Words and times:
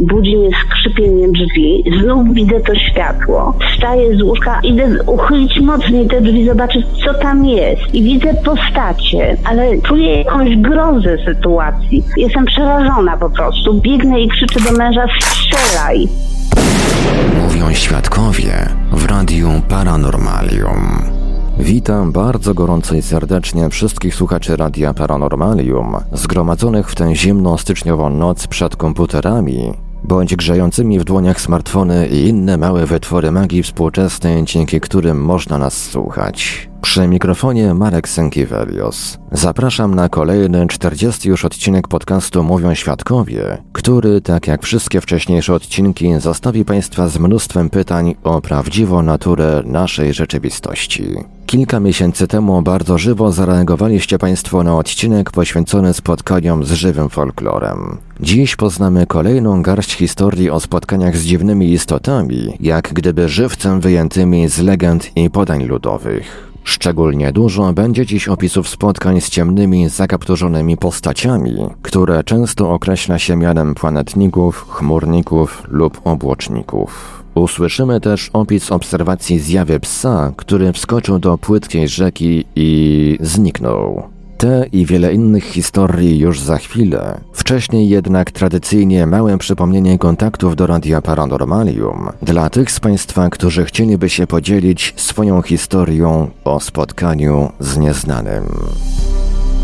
Budzi 0.00 0.36
mnie 0.36 0.50
skrzypieniem 0.64 1.32
drzwi, 1.32 1.84
znów 2.02 2.34
widzę 2.34 2.60
to 2.60 2.74
światło. 2.74 3.54
Wstaję 3.72 4.16
z 4.16 4.22
łóżka, 4.22 4.60
idę 4.62 5.02
uchylić 5.06 5.60
mocniej 5.60 6.06
te 6.08 6.20
drzwi, 6.20 6.46
zobaczyć 6.46 6.86
co 7.04 7.14
tam 7.14 7.44
jest. 7.44 7.94
I 7.94 8.02
widzę 8.02 8.34
postacie, 8.44 9.36
ale 9.44 9.82
czuję 9.82 10.18
jakąś 10.18 10.56
grozę 10.56 11.16
sytuacji. 11.24 12.04
Jestem 12.16 12.44
przerażona 12.44 13.16
po 13.16 13.30
prostu. 13.30 13.80
Biegnę 13.80 14.20
i 14.20 14.28
krzyczę 14.28 14.60
do 14.60 14.78
męża, 14.78 15.06
strzelaj. 15.20 16.08
Mówią 17.42 17.74
świadkowie 17.74 18.52
w 18.92 19.06
radiu 19.06 19.48
Paranormalium. 19.68 21.10
Witam 21.58 22.12
bardzo 22.12 22.54
gorąco 22.54 22.94
i 22.94 23.02
serdecznie 23.02 23.68
wszystkich 23.70 24.14
słuchaczy 24.14 24.56
Radia 24.56 24.94
Paranormalium, 24.94 25.96
zgromadzonych 26.12 26.90
w 26.90 26.94
tę 26.94 27.14
zimną 27.14 27.56
styczniową 27.56 28.10
noc 28.10 28.46
przed 28.46 28.76
komputerami, 28.76 29.72
bądź 30.10 30.36
grzejącymi 30.36 30.98
w 30.98 31.04
dłoniach 31.04 31.40
smartfony 31.40 32.08
i 32.08 32.28
inne 32.28 32.56
małe 32.56 32.86
wytwory 32.86 33.30
magii 33.30 33.62
współczesnej, 33.62 34.44
dzięki 34.44 34.80
którym 34.80 35.24
można 35.24 35.58
nas 35.58 35.74
słuchać. 35.90 36.68
Przy 36.82 37.08
mikrofonie 37.08 37.74
Marek 37.74 38.08
Sękiewelios. 38.08 39.18
Zapraszam 39.32 39.94
na 39.94 40.08
kolejny 40.08 40.66
40 40.66 41.28
już 41.28 41.44
odcinek 41.44 41.88
podcastu 41.88 42.42
Mówią 42.42 42.74
Świadkowie, 42.74 43.58
który, 43.72 44.20
tak 44.20 44.46
jak 44.46 44.62
wszystkie 44.62 45.00
wcześniejsze 45.00 45.54
odcinki, 45.54 46.20
zostawi 46.20 46.64
Państwa 46.64 47.08
z 47.08 47.18
mnóstwem 47.18 47.70
pytań 47.70 48.14
o 48.22 48.40
prawdziwą 48.40 49.02
naturę 49.02 49.62
naszej 49.64 50.14
rzeczywistości. 50.14 51.16
Kilka 51.50 51.80
miesięcy 51.80 52.28
temu 52.28 52.62
bardzo 52.62 52.98
żywo 52.98 53.32
zareagowaliście 53.32 54.18
Państwo 54.18 54.62
na 54.62 54.76
odcinek 54.76 55.30
poświęcony 55.30 55.94
spotkaniom 55.94 56.64
z 56.64 56.72
żywym 56.72 57.08
folklorem. 57.08 57.98
Dziś 58.20 58.56
poznamy 58.56 59.06
kolejną 59.06 59.62
garść 59.62 59.94
historii 59.94 60.50
o 60.50 60.60
spotkaniach 60.60 61.16
z 61.16 61.24
dziwnymi 61.24 61.72
istotami, 61.72 62.56
jak 62.60 62.92
gdyby 62.92 63.28
żywcem 63.28 63.80
wyjętymi 63.80 64.48
z 64.48 64.58
legend 64.58 65.16
i 65.16 65.30
podań 65.30 65.64
ludowych. 65.64 66.50
Szczególnie 66.64 67.32
dużo 67.32 67.72
będzie 67.72 68.06
dziś 68.06 68.28
opisów 68.28 68.68
spotkań 68.68 69.20
z 69.20 69.30
ciemnymi, 69.30 69.88
zakapturzonymi 69.88 70.76
postaciami, 70.76 71.56
które 71.82 72.24
często 72.24 72.72
określa 72.72 73.18
się 73.18 73.36
mianem 73.36 73.74
planetników, 73.74 74.66
chmurników 74.68 75.62
lub 75.68 76.00
obłoczników. 76.04 77.20
Usłyszymy 77.40 78.00
też 78.00 78.30
opis 78.32 78.72
obserwacji 78.72 79.38
zjawy 79.38 79.80
psa, 79.80 80.32
który 80.36 80.72
wskoczył 80.72 81.18
do 81.18 81.38
płytkiej 81.38 81.88
rzeki 81.88 82.44
i 82.56 83.18
zniknął. 83.20 84.02
Te 84.38 84.66
i 84.72 84.86
wiele 84.86 85.14
innych 85.14 85.44
historii 85.44 86.18
już 86.18 86.40
za 86.40 86.58
chwilę. 86.58 87.20
Wcześniej 87.32 87.88
jednak 87.88 88.30
tradycyjnie 88.30 89.06
małe 89.06 89.38
przypomnienie 89.38 89.98
kontaktów 89.98 90.56
do 90.56 90.66
Radia 90.66 91.02
Paranormalium 91.02 92.08
dla 92.22 92.50
tych 92.50 92.70
z 92.70 92.80
Państwa, 92.80 93.30
którzy 93.30 93.64
chcieliby 93.64 94.08
się 94.08 94.26
podzielić 94.26 94.94
swoją 94.96 95.42
historią 95.42 96.30
o 96.44 96.60
spotkaniu 96.60 97.52
z 97.60 97.78
nieznanym. 97.78 98.44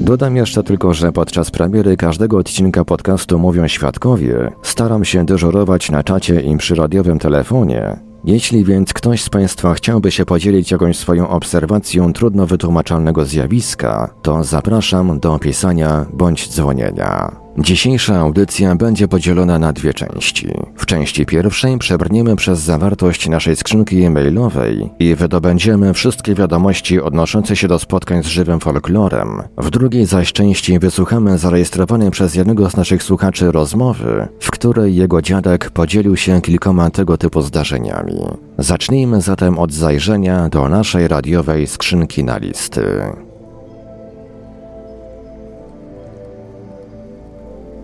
Dodam 0.00 0.36
jeszcze 0.36 0.62
tylko, 0.62 0.94
że 0.94 1.12
podczas 1.12 1.50
premiery 1.50 1.96
każdego 1.96 2.38
odcinka 2.38 2.84
podcastu 2.84 3.38
Mówią 3.38 3.68
Świadkowie 3.68 4.52
staram 4.62 5.04
się 5.04 5.24
dyżurować 5.24 5.90
na 5.90 6.04
czacie 6.04 6.40
i 6.40 6.56
przy 6.56 6.74
radiowym 6.74 7.18
telefonie. 7.18 8.09
Jeśli 8.24 8.64
więc 8.64 8.92
ktoś 8.92 9.22
z 9.22 9.28
Państwa 9.28 9.74
chciałby 9.74 10.10
się 10.10 10.24
podzielić 10.24 10.70
jakąś 10.70 10.96
swoją 10.96 11.28
obserwacją 11.28 12.12
trudno 12.12 12.46
wytłumaczalnego 12.46 13.24
zjawiska, 13.24 14.14
to 14.22 14.44
zapraszam 14.44 15.20
do 15.20 15.38
pisania 15.38 16.06
bądź 16.12 16.48
dzwonienia. 16.48 17.39
Dzisiejsza 17.60 18.16
audycja 18.16 18.76
będzie 18.76 19.08
podzielona 19.08 19.58
na 19.58 19.72
dwie 19.72 19.94
części. 19.94 20.48
W 20.76 20.86
części 20.86 21.26
pierwszej 21.26 21.78
przebrniemy 21.78 22.36
przez 22.36 22.60
zawartość 22.60 23.28
naszej 23.28 23.56
skrzynki 23.56 24.02
e-mailowej 24.02 24.90
i 24.98 25.14
wydobędziemy 25.14 25.94
wszystkie 25.94 26.34
wiadomości 26.34 27.00
odnoszące 27.00 27.56
się 27.56 27.68
do 27.68 27.78
spotkań 27.78 28.22
z 28.22 28.26
żywym 28.26 28.60
folklorem. 28.60 29.42
W 29.58 29.70
drugiej 29.70 30.06
zaś 30.06 30.32
części 30.32 30.78
wysłuchamy 30.78 31.38
zarejestrowanej 31.38 32.10
przez 32.10 32.34
jednego 32.34 32.70
z 32.70 32.76
naszych 32.76 33.02
słuchaczy 33.02 33.52
rozmowy, 33.52 34.28
w 34.40 34.50
której 34.50 34.96
jego 34.96 35.22
dziadek 35.22 35.70
podzielił 35.70 36.16
się 36.16 36.40
kilkoma 36.40 36.90
tego 36.90 37.18
typu 37.18 37.42
zdarzeniami. 37.42 38.20
Zacznijmy 38.58 39.20
zatem 39.20 39.58
od 39.58 39.72
zajrzenia 39.72 40.48
do 40.48 40.68
naszej 40.68 41.08
radiowej 41.08 41.66
skrzynki 41.66 42.24
na 42.24 42.38
listy. 42.38 42.82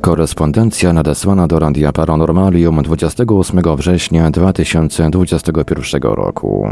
Korespondencja 0.07 0.93
nadesłana 0.93 1.47
do 1.47 1.59
Radia 1.59 1.93
Paranormalium 1.93 2.83
28 2.83 3.77
września 3.77 4.31
2021 4.31 6.03
roku. 6.03 6.69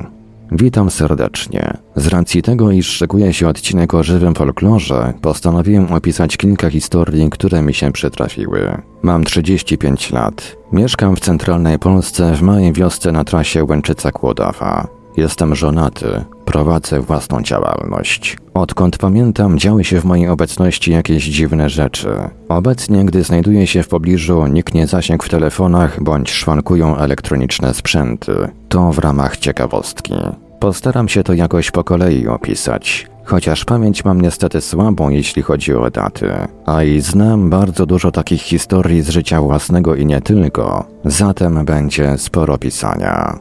Witam 0.52 0.90
serdecznie. 0.90 1.76
Z 1.96 2.06
racji 2.06 2.42
tego, 2.42 2.70
iż 2.70 2.86
szykuje 2.86 3.32
się 3.32 3.48
odcinek 3.48 3.94
o 3.94 4.02
żywym 4.02 4.34
folklorze, 4.34 5.12
postanowiłem 5.22 5.92
opisać 5.92 6.36
kilka 6.36 6.70
historii, 6.70 7.31
które 7.31 7.62
mi 7.62 7.75
się 7.75 7.92
przytrafiły. 7.92 8.82
Mam 9.02 9.25
35 9.25 10.12
lat. 10.12 10.56
Mieszkam 10.72 11.16
w 11.16 11.20
centralnej 11.20 11.78
Polsce 11.78 12.34
w 12.34 12.42
małej 12.42 12.72
wiosce 12.72 13.12
na 13.12 13.25
trasie 13.25 13.64
Łęczyca-Kłodawa. 13.64 14.86
Jestem 15.16 15.54
żonaty, 15.54 16.25
prowadzę 16.44 17.00
własną 17.00 17.43
działalność. 17.43 18.37
Odkąd 18.55 18.99
pamiętam, 18.99 19.58
działy 19.58 19.85
się 19.85 20.00
w 20.00 20.05
mojej 20.05 20.29
obecności 20.29 20.93
jakieś 20.93 21.25
dziwne 21.25 21.69
rzeczy. 21.69 22.08
Obecnie, 22.49 23.05
gdy 23.05 23.23
znajduję 23.23 23.67
się 23.67 23.82
w 23.82 23.88
pobliżu, 23.88 24.46
nikt 24.46 24.75
nie 24.75 24.87
zasięg 24.87 25.25
w 25.25 25.29
telefonach 25.29 26.02
bądź 26.02 26.31
szwankują 26.31 26.96
elektroniczne 26.96 27.75
sprzęty. 27.75 28.32
To 28.69 28.93
w 28.93 28.99
ramach 28.99 29.37
ciekawostki. 29.37 30.14
Postaram 30.61 31.08
się 31.08 31.23
to 31.23 31.32
jakoś 31.32 31.70
po 31.70 31.85
kolei 31.85 32.29
opisać. 32.29 33.06
Chociaż 33.25 33.64
pamięć 33.64 34.05
mam 34.05 34.20
niestety 34.20 34.61
słabą, 34.61 35.08
jeśli 35.08 35.43
chodzi 35.43 35.75
o 35.75 35.91
daty, 35.91 36.31
a 36.67 36.82
i 36.82 37.00
znam 37.00 37.50
bardzo 37.50 37.87
dużo 37.87 38.11
takich 38.11 38.43
historii 38.43 39.02
z 39.02 39.08
życia 39.08 39.41
własnego 39.41 39.94
i 39.94 40.06
nie 40.06 40.20
tylko, 40.20 40.85
zatem 41.05 41.64
będzie 41.64 42.19
sporo 42.19 42.58
pisania. 42.58 43.38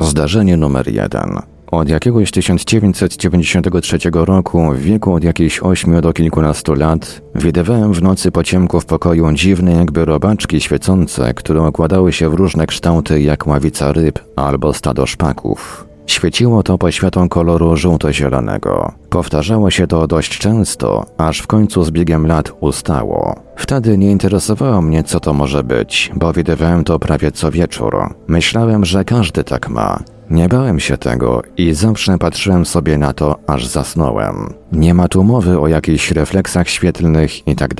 Zdarzenie 0.00 0.56
numer 0.56 0.88
jeden. 0.88 1.38
Od 1.70 1.88
jakiegoś 1.88 2.30
1993 2.30 3.98
roku, 4.12 4.72
w 4.72 4.78
wieku 4.78 5.12
od 5.14 5.24
jakichś 5.24 5.60
8 5.62 6.00
do 6.00 6.12
kilkunastu 6.12 6.74
lat, 6.74 7.22
widywałem 7.34 7.92
w 7.92 8.02
nocy 8.02 8.32
po 8.32 8.44
ciemku 8.44 8.80
w 8.80 8.86
pokoju 8.86 9.32
dziwne 9.32 9.72
jakby 9.72 10.04
robaczki 10.04 10.60
świecące, 10.60 11.34
które 11.34 11.62
okładały 11.62 12.12
się 12.12 12.30
w 12.30 12.34
różne 12.34 12.66
kształty 12.66 13.22
jak 13.22 13.46
ławica 13.46 13.92
ryb 13.92 14.18
albo 14.36 14.72
stado 14.72 15.06
szpaków. 15.06 15.86
Świeciło 16.06 16.62
to 16.62 16.78
poświatą 16.78 17.28
koloru 17.28 17.76
żółto-zielonego. 17.76 18.92
Powtarzało 19.10 19.70
się 19.70 19.86
to 19.86 20.06
dość 20.06 20.38
często, 20.38 21.06
aż 21.18 21.38
w 21.38 21.46
końcu 21.46 21.84
z 21.84 21.90
biegiem 21.90 22.26
lat 22.26 22.52
ustało. 22.60 23.34
Wtedy 23.56 23.98
nie 23.98 24.10
interesowało 24.10 24.82
mnie, 24.82 25.02
co 25.04 25.20
to 25.20 25.32
może 25.32 25.64
być, 25.64 26.10
bo 26.14 26.32
widywałem 26.32 26.84
to 26.84 26.98
prawie 26.98 27.32
co 27.32 27.50
wieczór. 27.50 28.14
Myślałem, 28.28 28.84
że 28.84 29.04
każdy 29.04 29.44
tak 29.44 29.68
ma. 29.68 29.98
Nie 30.30 30.48
bałem 30.48 30.80
się 30.80 30.96
tego 30.98 31.42
i 31.56 31.74
zawsze 31.74 32.18
patrzyłem 32.18 32.66
sobie 32.66 32.98
na 32.98 33.12
to, 33.12 33.38
aż 33.46 33.66
zasnąłem. 33.66 34.54
Nie 34.72 34.94
ma 34.94 35.08
tu 35.08 35.24
mowy 35.24 35.60
o 35.60 35.68
jakichś 35.68 36.10
refleksach 36.10 36.68
świetlnych 36.68 37.48
i 37.48 37.56
tak. 37.56 37.70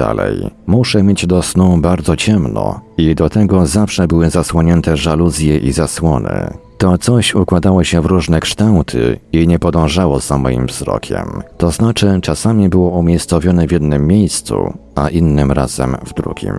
Muszę 0.67 1.03
mieć 1.03 1.27
do 1.27 1.43
snu 1.43 1.79
bardzo 1.79 2.17
ciemno 2.17 2.81
i 2.97 3.15
do 3.15 3.31
tego 3.31 3.67
zawsze 3.67 4.07
były 4.07 4.31
zasłonięte 4.31 4.97
żaluzje 4.97 5.59
i 5.59 5.73
zasłony. 5.73 6.51
To 6.79 6.99
coś 6.99 7.35
układało 7.35 7.85
się 7.85 8.01
w 8.01 8.07
różne 8.07 8.41
kształty 8.41 9.19
i 9.33 9.49
nie 9.49 9.59
podążało 9.59 10.21
za 10.21 10.39
moim 10.39 10.67
wzrokiem. 10.67 11.43
To 11.59 11.71
znaczy, 11.71 12.19
czasami 12.23 12.69
było 12.69 12.91
umiejscowione 12.91 13.67
w 13.67 13.73
jednym 13.73 14.07
miejscu, 14.07 14.73
a 14.95 15.09
innym 15.09 15.53
razem 15.53 15.97
w 16.07 16.15
drugim. 16.15 16.55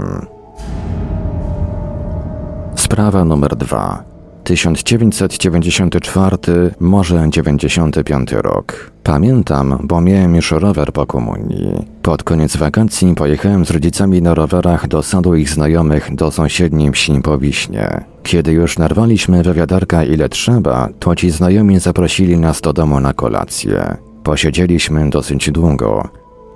Sprawa 2.75 3.25
numer 3.25 3.55
dwa. 3.55 4.10
1994, 4.51 6.37
może 6.79 7.27
95 7.29 8.31
rok. 8.31 8.91
Pamiętam, 9.03 9.77
bo 9.83 10.01
miałem 10.01 10.35
już 10.35 10.51
rower 10.51 10.93
po 10.93 11.05
komunii. 11.05 11.85
Pod 12.01 12.23
koniec 12.23 12.57
wakacji 12.57 13.15
pojechałem 13.15 13.65
z 13.65 13.71
rodzicami 13.71 14.21
na 14.21 14.33
rowerach 14.33 14.87
do 14.87 15.03
sadu 15.03 15.35
ich 15.35 15.49
znajomych 15.49 16.15
do 16.15 16.31
sąsiedniej 16.31 16.91
wsi 16.91 17.21
po 17.23 17.37
Wiśnie. 17.37 18.03
Kiedy 18.23 18.51
już 18.51 18.77
narwaliśmy 18.77 19.43
wywiadarka 19.43 20.03
ile 20.03 20.29
trzeba, 20.29 20.89
to 20.99 21.15
ci 21.15 21.29
znajomi 21.29 21.79
zaprosili 21.79 22.37
nas 22.37 22.61
do 22.61 22.73
domu 22.73 22.99
na 22.99 23.13
kolację. 23.13 23.97
Posiedzieliśmy 24.23 25.09
dosyć 25.09 25.51
długo. 25.51 26.09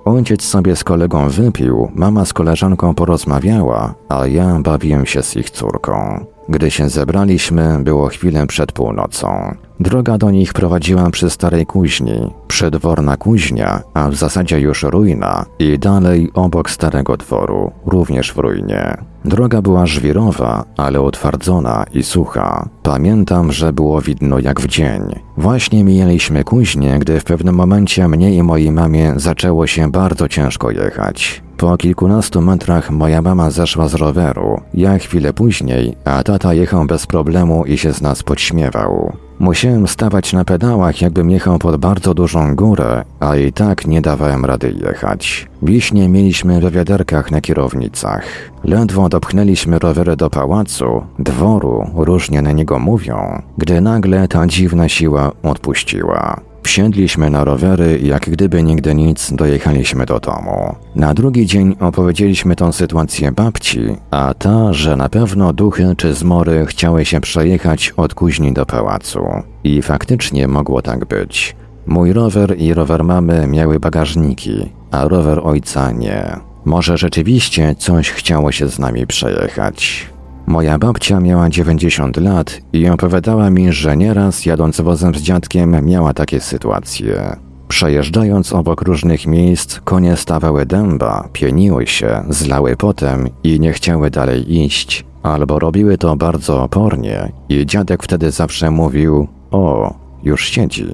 Ojciec 0.05 0.41
sobie 0.43 0.75
z 0.75 0.83
kolegą 0.83 1.29
wypił, 1.29 1.91
mama 1.95 2.25
z 2.25 2.33
koleżanką 2.33 2.95
porozmawiała, 2.95 3.93
a 4.09 4.27
ja 4.27 4.59
bawiłem 4.59 5.05
się 5.05 5.23
z 5.23 5.35
ich 5.35 5.49
córką. 5.49 6.25
Gdy 6.49 6.71
się 6.71 6.89
zebraliśmy, 6.89 7.79
było 7.83 8.07
chwilę 8.07 8.47
przed 8.47 8.71
północą. 8.71 9.55
Droga 9.79 10.17
do 10.17 10.31
nich 10.31 10.53
prowadziła 10.53 11.09
przy 11.09 11.29
starej 11.29 11.65
kuźni, 11.65 12.33
przedworna 12.47 13.17
kuźnia, 13.17 13.81
a 13.93 14.09
w 14.09 14.15
zasadzie 14.15 14.59
już 14.59 14.83
ruina 14.83 15.45
i 15.59 15.79
dalej 15.79 16.31
obok 16.33 16.69
starego 16.69 17.17
dworu, 17.17 17.71
również 17.85 18.33
w 18.33 18.37
ruinie. 18.37 18.97
Droga 19.25 19.61
była 19.61 19.85
żwirowa, 19.85 20.63
ale 20.77 21.01
utwardzona 21.01 21.85
i 21.93 22.03
sucha. 22.03 22.69
Pamiętam, 22.83 23.51
że 23.51 23.73
było 23.73 24.01
widno 24.01 24.39
jak 24.39 24.61
w 24.61 24.67
dzień. 24.67 25.01
Właśnie 25.37 25.83
mijaliśmy 25.83 26.43
kuźnię, 26.43 26.99
gdy 26.99 27.19
w 27.19 27.23
pewnym 27.23 27.55
momencie 27.55 28.07
mnie 28.07 28.35
i 28.35 28.43
mojej 28.43 28.71
mamie 28.71 29.13
zaczęło 29.15 29.67
się 29.67 29.91
bardzo 29.91 30.27
ciężko 30.27 30.71
jechać. 30.71 31.43
Po 31.57 31.77
kilkunastu 31.77 32.41
metrach 32.41 32.91
moja 32.91 33.21
mama 33.21 33.49
zeszła 33.49 33.87
z 33.87 33.93
roweru, 33.93 34.61
ja 34.73 34.97
chwilę 34.97 35.33
później, 35.33 35.95
a 36.05 36.23
tata 36.23 36.53
jechał 36.53 36.85
bez 36.85 37.07
problemu 37.07 37.65
i 37.65 37.77
się 37.77 37.93
z 37.93 38.01
nas 38.01 38.23
podśmiewał. 38.23 39.24
Musiałem 39.39 39.87
stawać 39.87 40.33
na 40.33 40.45
pedałach, 40.45 41.01
jakbym 41.01 41.31
jechał 41.31 41.59
pod 41.59 41.77
bardzo 41.77 42.13
dużą 42.13 42.55
górę, 42.55 43.03
a 43.19 43.35
i 43.35 43.53
tak 43.53 43.87
nie 43.87 44.01
dawałem 44.01 44.45
rady 44.45 44.75
jechać. 44.85 45.47
Wiśnie 45.61 46.09
mieliśmy 46.09 46.61
we 46.61 46.71
wiaderkach 46.71 47.31
na 47.31 47.41
kierownicach. 47.41 48.23
Ledwo 48.63 49.09
dopchnęliśmy 49.09 49.79
rowery 49.79 50.15
do 50.15 50.29
pałacu, 50.29 51.03
dworu, 51.19 51.89
różnie 51.95 52.41
na 52.41 52.51
niego 52.51 52.79
mówią, 52.79 53.41
gdy 53.57 53.81
nagle 53.81 54.27
ta 54.27 54.47
dziwna 54.47 54.89
siła 54.89 55.31
odpuściła. 55.43 56.41
Wsiedliśmy 56.65 57.29
na 57.29 57.43
rowery 57.43 57.99
jak 58.03 58.29
gdyby 58.29 58.63
nigdy 58.63 58.95
nic 58.95 59.33
dojechaliśmy 59.33 60.05
do 60.05 60.19
domu. 60.19 60.75
Na 60.95 61.13
drugi 61.13 61.45
dzień 61.45 61.75
opowiedzieliśmy 61.79 62.55
tą 62.55 62.71
sytuację 62.71 63.31
babci, 63.31 63.79
a 64.11 64.33
ta, 64.33 64.73
że 64.73 64.95
na 64.95 65.09
pewno 65.09 65.53
duchy 65.53 65.93
czy 65.97 66.13
zmory 66.13 66.65
chciały 66.65 67.05
się 67.05 67.21
przejechać 67.21 67.93
od 67.97 68.13
kuźni 68.13 68.53
do 68.53 68.65
pałacu. 68.65 69.25
I 69.63 69.81
faktycznie 69.81 70.47
mogło 70.47 70.81
tak 70.81 71.05
być. 71.05 71.55
Mój 71.87 72.13
rower 72.13 72.59
i 72.59 72.73
rower 72.73 73.03
mamy 73.03 73.47
miały 73.47 73.79
bagażniki, 73.79 74.69
a 74.91 75.07
rower 75.07 75.39
ojca 75.43 75.91
nie. 75.91 76.39
Może 76.65 76.97
rzeczywiście 76.97 77.75
coś 77.77 78.09
chciało 78.09 78.51
się 78.51 78.67
z 78.67 78.79
nami 78.79 79.07
przejechać. 79.07 80.09
Moja 80.47 80.77
babcia 80.77 81.19
miała 81.19 81.49
90 81.49 82.17
lat 82.17 82.61
i 82.73 82.89
opowiadała 82.89 83.49
mi, 83.49 83.73
że 83.73 83.97
nieraz 83.97 84.45
jadąc 84.45 84.81
wozem 84.81 85.15
z 85.15 85.21
dziadkiem 85.21 85.85
miała 85.85 86.13
takie 86.13 86.41
sytuacje. 86.41 87.35
Przejeżdżając 87.67 88.53
obok 88.53 88.81
różnych 88.81 89.27
miejsc, 89.27 89.79
konie 89.79 90.15
stawały 90.15 90.65
dęba, 90.65 91.29
pieniły 91.33 91.87
się, 91.87 92.23
zlały 92.29 92.75
potem 92.77 93.29
i 93.43 93.59
nie 93.59 93.73
chciały 93.73 94.09
dalej 94.09 94.57
iść, 94.63 95.05
albo 95.23 95.59
robiły 95.59 95.97
to 95.97 96.15
bardzo 96.15 96.63
opornie 96.63 97.31
i 97.49 97.65
dziadek 97.65 98.03
wtedy 98.03 98.31
zawsze 98.31 98.71
mówił: 98.71 99.27
O, 99.51 99.93
już 100.23 100.49
siedzi. 100.49 100.87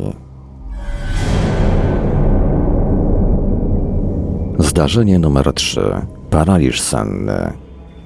Zdarzenie 4.60 5.20
numer 5.20 5.53
3. 5.53 5.81
Paraliż 6.29 6.81
senny. 6.81 7.61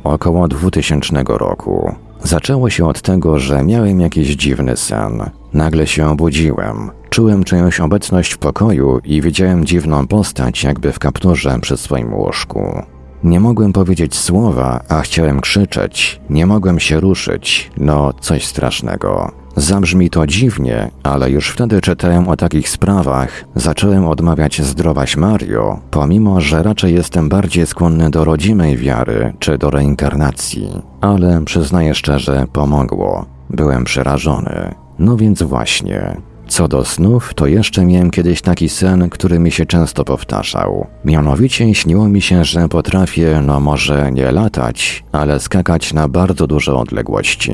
Około 0.05 0.47
2000 0.47 1.23
roku. 1.27 1.95
Zaczęło 2.23 2.69
się 2.69 2.87
od 2.87 3.01
tego, 3.01 3.39
że 3.39 3.63
miałem 3.63 4.01
jakiś 4.01 4.27
dziwny 4.27 4.77
sen. 4.77 5.29
Nagle 5.53 5.87
się 5.87 6.09
obudziłem. 6.09 6.91
Czułem 7.09 7.43
czyjąś 7.43 7.79
obecność 7.79 8.33
w 8.33 8.37
pokoju 8.37 8.99
i 9.03 9.21
widziałem 9.21 9.65
dziwną 9.65 10.07
postać, 10.07 10.63
jakby 10.63 10.91
w 10.91 10.99
kapturze 10.99 11.59
przy 11.61 11.77
swoim 11.77 12.13
łóżku. 12.13 12.81
Nie 13.23 13.39
mogłem 13.39 13.73
powiedzieć 13.73 14.15
słowa, 14.15 14.83
a 14.89 15.01
chciałem 15.01 15.41
krzyczeć. 15.41 16.21
Nie 16.29 16.45
mogłem 16.45 16.79
się 16.79 16.99
ruszyć. 16.99 17.71
No, 17.77 18.13
coś 18.13 18.45
strasznego. 18.45 19.31
Zabrzmi 19.55 20.09
to 20.09 20.27
dziwnie, 20.27 20.91
ale 21.03 21.29
już 21.29 21.49
wtedy 21.49 21.81
czytałem 21.81 22.27
o 22.27 22.37
takich 22.37 22.69
sprawach, 22.69 23.45
zacząłem 23.55 24.07
odmawiać 24.07 24.61
zdrowaś 24.61 25.17
Mario, 25.17 25.79
pomimo 25.91 26.41
że 26.41 26.63
raczej 26.63 26.93
jestem 26.93 27.29
bardziej 27.29 27.67
skłonny 27.67 28.09
do 28.09 28.25
rodzimej 28.25 28.77
wiary 28.77 29.33
czy 29.39 29.57
do 29.57 29.69
reinkarnacji. 29.69 30.69
Ale 31.01 31.41
przyznaję 31.45 31.95
szczerze, 31.95 32.47
pomogło. 32.53 33.25
Byłem 33.49 33.83
przerażony. 33.83 34.75
No 34.99 35.17
więc 35.17 35.43
właśnie. 35.43 36.17
Co 36.47 36.67
do 36.67 36.85
snów, 36.85 37.33
to 37.33 37.47
jeszcze 37.47 37.85
miałem 37.85 38.11
kiedyś 38.11 38.41
taki 38.41 38.69
sen, 38.69 39.09
który 39.09 39.39
mi 39.39 39.51
się 39.51 39.65
często 39.65 40.03
powtarzał. 40.03 40.87
Mianowicie 41.05 41.75
śniło 41.75 42.09
mi 42.09 42.21
się, 42.21 42.45
że 42.45 42.69
potrafię, 42.69 43.41
no 43.45 43.59
może 43.59 44.11
nie 44.11 44.31
latać, 44.31 45.03
ale 45.11 45.39
skakać 45.39 45.93
na 45.93 46.07
bardzo 46.07 46.47
duże 46.47 46.73
odległości. 46.73 47.53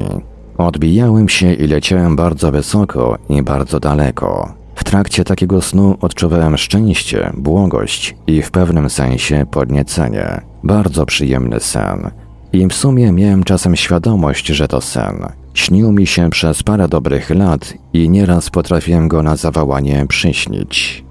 Odbijałem 0.61 1.29
się 1.29 1.53
i 1.53 1.67
leciałem 1.67 2.15
bardzo 2.15 2.51
wysoko 2.51 3.17
i 3.29 3.43
bardzo 3.43 3.79
daleko. 3.79 4.53
W 4.75 4.83
trakcie 4.83 5.23
takiego 5.23 5.61
snu 5.61 5.97
odczuwałem 6.01 6.57
szczęście, 6.57 7.31
błogość 7.37 8.15
i 8.27 8.41
w 8.41 8.51
pewnym 8.51 8.89
sensie 8.89 9.45
podniecenie. 9.51 10.41
Bardzo 10.63 11.05
przyjemny 11.05 11.59
sen. 11.59 12.11
I 12.53 12.67
w 12.67 12.73
sumie 12.73 13.11
miałem 13.11 13.43
czasem 13.43 13.75
świadomość, 13.75 14.47
że 14.47 14.67
to 14.67 14.81
sen. 14.81 15.25
Śnił 15.53 15.91
mi 15.91 16.07
się 16.07 16.29
przez 16.29 16.63
parę 16.63 16.87
dobrych 16.87 17.29
lat 17.29 17.73
i 17.93 18.09
nieraz 18.09 18.49
potrafiłem 18.49 19.07
go 19.07 19.23
na 19.23 19.35
zawołanie 19.35 20.05
przyśnić. 20.07 21.03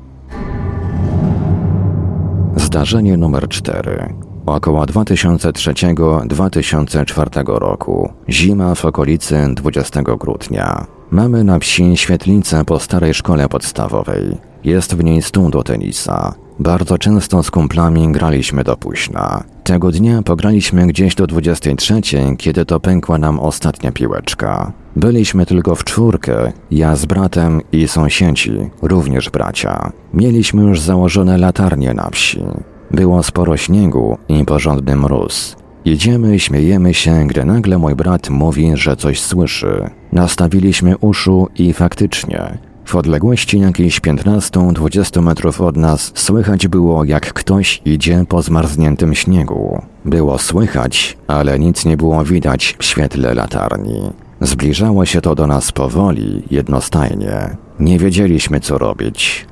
Zdarzenie 2.57 3.16
numer 3.16 3.49
4. 3.49 4.29
Około 4.47 4.85
2003-2004 4.85 7.59
roku. 7.59 8.12
Zima 8.28 8.75
w 8.75 8.85
okolicy 8.85 9.54
20 9.54 10.02
grudnia. 10.02 10.87
Mamy 11.11 11.44
na 11.44 11.59
wsi 11.59 11.97
świetlicę 11.97 12.64
po 12.64 12.78
starej 12.78 13.14
szkole 13.14 13.49
podstawowej. 13.49 14.37
Jest 14.64 14.94
w 14.94 15.04
niej 15.04 15.23
stół 15.23 15.50
do 15.50 15.62
tenisa. 15.62 16.35
Bardzo 16.59 16.99
często 16.99 17.42
z 17.42 17.50
kumplami 17.50 18.12
graliśmy 18.12 18.64
do 18.64 18.76
późna. 18.76 19.44
Tego 19.64 19.90
dnia 19.90 20.23
pograliśmy 20.23 20.87
gdzieś 20.87 21.14
do 21.14 21.26
23, 21.26 22.00
kiedy 22.38 22.64
to 22.64 22.80
pękła 22.80 23.18
nam 23.18 23.40
ostatnia 23.40 23.92
piłeczka. 23.92 24.73
Byliśmy 24.97 25.47
tylko 25.47 25.75
w 25.75 25.85
czwórkę, 25.85 26.52
ja 26.70 26.97
z 26.97 27.06
bratem 27.06 27.61
i 27.73 27.88
sąsiedzi, 27.88 28.70
również 28.82 29.30
bracia. 29.30 29.92
Mieliśmy 30.14 30.62
już 30.62 30.80
założone 30.80 31.38
latarnie 31.38 31.94
na 31.94 32.11
wsi. 32.11 32.42
Było 32.90 33.23
sporo 33.23 33.56
śniegu 33.56 34.18
i 34.28 34.44
porządny 34.44 34.97
mróz. 34.97 35.56
Idziemy, 35.85 36.40
śmiejemy 36.40 36.94
się, 36.94 37.26
gdy 37.26 37.44
nagle 37.44 37.78
mój 37.78 37.94
brat 37.94 38.30
mówi, 38.30 38.73
że 38.75 38.97
coś 38.97 39.20
słyszy. 39.20 39.90
Nastawiliśmy 40.12 40.99
uszu 40.99 41.49
i 41.59 41.73
faktycznie, 41.73 42.59
w 42.85 42.97
odległości 42.97 43.59
jakiejś 43.59 44.00
15-20 44.00 45.23
metrów 45.23 45.61
od 45.61 45.76
nas 45.76 46.12
słychać 46.14 46.68
było, 46.68 47.04
jak 47.04 47.32
ktoś 47.32 47.82
idzie 47.85 48.25
po 48.28 48.42
zmarzniętym 48.42 49.14
śniegu. 49.14 49.82
Było 50.04 50.38
słychać, 50.38 51.16
ale 51.26 51.59
nic 51.59 51.85
nie 51.85 51.97
było 51.97 52.25
widać 52.25 52.76
w 52.78 52.85
świetle 52.85 53.35
latarni. 53.35 54.00
Zbliżało 54.40 55.06
się 55.06 55.20
to 55.20 55.35
do 55.35 55.47
nas 55.47 55.73
powoli, 55.73 56.42
jednostajnie. 56.50 57.56
Nie 57.80 57.99
wiedzieliśmy, 57.99 58.61
co 58.61 58.78
robić. 58.78 59.47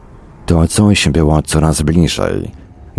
To 0.47 0.69
coś 0.69 1.09
było 1.09 1.43
coraz 1.43 1.83
bliżej. 1.83 2.51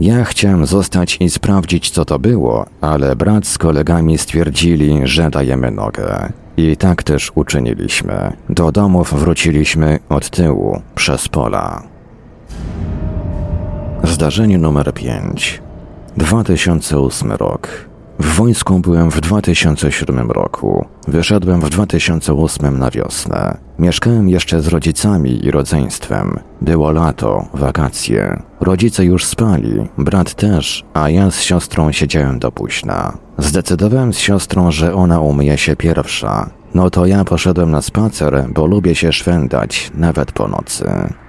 Ja 0.01 0.23
chciałem 0.23 0.65
zostać 0.65 1.17
i 1.19 1.29
sprawdzić, 1.29 1.89
co 1.89 2.05
to 2.05 2.19
było, 2.19 2.65
ale 2.81 3.15
brat 3.15 3.47
z 3.47 3.57
kolegami 3.57 4.17
stwierdzili, 4.17 5.01
że 5.03 5.29
dajemy 5.29 5.71
nogę. 5.71 6.31
I 6.57 6.77
tak 6.77 7.03
też 7.03 7.31
uczyniliśmy. 7.35 8.33
Do 8.49 8.71
domów 8.71 9.13
wróciliśmy 9.19 9.99
od 10.09 10.29
tyłu, 10.29 10.81
przez 10.95 11.27
pola. 11.27 11.83
Zdarzenie 14.03 14.57
numer 14.57 14.93
5. 14.93 15.61
2008 16.17 17.31
rok. 17.31 17.88
W 18.19 18.35
wojsku 18.35 18.79
byłem 18.79 19.11
w 19.11 19.21
2007 19.21 20.31
roku. 20.31 20.85
Wyszedłem 21.07 21.61
w 21.61 21.69
2008 21.69 22.79
na 22.79 22.91
wiosnę. 22.91 23.57
Mieszkałem 23.79 24.29
jeszcze 24.29 24.61
z 24.61 24.67
rodzicami 24.67 25.45
i 25.45 25.51
rodzeństwem. 25.51 26.39
Było 26.61 26.91
lato, 26.91 27.45
wakacje. 27.53 28.41
Rodzice 28.61 29.05
już 29.05 29.25
spali, 29.25 29.87
brat 29.97 30.33
też, 30.33 30.85
a 30.93 31.09
ja 31.09 31.31
z 31.31 31.41
siostrą 31.41 31.91
siedziałem 31.91 32.39
do 32.39 32.51
późna. 32.51 33.17
Zdecydowałem 33.37 34.13
z 34.13 34.17
siostrą, 34.17 34.71
że 34.71 34.95
ona 34.95 35.19
umyje 35.19 35.57
się 35.57 35.75
pierwsza. 35.75 36.49
No 36.73 36.89
to 36.89 37.05
ja 37.05 37.25
poszedłem 37.25 37.71
na 37.71 37.81
spacer, 37.81 38.45
bo 38.53 38.65
lubię 38.65 38.95
się 38.95 39.13
szwendać, 39.13 39.91
nawet 39.95 40.31
po 40.31 40.47
nocy. 40.47 40.85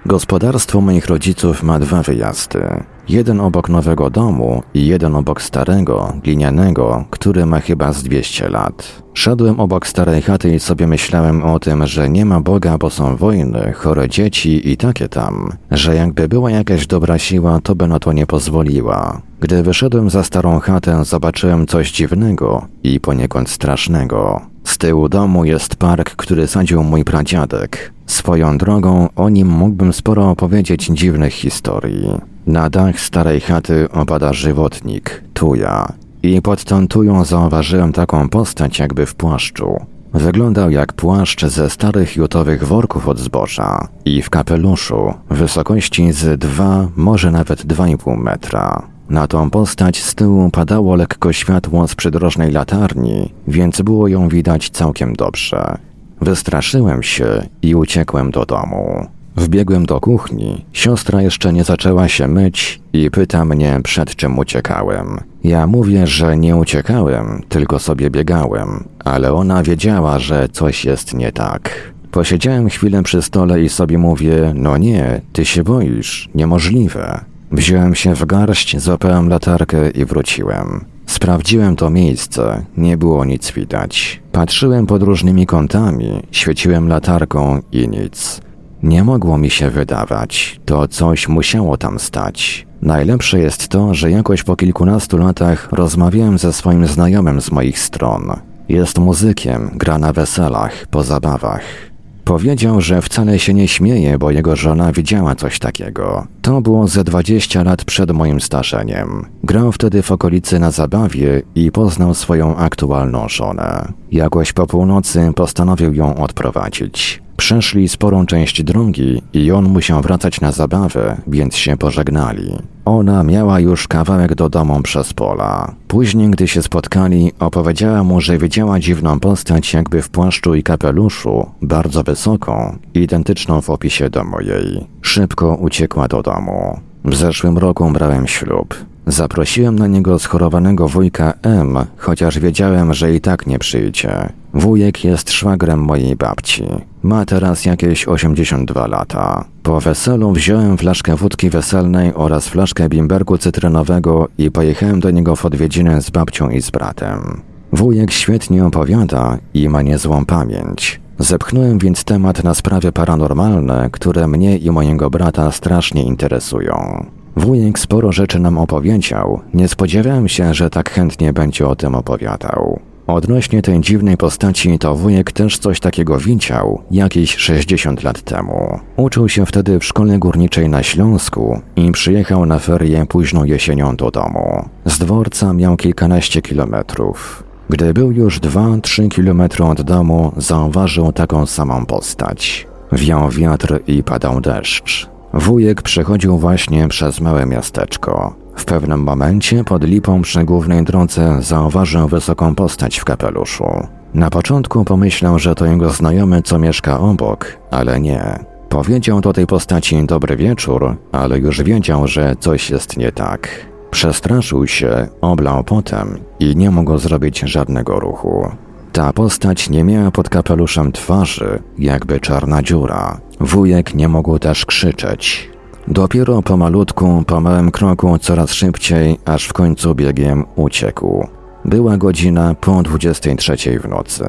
Gospodarstwo 0.06 0.80
moich 0.80 1.06
rodziców 1.06 1.62
ma 1.62 1.78
dwa 1.78 2.02
wyjazdy. 2.02 2.85
Jeden 3.09 3.40
obok 3.40 3.68
nowego 3.68 4.11
domu 4.11 4.62
i 4.75 4.87
jeden 4.87 5.14
obok 5.14 5.42
starego, 5.42 6.12
glinianego, 6.23 7.04
który 7.11 7.47
ma 7.47 7.61
chyba 7.61 7.92
z 7.92 8.02
200 8.02 8.49
lat. 8.49 9.02
Szedłem 9.14 9.61
obok 9.61 9.87
starej 9.87 10.23
chaty 10.23 10.54
i 10.54 10.59
sobie 10.61 10.87
myślałem 10.87 11.42
o 11.42 11.59
tym, 11.59 11.87
że 11.87 12.09
nie 12.09 12.25
ma 12.25 12.40
Boga, 12.40 12.78
bo 12.78 12.90
są 12.90 13.16
wojny, 13.16 13.73
chore 13.73 14.09
dzieci 14.09 14.70
i 14.70 14.76
takie 14.76 15.09
tam, 15.09 15.52
że 15.70 15.94
jakby 15.94 16.28
była 16.28 16.50
jakaś 16.50 16.87
dobra 16.87 17.18
siła, 17.18 17.61
to 17.62 17.75
by 17.75 17.88
na 17.88 17.99
to 17.99 18.12
nie 18.12 18.26
pozwoliła. 18.26 19.20
Gdy 19.40 19.62
wyszedłem 19.62 20.11
za 20.11 20.25
starą 20.25 20.61
chatę, 20.61 21.04
zobaczyłem 21.04 21.66
coś 21.66 21.92
dziwnego 21.92 22.66
i 22.82 23.00
poniekąd 23.00 23.50
strasznego. 23.50 24.50
Z 24.64 24.79
tyłu 24.79 25.09
domu 25.09 25.45
jest 25.45 25.76
park, 25.76 26.17
który 26.17 26.47
sadził 26.47 26.83
mój 26.83 27.05
pradziadek. 27.05 27.93
Swoją 28.07 28.59
drogą 28.59 29.09
o 29.17 29.29
nim 29.29 29.49
mógłbym 29.49 29.93
sporo 29.93 30.31
opowiedzieć 30.31 30.87
dziwnych 30.87 31.33
historii. 31.33 32.21
Na 32.47 32.71
dach 32.71 33.00
starej 33.00 33.40
chaty 33.40 33.88
opada 33.93 34.33
żywotnik, 34.33 35.23
tuja. 35.35 35.93
I 36.23 36.43
pod 36.43 36.64
tą 36.64 36.88
tują 36.88 37.25
zauważyłem 37.25 37.93
taką 37.93 38.29
postać 38.29 38.79
jakby 38.79 39.07
w 39.07 39.14
płaszczu. 39.14 39.81
Wyglądał 40.14 40.71
jak 40.71 40.93
płaszcz 40.93 41.47
ze 41.47 41.71
starych 41.71 42.17
jutowych 42.17 42.64
worków 42.64 43.09
od 43.09 43.19
zboża 43.19 43.88
i 44.05 44.23
w 44.23 44.31
kapeluszu, 44.31 45.14
wysokości 45.31 46.12
z 46.12 46.40
2, 46.40 46.88
może 46.97 47.31
nawet 47.31 47.64
2,5 47.67 48.17
metra. 48.17 48.83
Na 49.11 49.26
tą 49.26 49.50
postać 49.50 50.02
z 50.02 50.14
tyłu 50.14 50.50
padało 50.50 50.97
lekko 50.97 51.33
światło 51.33 51.88
z 51.88 51.95
przydrożnej 51.95 52.52
latarni, 52.52 53.33
więc 53.49 53.83
było 53.83 54.09
ją 54.09 54.29
widać 54.29 54.71
całkiem 54.71 55.14
dobrze. 55.14 55.79
Wystraszyłem 56.21 57.02
się 57.02 57.47
i 57.62 57.75
uciekłem 57.75 58.31
do 58.31 58.47
domu. 58.47 59.07
Wbiegłem 59.37 59.87
do 59.87 60.00
kuchni, 60.00 60.64
siostra 60.73 61.23
jeszcze 61.23 61.52
nie 61.52 61.64
zaczęła 61.64 62.09
się 62.09 62.29
myć 62.29 62.81
i 62.93 63.11
pyta 63.11 63.45
mnie, 63.45 63.81
przed 63.85 64.17
czym 64.17 64.38
uciekałem. 64.38 65.21
Ja 65.45 65.67
mówię, 65.67 66.07
że 66.07 66.37
nie 66.37 66.57
uciekałem, 66.57 67.43
tylko 67.49 67.79
sobie 67.79 68.11
biegałem, 68.11 68.85
ale 69.05 69.33
ona 69.33 69.62
wiedziała, 69.62 70.19
że 70.19 70.49
coś 70.49 70.85
jest 70.85 71.14
nie 71.14 71.33
tak. 71.33 71.93
Posiedziałem 72.11 72.69
chwilę 72.69 73.02
przy 73.02 73.23
stole 73.23 73.62
i 73.62 73.69
sobie 73.69 73.99
mówię: 73.99 74.52
No 74.55 74.76
nie, 74.79 75.21
ty 75.33 75.45
się 75.45 75.62
boisz, 75.62 76.29
niemożliwe. 76.35 77.29
Wziąłem 77.52 77.95
się 77.95 78.14
w 78.14 78.26
garść, 78.26 78.78
złapałem 78.78 79.28
latarkę 79.28 79.90
i 79.90 80.04
wróciłem. 80.04 80.85
Sprawdziłem 81.07 81.76
to 81.76 81.90
miejsce, 81.90 82.64
nie 82.76 82.97
było 82.97 83.25
nic 83.25 83.50
widać. 83.52 84.23
Patrzyłem 84.33 84.87
pod 84.87 85.02
różnymi 85.02 85.47
kątami, 85.47 86.23
świeciłem 86.30 86.88
latarką 86.88 87.61
i 87.73 87.88
nic. 87.88 88.40
Nie 88.83 89.04
mogło 89.04 89.38
mi 89.38 89.50
się 89.50 89.71
wydawać, 89.71 90.61
to 90.64 90.88
coś 90.88 91.28
musiało 91.28 91.76
tam 91.76 91.99
stać. 91.99 92.66
Najlepsze 92.83 93.38
jest 93.38 93.69
to, 93.69 93.95
że 93.95 94.11
jakoś 94.11 94.42
po 94.42 94.57
kilkunastu 94.57 95.19
latach 95.19 95.69
rozmawiałem 95.73 96.38
ze 96.38 96.52
swoim 96.52 96.87
znajomym 96.87 97.40
z 97.40 97.52
moich 97.52 97.78
stron. 97.78 98.33
Jest 98.69 98.99
muzykiem, 98.99 99.71
gra 99.75 99.99
na 99.99 100.12
weselach, 100.12 100.87
po 100.90 101.02
zabawach. 101.02 101.89
Powiedział, 102.30 102.80
że 102.80 103.02
wcale 103.02 103.38
się 103.38 103.54
nie 103.54 103.68
śmieje, 103.68 104.18
bo 104.18 104.30
jego 104.30 104.56
żona 104.56 104.92
widziała 104.92 105.34
coś 105.34 105.58
takiego. 105.58 106.26
To 106.42 106.60
było 106.60 106.88
ze 106.88 107.04
20 107.04 107.62
lat 107.62 107.84
przed 107.84 108.10
moim 108.10 108.40
starzeniem. 108.40 109.26
Grał 109.44 109.72
wtedy 109.72 110.02
w 110.02 110.12
okolicy 110.12 110.58
na 110.58 110.70
zabawie 110.70 111.42
i 111.54 111.72
poznał 111.72 112.14
swoją 112.14 112.56
aktualną 112.56 113.28
żonę. 113.28 113.92
Jakoś 114.12 114.52
po 114.52 114.66
północy 114.66 115.32
postanowił 115.37 115.94
ją 115.94 116.16
odprowadzić. 116.16 117.22
Przeszli 117.40 117.88
sporą 117.88 118.26
część 118.26 118.62
drogi 118.62 119.23
i 119.32 119.52
on 119.52 119.64
musiał 119.64 120.02
wracać 120.02 120.40
na 120.40 120.52
zabawę, 120.52 121.16
więc 121.26 121.56
się 121.56 121.76
pożegnali. 121.76 122.59
Ona 122.85 123.23
miała 123.23 123.61
już 123.61 123.88
kawałek 123.88 124.35
do 124.35 124.49
domu 124.49 124.82
przez 124.82 125.12
pola. 125.12 125.75
Później, 125.88 126.30
gdy 126.30 126.49
się 126.49 126.62
spotkali, 126.62 127.32
opowiedziała 127.38 128.04
mu, 128.04 128.20
że 128.20 128.38
widziała 128.38 128.80
dziwną 128.80 129.20
postać 129.20 129.75
jakby 129.75 130.02
w 130.02 130.09
płaszczu 130.11 130.54
i 130.54 130.62
kapeluszu, 130.62 131.50
bardzo 131.62 132.02
wysoką, 132.02 132.78
identyczną 132.94 133.61
w 133.61 133.70
opisie 133.70 134.11
do 134.11 134.25
mojej. 134.25 134.87
Szybko 135.02 135.54
uciekła 135.54 136.09
do 136.09 136.23
domu. 136.23 136.80
W 137.04 137.14
zeszłym 137.14 137.59
roku 137.59 137.90
brałem 137.90 138.26
ślub. 138.26 138.75
Zaprosiłem 139.06 139.78
na 139.78 139.87
niego 139.87 140.18
schorowanego 140.18 140.88
wujka 140.88 141.32
M, 141.42 141.78
chociaż 141.97 142.38
wiedziałem, 142.38 142.94
że 142.94 143.14
i 143.14 143.20
tak 143.20 143.47
nie 143.47 143.59
przyjdzie. 143.59 144.32
Wujek 144.54 145.04
jest 145.04 145.33
szwagrem 145.33 145.80
mojej 145.80 146.16
babci. 146.16 146.64
Ma 147.02 147.25
teraz 147.25 147.64
jakieś 147.64 148.09
82 148.09 148.87
lata. 148.87 149.45
Po 149.62 149.80
weselu 149.80 150.33
wziąłem 150.33 150.78
flaszkę 150.78 151.16
wódki 151.16 151.50
weselnej 151.50 152.14
oraz 152.14 152.49
flaszkę 152.49 152.88
bimberku 152.88 153.38
cytrynowego 153.38 154.28
i 154.38 154.50
pojechałem 154.50 155.00
do 155.00 155.11
niego 155.11 155.37
w 155.37 155.45
odwiedziny 155.45 156.02
z 156.02 156.11
babcią 156.11 156.50
i 156.50 156.62
z 156.62 156.71
bratem. 156.71 157.42
Wujek 157.73 158.11
świetnie 158.11 158.66
opowiada 158.66 159.38
i 159.54 159.69
ma 159.69 159.83
niezłą 159.83 160.25
pamięć. 160.25 161.00
Zepchnąłem 161.19 161.78
więc 161.78 162.04
temat 162.04 162.45
na 162.45 162.54
sprawy 162.54 162.92
paranormalne, 162.92 163.88
które 163.92 164.28
mnie 164.28 164.59
i 164.59 164.71
mojego 164.71 165.11
brata 165.11 165.52
strasznie 165.52 166.02
interesują. 166.02 167.07
Wujek 167.37 167.78
sporo 167.78 168.12
rzeczy 168.12 168.38
nam 168.38 168.59
opowiedział, 168.59 169.40
nie 169.54 169.69
spodziewałem 169.69 170.28
się, 170.28 170.54
że 170.54 170.71
tak 170.71 170.90
chętnie 170.90 171.33
będzie 171.33 171.69
o 171.69 171.76
tym 171.76 171.95
opowiadał. 171.95 172.80
Odnośnie 173.14 173.62
tej 173.62 173.81
dziwnej 173.81 174.17
postaci, 174.17 174.79
to 174.79 174.97
wujek 174.97 175.33
też 175.33 175.59
coś 175.59 175.81
takiego 175.81 176.19
widział 176.19 176.83
jakieś 176.90 177.37
60 177.37 178.02
lat 178.02 178.23
temu. 178.23 178.81
Uczył 178.97 179.29
się 179.29 179.47
wtedy 179.47 179.79
w 179.79 179.85
szkole 179.85 180.19
górniczej 180.19 180.69
na 180.69 180.83
Śląsku 180.83 181.61
i 181.76 181.93
przyjechał 181.93 182.47
na 182.47 182.59
ferie 182.59 183.07
późną 183.07 183.45
jesienią 183.45 183.97
do 183.97 184.11
domu. 184.11 184.69
Z 184.85 184.99
dworca 184.99 185.52
miał 185.52 185.76
kilkanaście 185.76 186.43
kilometrów. 186.43 187.45
Gdy 187.69 187.95
był 187.95 188.12
już 188.12 188.40
2-3 188.40 189.09
kilometry 189.09 189.64
od 189.64 189.83
domu, 189.83 190.33
zauważył 190.37 191.12
taką 191.12 191.47
samą 191.47 191.87
postać. 191.87 192.67
Wiał 192.93 193.29
wiatr 193.29 193.81
i 193.87 194.02
padał 194.02 194.40
deszcz. 194.40 195.09
Wujek 195.35 195.83
przechodził 195.83 196.38
właśnie 196.38 196.88
przez 196.88 197.21
małe 197.21 197.47
miasteczko. 197.47 198.35
W 198.61 198.64
pewnym 198.64 199.02
momencie 199.02 199.64
pod 199.64 199.85
lipą 199.85 200.23
przy 200.23 200.45
głównej 200.45 200.85
drodze 200.85 201.43
zauważył 201.43 202.09
wysoką 202.09 202.55
postać 202.55 202.99
w 202.99 203.05
kapeluszu. 203.05 203.87
Na 204.14 204.31
początku 204.31 204.85
pomyślał, 204.85 205.38
że 205.38 205.55
to 205.55 205.67
jego 205.67 205.90
znajomy, 205.90 206.43
co 206.43 206.59
mieszka 206.59 207.00
obok, 207.00 207.59
ale 207.71 208.00
nie. 208.00 208.38
Powiedział 208.69 209.21
do 209.21 209.33
tej 209.33 209.47
postaci 209.47 210.07
dobry 210.07 210.37
wieczór, 210.37 210.97
ale 211.12 211.38
już 211.38 211.62
wiedział, 211.62 212.07
że 212.07 212.37
coś 212.40 212.71
jest 212.71 212.97
nie 212.97 213.12
tak. 213.12 213.49
Przestraszył 213.90 214.67
się, 214.67 215.09
oblał 215.21 215.64
potem 215.64 216.19
i 216.40 216.57
nie 216.57 216.71
mógł 216.71 216.99
zrobić 216.99 217.40
żadnego 217.40 218.00
ruchu. 218.00 218.49
Ta 218.93 219.12
postać 219.12 219.71
nie 219.71 219.85
miała 219.85 220.11
pod 220.11 220.29
kapeluszem 220.29 220.93
twarzy, 220.93 221.62
jakby 221.79 222.21
czarna 222.21 222.62
dziura. 222.62 223.21
Wujek 223.40 223.95
nie 223.95 224.09
mógł 224.09 224.38
też 224.38 224.67
krzyczeć. 224.67 225.50
Dopiero 225.88 226.42
pomalutku, 226.42 227.25
po 227.26 227.40
małym 227.40 227.70
kroku, 227.70 228.18
coraz 228.18 228.52
szybciej, 228.52 229.18
aż 229.25 229.44
w 229.44 229.52
końcu 229.52 229.94
biegiem 229.94 230.44
uciekł. 230.56 231.28
Była 231.64 231.96
godzina 231.96 232.54
po 232.54 232.82
23 232.82 233.56
w 233.80 233.88
nocy. 233.88 234.25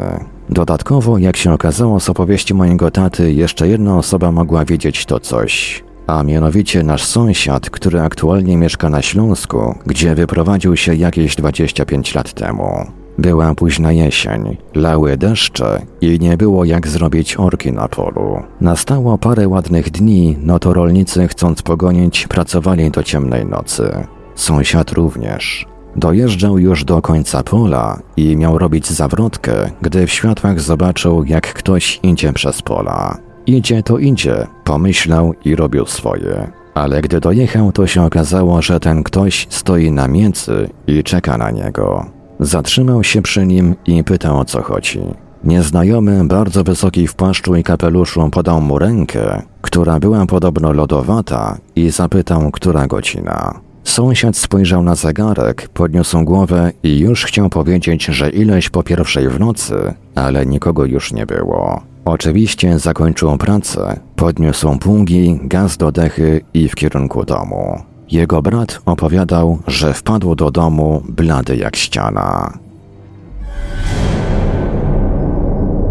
Dodatkowo, 0.50 1.17
jak 1.17 1.38
się 1.38 1.53
okazało 1.53 2.00
z 2.00 2.10
opowieści 2.10 2.53
mojego 2.53 2.91
taty, 2.91 3.34
jeszcze 3.34 3.67
jedna 3.67 3.98
osoba 3.98 4.31
mogła 4.31 4.65
wiedzieć 4.65 5.05
to 5.05 5.20
coś. 5.20 5.84
A 6.08 6.24
mianowicie 6.24 6.84
nasz 6.84 7.03
sąsiad, 7.03 7.70
który 7.70 8.01
aktualnie 8.01 8.58
mieszka 8.58 8.89
na 8.89 9.01
Śląsku, 9.01 9.75
gdzie 9.86 10.15
wyprowadził 10.15 10.77
się 10.77 10.96
jakieś 10.96 11.36
25 11.36 12.15
lat 12.15 12.34
temu. 12.34 13.00
Była 13.18 13.56
późna 13.56 13.91
jesień, 13.91 14.58
lały 14.75 15.18
deszcze 15.18 15.82
i 16.01 16.20
nie 16.20 16.38
było 16.38 16.65
jak 16.65 16.88
zrobić 16.88 17.39
orki 17.39 17.72
na 17.72 17.88
polu. 17.88 18.44
Nastało 18.62 19.18
parę 19.18 19.48
ładnych 19.48 19.89
dni, 19.89 20.38
no 20.41 20.60
to 20.60 20.74
rolnicy 20.74 21.27
chcąc 21.27 21.62
pogonić 21.62 22.27
pracowali 22.27 22.91
do 22.91 23.03
ciemnej 23.03 23.46
nocy. 23.46 23.91
Sąsiad 24.36 24.91
również. 24.91 25.65
Dojeżdżał 25.96 26.60
już 26.60 26.84
do 26.84 27.01
końca 27.01 27.44
pola 27.44 28.00
i 28.18 28.38
miał 28.38 28.58
robić 28.58 28.89
zawrotkę, 28.89 29.53
gdy 29.82 30.08
w 30.08 30.12
światłach 30.12 30.60
zobaczył, 30.60 31.24
jak 31.24 31.53
ktoś 31.53 32.00
idzie 32.03 32.34
przez 32.34 32.62
pola. 32.62 33.18
Idzie 33.46 33.84
to 33.84 33.98
idzie, 33.98 34.48
pomyślał 34.63 35.34
i 35.46 35.56
robił 35.56 35.86
swoje. 35.86 36.51
Ale 36.74 37.01
gdy 37.01 37.20
dojechał, 37.20 37.72
to 37.72 37.88
się 37.88 38.03
okazało, 38.03 38.62
że 38.62 38.80
ten 38.80 39.03
ktoś 39.03 39.48
stoi 39.50 39.91
na 39.91 40.08
miecy 40.08 40.70
i 40.88 41.03
czeka 41.03 41.38
na 41.38 41.51
niego. 41.51 42.06
Zatrzymał 42.42 43.04
się 43.04 43.22
przy 43.22 43.46
nim 43.46 43.76
i 43.86 44.04
pytał 44.04 44.40
o 44.40 44.46
co 44.46 44.62
chodzi. 44.62 45.00
Nieznajomy, 45.44 46.24
bardzo 46.24 46.64
wysoki 46.64 47.08
w 47.08 47.14
płaszczu 47.14 47.56
i 47.56 47.64
kapeluszu 47.64 48.30
podał 48.30 48.62
mu 48.62 48.80
rękę, 48.80 49.42
która 49.62 50.00
była 50.00 50.26
podobno 50.26 50.72
lodowata 50.72 51.58
i 51.76 51.90
zapytał, 51.90 52.52
która 52.52 52.88
godzina. 52.88 53.60
Sąsiad 53.84 54.38
spojrzał 54.38 54.84
na 54.84 54.96
zegarek, 54.96 55.70
podniósł 55.74 56.24
głowę 56.24 56.72
i 56.84 57.00
już 57.00 57.26
chciał 57.26 57.50
powiedzieć, 57.50 58.06
że 58.06 58.30
ileś 58.30 58.70
po 58.70 58.84
pierwszej 58.84 59.30
w 59.30 59.40
nocy, 59.40 59.94
ale 60.16 60.46
nikogo 60.46 60.86
już 60.86 61.14
nie 61.14 61.26
było. 61.26 61.82
Oczywiście 62.06 62.80
zakończył 62.80 63.38
pracę, 63.38 64.00
podniósł 64.16 64.78
pługi, 64.78 65.40
gaz 65.44 65.78
do 65.78 65.92
dechy 65.92 66.42
i 66.54 66.70
w 66.70 66.76
kierunku 66.76 67.26
domu. 67.26 67.91
Jego 68.12 68.41
brat 68.41 68.82
opowiadał, 68.86 69.60
że 69.68 69.94
wpadł 69.94 70.36
do 70.36 70.51
domu 70.51 71.03
blady 71.10 71.56
jak 71.56 71.75
ściana. 71.75 72.58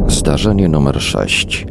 Zdarzenie 0.08 0.68
numer 0.68 1.02
6. 1.02 1.66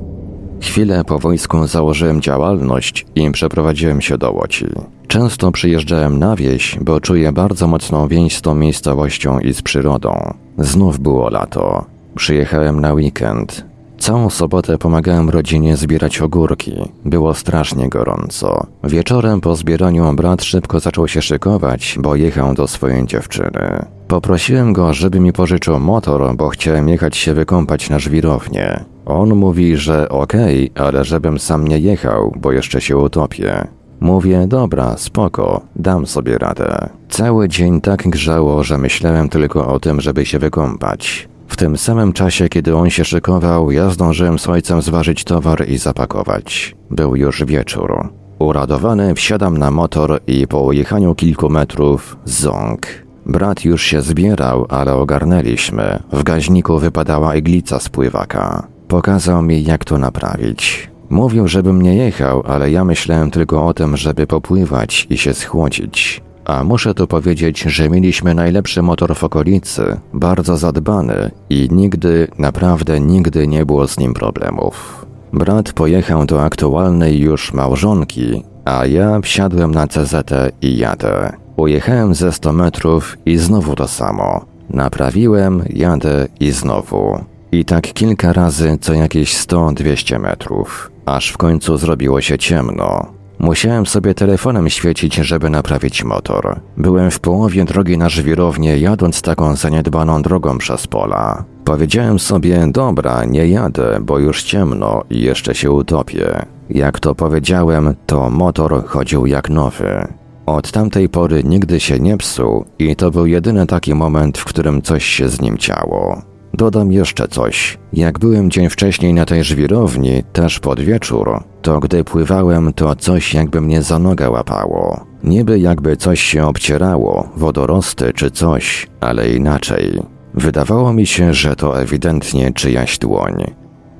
Chwilę 0.61 1.03
po 1.03 1.19
wojsku 1.19 1.67
założyłem 1.67 2.21
działalność 2.21 3.05
i 3.15 3.31
przeprowadziłem 3.31 4.01
się 4.01 4.17
do 4.17 4.31
Łodzi. 4.31 4.65
Często 5.07 5.51
przyjeżdżałem 5.51 6.19
na 6.19 6.35
wieś, 6.35 6.77
bo 6.81 7.01
czuję 7.01 7.31
bardzo 7.31 7.67
mocną 7.67 8.07
więź 8.07 8.35
z 8.35 8.41
tą 8.41 8.55
miejscowością 8.55 9.39
i 9.39 9.53
z 9.53 9.61
przyrodą. 9.61 10.33
Znów 10.57 10.99
było 10.99 11.29
lato. 11.29 11.85
Przyjechałem 12.15 12.79
na 12.79 12.93
weekend. 12.93 13.68
Całą 13.99 14.29
sobotę 14.29 14.77
pomagałem 14.77 15.29
rodzinie 15.29 15.77
zbierać 15.77 16.21
ogórki. 16.21 16.73
Było 17.05 17.33
strasznie 17.33 17.89
gorąco. 17.89 18.67
Wieczorem 18.83 19.41
po 19.41 19.55
zbieraniu 19.55 20.13
brat 20.13 20.43
szybko 20.43 20.79
zaczął 20.79 21.07
się 21.07 21.21
szykować, 21.21 21.97
bo 21.99 22.15
jechał 22.15 22.53
do 22.53 22.67
swojej 22.67 23.05
dziewczyny. 23.05 23.85
Poprosiłem 24.07 24.73
go, 24.73 24.93
żeby 24.93 25.19
mi 25.19 25.33
pożyczył 25.33 25.79
motor, 25.79 26.35
bo 26.35 26.49
chciałem 26.49 26.89
jechać 26.89 27.17
się 27.17 27.33
wykąpać 27.33 27.89
na 27.89 27.99
żwirownię. 27.99 28.83
On 29.05 29.35
mówi, 29.35 29.77
że 29.77 30.09
okej, 30.09 30.71
okay, 30.71 30.87
ale 30.87 31.05
żebym 31.05 31.39
sam 31.39 31.67
nie 31.67 31.79
jechał, 31.79 32.33
bo 32.37 32.51
jeszcze 32.51 32.81
się 32.81 32.97
utopię. 32.97 33.67
Mówię, 33.99 34.45
dobra, 34.47 34.97
spoko, 34.97 35.61
dam 35.75 36.07
sobie 36.07 36.37
radę. 36.37 36.89
Cały 37.09 37.49
dzień 37.49 37.81
tak 37.81 38.07
grzało, 38.09 38.63
że 38.63 38.77
myślałem 38.77 39.29
tylko 39.29 39.67
o 39.67 39.79
tym, 39.79 40.01
żeby 40.01 40.25
się 40.25 40.39
wykąpać. 40.39 41.29
W 41.49 41.55
tym 41.55 41.77
samym 41.77 42.13
czasie, 42.13 42.49
kiedy 42.49 42.75
on 42.75 42.89
się 42.89 43.05
szykował, 43.05 43.71
ja 43.71 43.89
zdążyłem 43.89 44.39
z 44.39 44.47
ojcem 44.47 44.81
zważyć 44.81 45.23
towar 45.23 45.67
i 45.67 45.77
zapakować. 45.77 46.75
Był 46.91 47.15
już 47.15 47.45
wieczór. 47.45 48.09
Uradowany 48.39 49.15
wsiadam 49.15 49.57
na 49.57 49.71
motor 49.71 50.19
i 50.27 50.47
po 50.47 50.61
ujechaniu 50.61 51.15
kilku 51.15 51.49
metrów 51.49 52.17
ząg. 52.25 52.87
Brat 53.25 53.65
już 53.65 53.83
się 53.83 54.01
zbierał, 54.01 54.65
ale 54.69 54.93
ogarnęliśmy. 54.93 55.99
W 56.11 56.23
gaźniku 56.23 56.79
wypadała 56.79 57.35
iglica 57.35 57.79
z 57.79 57.89
pływaka. 57.89 58.67
Pokazał 58.87 59.41
mi, 59.41 59.63
jak 59.63 59.85
to 59.85 59.97
naprawić. 59.97 60.89
Mówił, 61.09 61.47
żebym 61.47 61.81
nie 61.81 61.95
jechał, 61.95 62.43
ale 62.47 62.71
ja 62.71 62.85
myślałem 62.85 63.31
tylko 63.31 63.67
o 63.67 63.73
tym, 63.73 63.97
żeby 63.97 64.27
popływać 64.27 65.07
i 65.09 65.17
się 65.17 65.33
schłodzić. 65.33 66.21
A 66.49 66.63
muszę 66.63 66.93
tu 66.93 67.07
powiedzieć, 67.07 67.61
że 67.61 67.89
mieliśmy 67.89 68.33
najlepszy 68.33 68.81
motor 68.81 69.15
w 69.15 69.23
okolicy, 69.23 69.99
bardzo 70.13 70.57
zadbany 70.57 71.31
i 71.49 71.67
nigdy, 71.71 72.27
naprawdę 72.37 72.99
nigdy 72.99 73.47
nie 73.47 73.65
było 73.65 73.87
z 73.87 73.99
nim 73.99 74.13
problemów. 74.13 75.05
Brat 75.33 75.73
pojechał 75.73 76.25
do 76.25 76.43
aktualnej 76.43 77.19
już 77.19 77.53
małżonki, 77.53 78.43
a 78.65 78.85
ja 78.85 79.19
wsiadłem 79.21 79.71
na 79.71 79.87
CZ 79.87 80.13
i 80.61 80.77
jadę. 80.77 81.33
Ujechałem 81.55 82.13
ze 82.13 82.31
100 82.31 82.53
metrów 82.53 83.17
i 83.25 83.37
znowu 83.37 83.75
to 83.75 83.87
samo. 83.87 84.45
Naprawiłem, 84.69 85.63
jadę 85.69 86.27
i 86.39 86.51
znowu. 86.51 87.19
I 87.51 87.65
tak 87.65 87.93
kilka 87.93 88.33
razy 88.33 88.77
co 88.81 88.93
jakieś 88.93 89.37
100-200 89.37 90.19
metrów, 90.19 90.91
aż 91.05 91.29
w 91.29 91.37
końcu 91.37 91.77
zrobiło 91.77 92.21
się 92.21 92.37
ciemno. 92.37 93.18
Musiałem 93.39 93.85
sobie 93.85 94.13
telefonem 94.13 94.69
świecić, 94.69 95.15
żeby 95.15 95.49
naprawić 95.49 96.03
motor. 96.03 96.59
Byłem 96.77 97.11
w 97.11 97.19
połowie 97.19 97.65
drogi 97.65 97.97
na 97.97 98.09
żwirownię, 98.09 98.77
jadąc 98.77 99.21
taką 99.21 99.55
zaniedbaną 99.55 100.21
drogą 100.21 100.57
przez 100.57 100.87
pola. 100.87 101.43
Powiedziałem 101.65 102.19
sobie, 102.19 102.67
dobra, 102.71 103.25
nie 103.25 103.47
jadę, 103.47 103.99
bo 104.01 104.19
już 104.19 104.43
ciemno 104.43 105.03
i 105.09 105.21
jeszcze 105.21 105.55
się 105.55 105.71
utopię. 105.71 106.45
Jak 106.69 106.99
to 106.99 107.15
powiedziałem, 107.15 107.95
to 108.05 108.29
motor 108.29 108.85
chodził 108.85 109.25
jak 109.25 109.49
nowy. 109.49 110.07
Od 110.45 110.71
tamtej 110.71 111.09
pory 111.09 111.43
nigdy 111.43 111.79
się 111.79 111.99
nie 111.99 112.17
psuł 112.17 112.65
i 112.79 112.95
to 112.95 113.11
był 113.11 113.25
jedyny 113.25 113.67
taki 113.67 113.95
moment, 113.95 114.37
w 114.37 114.45
którym 114.45 114.81
coś 114.81 115.05
się 115.05 115.29
z 115.29 115.41
nim 115.41 115.57
ciało. 115.57 116.28
Dodam 116.59 116.91
jeszcze 116.91 117.27
coś. 117.27 117.77
Jak 117.93 118.19
byłem 118.19 118.51
dzień 118.51 118.69
wcześniej 118.69 119.13
na 119.13 119.25
tej 119.25 119.43
żwirowni, 119.43 120.23
też 120.33 120.59
pod 120.59 120.79
wieczór, 120.79 121.43
to 121.61 121.79
gdy 121.79 122.03
pływałem, 122.03 122.73
to 122.73 122.95
coś 122.95 123.33
jakby 123.33 123.61
mnie 123.61 123.81
za 123.81 123.99
nogę 123.99 124.29
łapało. 124.29 125.05
Niby 125.23 125.59
jakby 125.59 125.97
coś 125.97 126.21
się 126.21 126.47
obcierało, 126.47 127.29
wodorosty 127.35 128.13
czy 128.13 128.31
coś, 128.31 128.87
ale 129.01 129.29
inaczej. 129.29 130.01
Wydawało 130.33 130.93
mi 130.93 131.05
się, 131.05 131.33
że 131.33 131.55
to 131.55 131.81
ewidentnie 131.81 132.53
czyjaś 132.53 132.97
dłoń. 132.97 133.43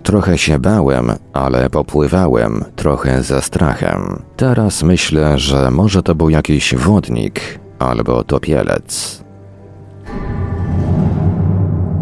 Trochę 0.04 0.38
się 0.38 0.60
bałem, 0.60 1.12
ale 1.34 1.70
popływałem, 1.70 2.66
trochę 2.76 3.24
ze 3.24 3.42
strachem. 3.42 4.22
Teraz 4.38 4.84
myślę, 4.84 5.38
że 5.38 5.72
może 5.72 6.04
to 6.04 6.16
był 6.16 6.30
jakiś 6.30 6.76
wodnik 6.76 7.60
albo 7.80 8.24
topielec. 8.24 9.24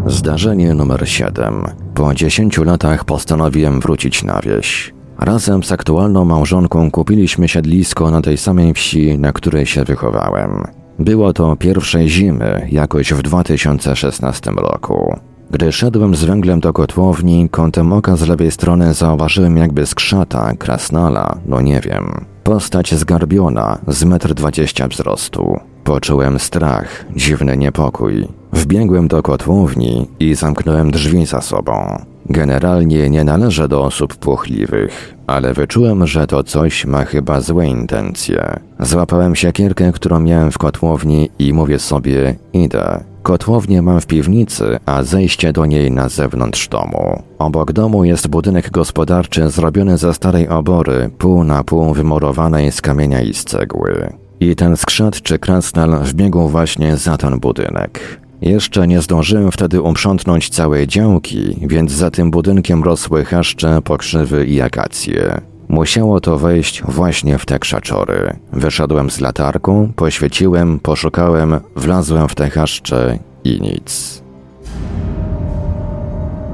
Zdarzenie 0.08 0.74
numer 0.74 1.08
7. 1.08 1.64
Po 1.94 2.14
10 2.14 2.58
latach 2.58 3.04
postanowiłem 3.04 3.80
wrócić 3.80 4.24
na 4.24 4.40
wieś. 4.40 4.94
Razem 5.18 5.62
z 5.62 5.72
aktualną 5.72 6.24
małżonką 6.24 6.90
kupiliśmy 6.90 7.48
siedlisko 7.48 8.10
na 8.10 8.22
tej 8.22 8.36
samej 8.36 8.74
wsi, 8.74 9.18
na 9.18 9.32
której 9.32 9.66
się 9.66 9.84
wychowałem. 9.84 10.64
Było 10.98 11.32
to 11.32 11.56
pierwszej 11.56 12.08
zimy, 12.08 12.68
jakoś 12.70 13.12
w 13.12 13.22
2016 13.22 14.50
roku. 14.50 15.18
Gdy 15.50 15.72
szedłem 15.72 16.14
z 16.14 16.24
węglem 16.24 16.60
do 16.60 16.72
kotłowni, 16.72 17.48
kątem 17.50 17.92
oka 17.92 18.16
z 18.16 18.28
lewej 18.28 18.50
strony 18.50 18.94
zauważyłem 18.94 19.56
jakby 19.56 19.86
skrzata, 19.86 20.52
krasnala, 20.58 21.38
no 21.46 21.60
nie 21.60 21.80
wiem. 21.80 22.24
Postać 22.44 22.94
zgarbiona, 22.94 23.78
z 23.88 24.04
metr 24.04 24.34
dwadzieścia 24.34 24.88
wzrostu. 24.88 25.60
Poczułem 25.84 26.38
strach, 26.38 27.04
dziwny 27.16 27.56
niepokój. 27.56 28.37
Wbiegłem 28.52 29.08
do 29.08 29.22
kotłowni 29.22 30.08
i 30.20 30.34
zamknąłem 30.34 30.90
drzwi 30.90 31.26
za 31.26 31.40
sobą. 31.40 32.02
Generalnie 32.30 33.10
nie 33.10 33.24
należę 33.24 33.68
do 33.68 33.84
osób 33.84 34.16
płochliwych, 34.16 35.14
ale 35.26 35.54
wyczułem, 35.54 36.06
że 36.06 36.26
to 36.26 36.42
coś 36.42 36.84
ma 36.84 37.04
chyba 37.04 37.40
złe 37.40 37.66
intencje. 37.66 38.60
Złapałem 38.80 39.36
siekierkę, 39.36 39.92
którą 39.92 40.20
miałem 40.20 40.50
w 40.52 40.58
kotłowni 40.58 41.30
i 41.38 41.52
mówię 41.52 41.78
sobie, 41.78 42.36
idę. 42.52 43.04
Kotłownię 43.22 43.82
mam 43.82 44.00
w 44.00 44.06
piwnicy, 44.06 44.78
a 44.86 45.02
zejście 45.02 45.52
do 45.52 45.66
niej 45.66 45.90
na 45.90 46.08
zewnątrz 46.08 46.68
domu. 46.68 47.22
Obok 47.38 47.72
domu 47.72 48.04
jest 48.04 48.28
budynek 48.28 48.70
gospodarczy 48.70 49.48
zrobiony 49.48 49.98
ze 49.98 50.14
starej 50.14 50.48
obory, 50.48 51.10
pół 51.18 51.44
na 51.44 51.64
pół 51.64 51.94
wymorowanej 51.94 52.72
z 52.72 52.80
kamienia 52.80 53.20
i 53.20 53.34
z 53.34 53.44
cegły. 53.44 54.12
I 54.40 54.56
ten 54.56 54.76
skrzat 54.76 55.22
czy 55.22 55.38
krasnal 55.38 55.98
wbiegł 56.04 56.48
właśnie 56.48 56.96
za 56.96 57.16
ten 57.16 57.40
budynek. 57.40 58.20
Jeszcze 58.40 58.88
nie 58.88 59.00
zdążyłem 59.02 59.52
wtedy 59.52 59.82
uprzątnąć 59.82 60.48
całej 60.48 60.86
działki, 60.86 61.56
więc 61.62 61.92
za 61.92 62.10
tym 62.10 62.30
budynkiem 62.30 62.84
rosły 62.84 63.24
chaszcze, 63.24 63.82
pokrzywy 63.82 64.46
i 64.46 64.60
akacje. 64.60 65.40
Musiało 65.68 66.20
to 66.20 66.38
wejść 66.38 66.82
właśnie 66.82 67.38
w 67.38 67.46
te 67.46 67.58
krzaczory. 67.58 68.36
Wyszedłem 68.52 69.10
z 69.10 69.20
latarką, 69.20 69.92
poświeciłem, 69.96 70.78
poszukałem, 70.78 71.60
wlazłem 71.76 72.28
w 72.28 72.34
te 72.34 72.50
chaszcze 72.50 73.18
i 73.44 73.60
nic. 73.60 74.22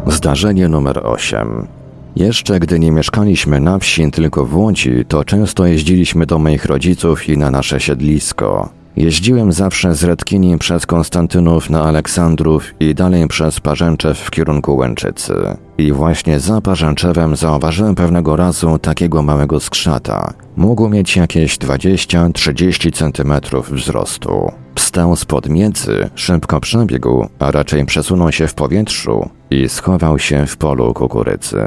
Zdarzenie 0.07 0.69
numer 0.69 1.01
8. 1.07 1.67
Jeszcze 2.17 2.61
gdy 2.61 2.79
nie 2.79 2.93
mieszkaliśmy 2.93 3.61
na 3.61 3.79
wsi, 3.79 4.11
tylko 4.11 4.45
w 4.45 4.57
Łodzi, 4.57 5.05
to 5.09 5.25
często 5.25 5.67
jeździliśmy 5.67 6.27
do 6.27 6.39
moich 6.39 6.65
rodziców 6.65 7.29
i 7.29 7.39
na 7.39 7.51
nasze 7.51 7.81
siedlisko. 7.81 8.69
Jeździłem 8.97 9.53
zawsze 9.53 9.95
z 9.95 10.05
Redkini 10.05 10.59
przez 10.59 10.87
Konstantynów 10.87 11.71
na 11.71 11.83
Aleksandrów 11.83 12.75
i 12.81 12.95
dalej 12.95 13.29
przez 13.29 13.61
Parzęczew 13.61 14.19
w 14.19 14.31
kierunku 14.31 14.77
Łęczycy. 14.77 15.35
I 15.79 15.93
właśnie 15.93 16.41
za 16.41 16.61
Parzęczewem 16.61 17.37
zauważyłem 17.37 17.95
pewnego 17.95 18.37
razu 18.37 18.79
takiego 18.79 19.23
małego 19.23 19.61
skrzata. 19.61 20.33
Mógł 20.57 20.89
mieć 20.89 21.17
jakieś 21.17 21.59
20-30 21.59 22.93
cm 22.93 23.61
wzrostu. 23.75 24.53
Wstał 24.75 25.17
spod 25.17 25.49
miecy, 25.49 26.11
szybko 26.15 26.61
przebiegł, 26.61 27.27
a 27.39 27.51
raczej 27.51 27.85
przesunął 27.85 28.33
się 28.33 28.47
w 28.47 28.55
powietrzu 28.55 29.29
i 29.51 29.69
schował 29.69 30.19
się 30.19 30.47
w 30.47 30.57
polu 30.57 30.95
kukurydzy. 30.95 31.65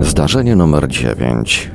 Zdarzenie 0.00 0.56
numer 0.56 0.88
9. 0.88 1.70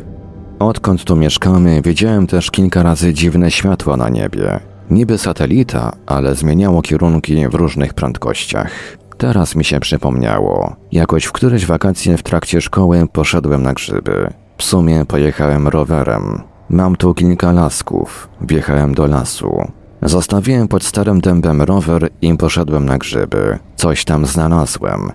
Odkąd 0.59 1.03
tu 1.03 1.15
mieszkamy, 1.15 1.81
widziałem 1.81 2.27
też 2.27 2.51
kilka 2.51 2.83
razy 2.83 3.13
dziwne 3.13 3.51
światła 3.51 3.97
na 3.97 4.09
niebie. 4.09 4.59
Niby 4.89 5.17
satelita, 5.17 5.91
ale 6.05 6.35
zmieniało 6.35 6.81
kierunki 6.81 7.47
w 7.47 7.55
różnych 7.55 7.93
prędkościach. 7.93 8.71
Teraz 9.17 9.55
mi 9.55 9.65
się 9.65 9.79
przypomniało. 9.79 10.75
Jakoś 10.91 11.25
w 11.25 11.31
któreś 11.31 11.65
wakacje 11.65 12.17
w 12.17 12.23
trakcie 12.23 12.61
szkoły 12.61 13.07
poszedłem 13.13 13.63
na 13.63 13.73
grzyby. 13.73 14.33
W 14.57 14.63
sumie 14.63 15.05
pojechałem 15.05 15.67
rowerem. 15.67 16.41
Mam 16.69 16.95
tu 16.95 17.13
kilka 17.13 17.51
lasków. 17.51 18.29
Wjechałem 18.41 18.93
do 18.93 19.07
lasu. 19.07 19.71
Zostawiłem 20.01 20.67
pod 20.67 20.83
starym 20.83 21.21
dębem 21.21 21.61
rower 21.61 22.09
i 22.21 22.37
poszedłem 22.37 22.85
na 22.85 22.97
grzyby. 22.97 23.59
Coś 23.75 24.05
tam 24.05 24.25
znalazłem. 24.25 25.11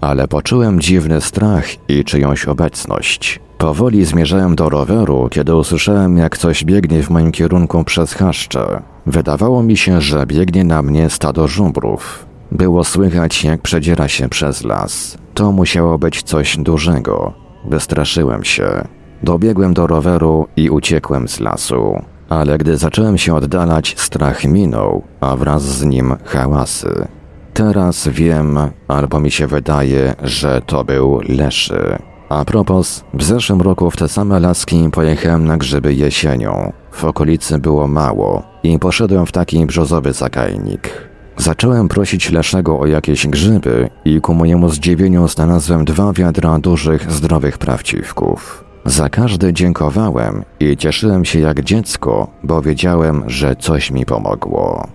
Ale 0.00 0.28
poczułem 0.28 0.80
dziwny 0.80 1.20
strach 1.20 1.64
i 1.88 2.04
czyjąś 2.04 2.44
obecność. 2.44 3.40
Powoli 3.58 4.04
zmierzałem 4.04 4.56
do 4.56 4.68
roweru, 4.68 5.28
kiedy 5.30 5.54
usłyszałem, 5.54 6.16
jak 6.16 6.38
coś 6.38 6.64
biegnie 6.64 7.02
w 7.02 7.10
moim 7.10 7.32
kierunku 7.32 7.84
przez 7.84 8.12
chaszcze. 8.12 8.82
Wydawało 9.06 9.62
mi 9.62 9.76
się, 9.76 10.00
że 10.00 10.26
biegnie 10.26 10.64
na 10.64 10.82
mnie 10.82 11.10
stado 11.10 11.48
żubrów. 11.48 12.26
Było 12.52 12.84
słychać, 12.84 13.44
jak 13.44 13.62
przedziera 13.62 14.08
się 14.08 14.28
przez 14.28 14.64
las. 14.64 15.18
To 15.34 15.52
musiało 15.52 15.98
być 15.98 16.22
coś 16.22 16.56
dużego. 16.56 17.32
Wystraszyłem 17.64 18.44
się. 18.44 18.84
Dobiegłem 19.22 19.74
do 19.74 19.86
roweru 19.86 20.46
i 20.56 20.70
uciekłem 20.70 21.28
z 21.28 21.40
lasu. 21.40 22.02
Ale 22.28 22.58
gdy 22.58 22.76
zacząłem 22.76 23.18
się 23.18 23.34
oddalać, 23.34 23.94
strach 23.98 24.44
minął, 24.44 25.02
a 25.20 25.36
wraz 25.36 25.62
z 25.62 25.84
nim 25.84 26.16
hałasy. 26.24 27.08
Teraz 27.54 28.08
wiem, 28.08 28.58
albo 28.88 29.20
mi 29.20 29.30
się 29.30 29.46
wydaje, 29.46 30.14
że 30.22 30.62
to 30.66 30.84
był 30.84 31.20
Leszy. 31.28 31.98
A 32.28 32.44
propos, 32.44 33.04
w 33.14 33.24
zeszłym 33.24 33.60
roku 33.60 33.90
w 33.90 33.96
te 33.96 34.08
same 34.08 34.40
laski 34.40 34.88
pojechałem 34.92 35.46
na 35.46 35.56
grzyby 35.56 35.94
jesienią. 35.94 36.72
W 36.92 37.04
okolicy 37.04 37.58
było 37.58 37.88
mało 37.88 38.42
i 38.62 38.78
poszedłem 38.78 39.26
w 39.26 39.32
taki 39.32 39.66
brzozowy 39.66 40.12
zagajnik. 40.12 41.08
Zacząłem 41.36 41.88
prosić 41.88 42.30
Leszego 42.30 42.80
o 42.80 42.86
jakieś 42.86 43.26
grzyby 43.26 43.90
i 44.04 44.20
ku 44.20 44.34
mojemu 44.34 44.70
zdziwieniu 44.70 45.28
znalazłem 45.28 45.84
dwa 45.84 46.12
wiadra 46.12 46.58
dużych, 46.58 47.12
zdrowych 47.12 47.58
prawdziwków. 47.58 48.64
Za 48.84 49.08
każdy 49.08 49.52
dziękowałem 49.52 50.44
i 50.60 50.76
cieszyłem 50.76 51.24
się 51.24 51.40
jak 51.40 51.62
dziecko, 51.62 52.30
bo 52.42 52.62
wiedziałem, 52.62 53.24
że 53.26 53.56
coś 53.56 53.90
mi 53.90 54.06
pomogło. 54.06 54.88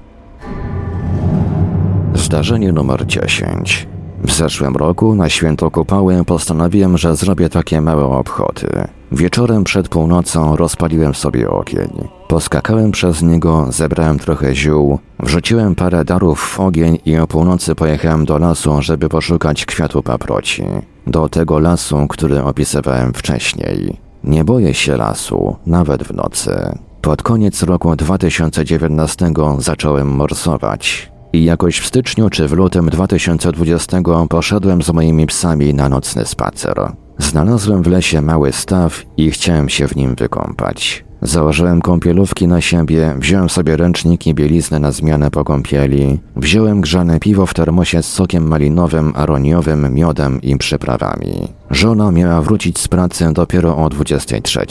Zdarzenie 2.13 2.71
numer 2.71 3.05
10. 3.05 3.87
W 4.23 4.31
zeszłym 4.31 4.75
roku 4.75 5.15
na 5.15 5.29
święto 5.29 5.71
kupały 5.71 6.25
postanowiłem, 6.25 6.97
że 6.97 7.15
zrobię 7.15 7.49
takie 7.49 7.81
małe 7.81 8.05
obchody. 8.05 8.67
Wieczorem 9.11 9.63
przed 9.63 9.89
północą 9.89 10.55
rozpaliłem 10.55 11.15
sobie 11.15 11.49
ogień. 11.49 12.07
Poskakałem 12.27 12.91
przez 12.91 13.21
niego, 13.21 13.67
zebrałem 13.69 14.19
trochę 14.19 14.55
ziół, 14.55 14.99
wrzuciłem 15.19 15.75
parę 15.75 16.05
darów 16.05 16.39
w 16.39 16.59
ogień 16.59 16.99
i 17.05 17.17
o 17.17 17.27
północy 17.27 17.75
pojechałem 17.75 18.25
do 18.25 18.37
lasu, 18.37 18.81
żeby 18.81 19.09
poszukać 19.09 19.65
kwiatu 19.65 20.03
paproci. 20.03 20.63
Do 21.07 21.29
tego 21.29 21.59
lasu, 21.59 22.07
który 22.09 22.43
opisywałem 22.43 23.13
wcześniej. 23.13 23.97
Nie 24.23 24.43
boję 24.43 24.73
się 24.73 24.97
lasu, 24.97 25.55
nawet 25.65 26.03
w 26.03 26.13
nocy. 26.13 26.77
Pod 27.01 27.23
koniec 27.23 27.63
roku 27.63 27.95
2019 27.95 29.31
zacząłem 29.59 30.07
morsować 30.07 31.12
i 31.33 31.43
jakoś 31.43 31.79
w 31.79 31.87
styczniu 31.87 32.29
czy 32.29 32.47
w 32.47 32.53
lutym 32.53 32.89
2020 32.89 33.97
poszedłem 34.29 34.81
z 34.81 34.89
moimi 34.89 35.25
psami 35.25 35.73
na 35.73 35.89
nocny 35.89 36.25
spacer. 36.25 36.75
Znalazłem 37.17 37.83
w 37.83 37.87
lesie 37.87 38.21
mały 38.21 38.51
staw 38.51 39.03
i 39.17 39.31
chciałem 39.31 39.69
się 39.69 39.87
w 39.87 39.95
nim 39.95 40.15
wykąpać. 40.15 41.05
Założyłem 41.21 41.81
kąpielówki 41.81 42.47
na 42.47 42.61
siebie, 42.61 43.15
wziąłem 43.17 43.49
sobie 43.49 43.77
ręczniki 43.77 44.33
bieliznę 44.33 44.79
na 44.79 44.91
zmianę 44.91 45.31
po 45.31 45.43
kąpieli, 45.43 46.19
wziąłem 46.35 46.81
grzane 46.81 47.19
piwo 47.19 47.45
w 47.45 47.53
termosie 47.53 48.03
z 48.03 48.05
sokiem 48.05 48.47
malinowym, 48.47 49.13
aroniowym, 49.15 49.93
miodem 49.93 50.41
i 50.41 50.57
przyprawami. 50.57 51.47
Żona 51.71 52.11
miała 52.11 52.41
wrócić 52.41 52.79
z 52.79 52.87
pracy 52.87 53.33
dopiero 53.33 53.77
o 53.77 53.89
23. 53.89 54.65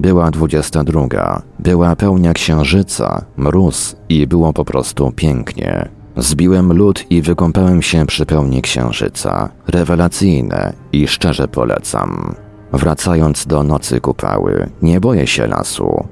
Była 0.00 0.30
22. 0.30 1.42
Była 1.58 1.96
pełnia 1.96 2.32
księżyca, 2.32 3.24
mróz 3.36 3.96
i 4.08 4.26
było 4.26 4.52
po 4.52 4.64
prostu 4.64 5.12
pięknie. 5.16 5.88
Zbiłem 6.16 6.72
lód 6.72 7.04
i 7.10 7.22
wykąpałem 7.22 7.82
się 7.82 8.06
przy 8.06 8.26
pełni 8.26 8.62
księżyca. 8.62 9.48
Rewelacyjne 9.68 10.72
i 10.92 11.08
szczerze 11.08 11.48
polecam. 11.48 12.34
Wracając 12.72 13.46
do 13.46 13.62
nocy 13.62 14.00
kupały, 14.00 14.70
nie 14.82 15.00
boję 15.00 15.26
się 15.26 15.46
lasu. 15.46 16.04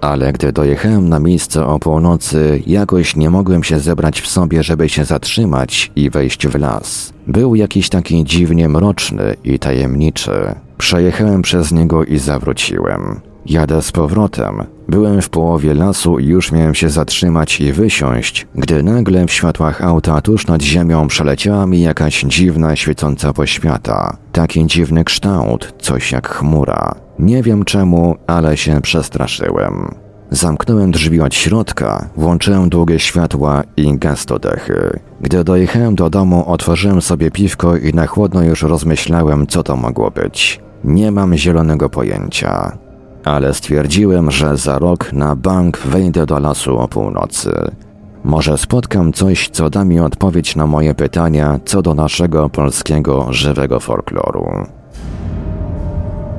Ale 0.00 0.32
gdy 0.32 0.52
dojechałem 0.52 1.08
na 1.08 1.18
miejsce 1.18 1.66
o 1.66 1.78
północy, 1.78 2.62
jakoś 2.66 3.16
nie 3.16 3.30
mogłem 3.30 3.64
się 3.64 3.78
zebrać 3.78 4.20
w 4.20 4.28
sobie, 4.28 4.62
żeby 4.62 4.88
się 4.88 5.04
zatrzymać 5.04 5.92
i 5.96 6.10
wejść 6.10 6.46
w 6.46 6.54
las. 6.54 7.12
Był 7.26 7.54
jakiś 7.54 7.88
taki 7.88 8.24
dziwnie 8.24 8.68
mroczny 8.68 9.36
i 9.44 9.58
tajemniczy. 9.58 10.54
Przejechałem 10.78 11.42
przez 11.42 11.72
niego 11.72 12.04
i 12.04 12.18
zawróciłem. 12.18 13.20
Jadę 13.46 13.82
z 13.82 13.92
powrotem. 13.92 14.64
Byłem 14.88 15.22
w 15.22 15.28
połowie 15.28 15.74
lasu 15.74 16.18
i 16.18 16.26
już 16.26 16.52
miałem 16.52 16.74
się 16.74 16.90
zatrzymać 16.90 17.60
i 17.60 17.72
wysiąść, 17.72 18.46
gdy 18.54 18.82
nagle 18.82 19.26
w 19.26 19.32
światłach 19.32 19.84
auta 19.84 20.20
tuż 20.20 20.46
nad 20.46 20.62
ziemią 20.62 21.08
przeleciała 21.08 21.66
mi 21.66 21.80
jakaś 21.80 22.22
dziwna, 22.22 22.76
świecąca 22.76 23.32
poświata. 23.32 24.16
Taki 24.32 24.66
dziwny 24.66 25.04
kształt, 25.04 25.74
coś 25.78 26.12
jak 26.12 26.28
chmura. 26.28 26.94
Nie 27.18 27.42
wiem 27.42 27.64
czemu, 27.64 28.16
ale 28.26 28.56
się 28.56 28.80
przestraszyłem. 28.80 29.94
Zamknąłem 30.30 30.90
drzwi 30.90 31.20
od 31.20 31.34
środka, 31.34 32.08
włączyłem 32.16 32.68
długie 32.68 32.98
światła 32.98 33.62
i 33.76 33.98
gastodechy. 33.98 35.00
Gdy 35.20 35.44
dojechałem 35.44 35.94
do 35.94 36.10
domu, 36.10 36.44
otworzyłem 36.46 37.02
sobie 37.02 37.30
piwko 37.30 37.76
i 37.76 37.94
na 37.94 38.06
chłodno 38.06 38.42
już 38.42 38.62
rozmyślałem, 38.62 39.46
co 39.46 39.62
to 39.62 39.76
mogło 39.76 40.10
być. 40.10 40.60
Nie 40.84 41.10
mam 41.10 41.36
zielonego 41.36 41.90
pojęcia 41.90 42.83
ale 43.24 43.54
stwierdziłem, 43.54 44.30
że 44.30 44.56
za 44.56 44.78
rok 44.78 45.12
na 45.12 45.36
bank 45.36 45.78
wejdę 45.78 46.26
do 46.26 46.38
lasu 46.38 46.78
o 46.78 46.88
północy. 46.88 47.70
Może 48.24 48.58
spotkam 48.58 49.12
coś, 49.12 49.48
co 49.48 49.70
da 49.70 49.84
mi 49.84 50.00
odpowiedź 50.00 50.56
na 50.56 50.66
moje 50.66 50.94
pytania 50.94 51.60
co 51.64 51.82
do 51.82 51.94
naszego 51.94 52.50
polskiego 52.50 53.26
żywego 53.30 53.80
folkloru. 53.80 54.46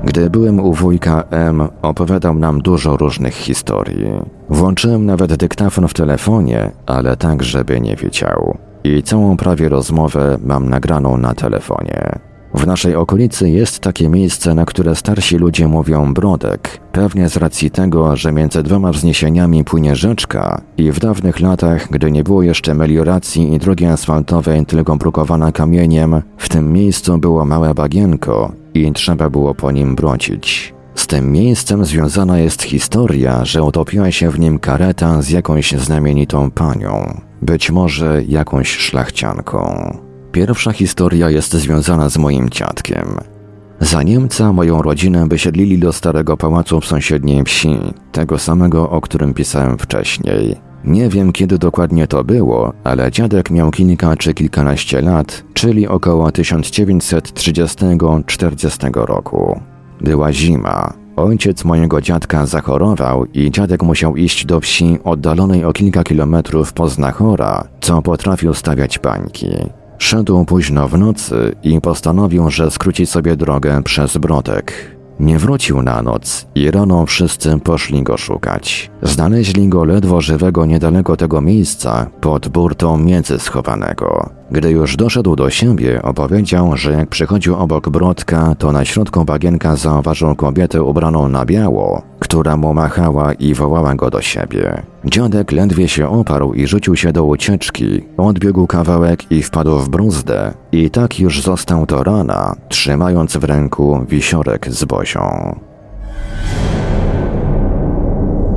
Gdy 0.04 0.30
byłem 0.30 0.60
u 0.60 0.74
wujka 0.74 1.24
M, 1.32 1.68
opowiadał 1.82 2.34
nam 2.34 2.62
dużo 2.62 2.98
różnych 2.98 3.34
historii. 3.34 4.08
Włączyłem 4.50 5.06
nawet 5.06 5.36
dyktafon 5.36 5.88
w 5.88 5.94
telefonie, 5.94 6.72
ale 6.86 7.18
tak, 7.18 7.44
żeby 7.44 7.82
nie 7.82 7.96
wiedział. 7.96 8.58
I 8.84 9.04
całą 9.04 9.38
prawie 9.38 9.70
rozmowę 9.70 10.38
mam 10.46 10.70
nagraną 10.70 11.18
na 11.18 11.34
telefonie. 11.34 12.20
W 12.56 12.68
naszej 12.68 12.96
okolicy 12.96 13.50
jest 13.50 13.80
takie 13.80 14.10
miejsce, 14.10 14.54
na 14.54 14.66
które 14.66 14.96
starsi 14.96 15.38
ludzie 15.38 15.68
mówią 15.68 16.14
Brodek, 16.14 16.80
pewnie 16.92 17.30
z 17.30 17.38
racji 17.38 17.72
tego, 17.72 18.16
że 18.16 18.32
między 18.32 18.64
dwoma 18.64 18.92
wzniesieniami 18.92 19.64
płynie 19.64 19.96
rzeczka 19.96 20.62
i 20.78 20.92
w 20.92 21.00
dawnych 21.00 21.40
latach, 21.40 21.88
gdy 21.92 22.12
nie 22.12 22.24
było 22.24 22.44
jeszcze 22.44 22.74
melioracji 22.74 23.54
i 23.54 23.60
drogi 23.60 23.86
asfaltowej, 23.86 24.66
tylko 24.66 24.96
brukowana 24.96 25.52
kamieniem, 25.52 26.22
w 26.38 26.50
tym 26.50 26.74
miejscu 26.74 27.18
było 27.18 27.46
małe 27.46 27.74
bagienko 27.74 28.52
i 28.74 28.92
trzeba 28.92 29.30
było 29.30 29.56
po 29.56 29.72
nim 29.72 29.96
brodzić. 29.96 30.74
Z 30.96 31.08
tym 31.08 31.32
miejscem 31.32 31.86
związana 31.86 32.40
jest 32.40 32.64
historia, 32.64 33.46
że 33.46 33.64
utopiła 33.64 34.12
się 34.12 34.30
w 34.30 34.40
nim 34.40 34.60
kareta 34.60 35.22
z 35.22 35.30
jakąś 35.30 35.72
znamienitą 35.72 36.52
panią, 36.52 37.22
być 37.42 37.72
może 37.72 38.24
jakąś 38.24 38.70
szlachcianką. 38.70 40.05
Pierwsza 40.36 40.72
historia 40.72 41.30
jest 41.30 41.54
związana 41.54 42.10
z 42.10 42.18
moim 42.18 42.50
dziadkiem. 42.50 43.18
Za 43.80 44.04
Niemca 44.04 44.54
moją 44.54 44.82
rodzinę 44.82 45.28
wysiedlili 45.30 45.80
do 45.80 45.94
starego 45.94 46.38
pałacu 46.38 46.82
w 46.82 46.86
sąsiedniej 46.86 47.44
wsi, 47.44 47.78
tego 48.12 48.38
samego, 48.38 48.90
o 48.90 49.02
którym 49.02 49.34
pisałem 49.34 49.78
wcześniej. 49.78 50.56
Nie 50.84 51.10
wiem 51.10 51.32
kiedy 51.32 51.58
dokładnie 51.58 52.08
to 52.08 52.24
było, 52.24 52.74
ale 52.84 53.12
dziadek 53.12 53.52
miał 53.52 53.72
kilka 53.72 54.16
czy 54.16 54.34
kilkanaście 54.34 55.02
lat, 55.02 55.44
czyli 55.54 55.88
około 55.88 56.30
1930-40 56.30 59.06
roku. 59.06 59.60
Była 60.02 60.34
zima. 60.34 60.94
Ojciec 61.16 61.66
mojego 61.66 62.02
dziadka 62.02 62.46
zachorował 62.46 63.26
i 63.26 63.52
dziadek 63.52 63.84
musiał 63.84 64.16
iść 64.16 64.46
do 64.46 64.60
wsi 64.60 65.00
oddalonej 65.04 65.66
o 65.66 65.74
kilka 65.74 66.04
kilometrów 66.04 66.74
po 66.74 66.90
Znachora, 66.90 67.68
co 67.82 68.02
potrafił 68.02 68.54
stawiać 68.54 69.00
bańki. 69.00 69.85
Szedł 69.98 70.46
późno 70.46 70.88
w 70.88 70.98
nocy 70.98 71.56
i 71.64 71.82
postanowił, 71.82 72.50
że 72.50 72.72
skróci 72.72 73.06
sobie 73.06 73.36
drogę 73.36 73.84
przez 73.84 74.18
Brodek. 74.18 74.96
Nie 75.20 75.40
wrócił 75.40 75.82
na 75.82 76.02
noc 76.02 76.48
i 76.56 76.72
rano 76.72 77.06
wszyscy 77.06 77.60
poszli 77.60 78.04
go 78.04 78.18
szukać. 78.18 78.92
Znaleźli 79.02 79.70
go 79.70 79.84
ledwo 79.84 80.22
żywego 80.22 80.66
niedaleko 80.66 81.18
tego 81.18 81.42
miejsca, 81.42 82.08
pod 82.22 82.48
burtą 82.48 82.98
między 82.98 83.40
schowanego. 83.40 84.30
Gdy 84.52 84.72
już 84.72 84.98
doszedł 84.98 85.36
do 85.36 85.50
siebie, 85.50 86.02
opowiedział, 86.02 86.78
że 86.78 86.92
jak 86.92 87.10
przychodził 87.10 87.56
obok 87.56 87.90
Brodka, 87.90 88.56
to 88.56 88.72
na 88.72 88.86
środku 88.86 89.26
bagienka 89.26 89.76
zauważył 89.76 90.36
kobietę 90.36 90.84
ubraną 90.84 91.30
na 91.30 91.46
biało, 91.46 92.02
która 92.20 92.58
mu 92.58 92.74
machała 92.74 93.34
i 93.34 93.54
wołała 93.54 93.96
go 93.96 94.10
do 94.10 94.22
siebie. 94.22 94.84
Dziadek 95.06 95.52
ledwie 95.52 95.88
się 95.88 96.10
oparł 96.10 96.54
i 96.54 96.68
rzucił 96.68 96.96
się 96.96 97.12
do 97.12 97.26
ucieczki, 97.26 98.02
odbiegł 98.18 98.68
kawałek 98.68 99.32
i 99.32 99.44
wpadł 99.44 99.80
w 99.80 99.90
bruzdę 99.90 100.54
i 100.72 100.90
tak 100.90 101.20
już 101.20 101.42
został 101.42 101.86
do 101.86 102.04
rana, 102.04 102.56
trzymając 102.70 103.38
w 103.38 103.44
ręku 103.44 104.06
wisiorek 104.10 104.72
z 104.72 104.86
bozią. 104.86 105.56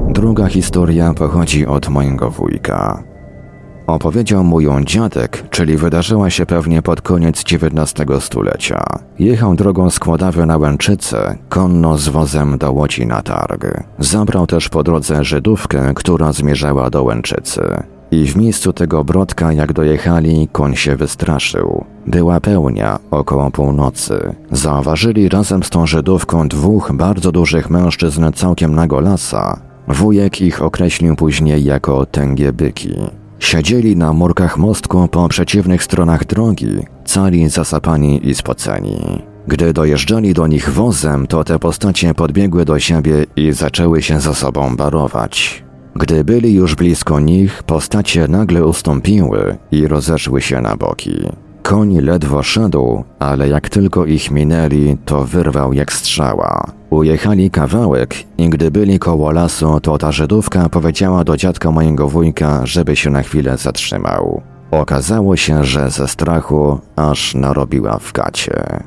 Druga 0.09 0.47
historia 0.47 1.15
pochodzi 1.15 1.67
od 1.67 1.89
mojego 1.89 2.31
wujka. 2.31 3.08
Opowiedział 3.89 4.45
mu 4.45 4.61
ją 4.61 4.85
dziadek, 4.85 5.45
czyli 5.51 5.77
wydarzyła 5.77 6.31
się 6.31 6.47
pewnie 6.47 6.83
pod 6.83 7.03
koniec 7.03 7.45
XIX 7.53 8.25
stulecia. 8.25 8.85
Jechał 9.19 9.55
drogą 9.55 9.91
składawy 9.91 10.47
na 10.47 10.57
Łęczyce, 10.57 11.39
konno 11.49 11.99
z 11.99 12.09
wozem 12.09 12.59
do 12.59 12.73
Łodzi 12.73 13.07
na 13.07 13.23
targ. 13.23 13.67
Zabrał 13.99 14.47
też 14.47 14.69
po 14.69 14.83
drodze 14.83 15.25
Żydówkę, 15.25 15.93
która 15.95 16.33
zmierzała 16.33 16.91
do 16.91 17.03
Łęczycy. 17.03 17.63
I 18.11 18.27
w 18.27 18.37
miejscu 18.37 18.73
tego 18.73 19.05
brodka, 19.05 19.53
jak 19.53 19.73
dojechali, 19.73 20.49
koń 20.53 20.77
się 20.77 20.97
wystraszył. 20.97 21.85
Była 22.07 22.41
pełnia, 22.41 22.99
około 23.11 23.51
północy. 23.51 24.35
Zauważyli 24.51 25.29
razem 25.29 25.63
z 25.63 25.71
tą 25.71 25.87
Żydówką 25.87 26.49
dwóch 26.49 26.93
bardzo 26.95 27.33
dużych 27.33 27.71
mężczyzn 27.71 28.33
całkiem 28.35 28.75
nagolasa. 28.75 29.61
Wujek 29.89 30.41
ich 30.41 30.63
określił 30.63 31.17
później 31.17 31.65
jako 31.65 32.07
tęgie 32.07 32.53
byki. 32.53 32.95
Siedzieli 33.39 33.97
na 33.97 34.13
murkach 34.13 34.59
mostku 34.59 35.09
po 35.09 35.29
przeciwnych 35.29 35.83
stronach 35.83 36.25
drogi, 36.25 36.79
cali 37.05 37.49
zasapani 37.49 38.29
i 38.29 38.35
spoceni. 38.35 39.23
Gdy 39.47 39.73
dojeżdżali 39.73 40.35
do 40.35 40.47
nich 40.47 40.71
wozem, 40.73 41.27
to 41.27 41.45
te 41.45 41.59
postacie 41.59 42.15
podbiegły 42.15 42.65
do 42.65 42.79
siebie 42.79 43.27
i 43.37 43.53
zaczęły 43.53 44.03
się 44.03 44.21
ze 44.21 44.35
sobą 44.35 44.77
barować. 44.77 45.65
Gdy 45.97 46.25
byli 46.25 46.55
już 46.55 46.75
blisko 46.75 47.21
nich, 47.21 47.63
postacie 47.63 48.29
nagle 48.29 48.67
ustąpiły 48.67 49.57
i 49.73 49.89
rozeszły 49.89 50.41
się 50.41 50.61
na 50.61 50.77
boki. 50.77 51.29
Koń 51.63 52.01
ledwo 52.01 52.43
szedł, 52.43 53.05
ale 53.19 53.49
jak 53.49 53.69
tylko 53.69 54.07
ich 54.07 54.31
minęli, 54.31 54.97
to 55.05 55.25
wyrwał 55.25 55.73
jak 55.73 55.93
strzała. 55.93 56.65
Ujechali 56.91 57.51
kawałek 57.51 58.15
i 58.39 58.49
gdy 58.49 58.71
byli 58.71 58.99
koło 58.99 59.31
lasu, 59.33 59.81
to 59.81 59.99
ta 59.99 60.13
Żydówka 60.13 60.69
powiedziała 60.69 61.25
do 61.25 61.37
dziadka 61.37 61.71
mojego 61.71 62.09
wujka, 62.09 62.67
żeby 62.67 62.97
się 62.97 63.11
na 63.11 63.23
chwilę 63.23 63.57
zatrzymał. 63.57 64.43
Okazało 64.71 65.37
się, 65.37 65.65
że 65.65 65.91
ze 65.91 66.09
strachu 66.09 66.79
aż 66.97 67.35
narobiła 67.35 67.99
w 67.99 68.13
gacie. 68.13 68.83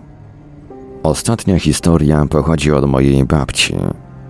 Ostatnia 1.04 1.60
historia 1.60 2.26
pochodzi 2.30 2.72
od 2.72 2.86
mojej 2.86 3.26
babci. 3.26 3.76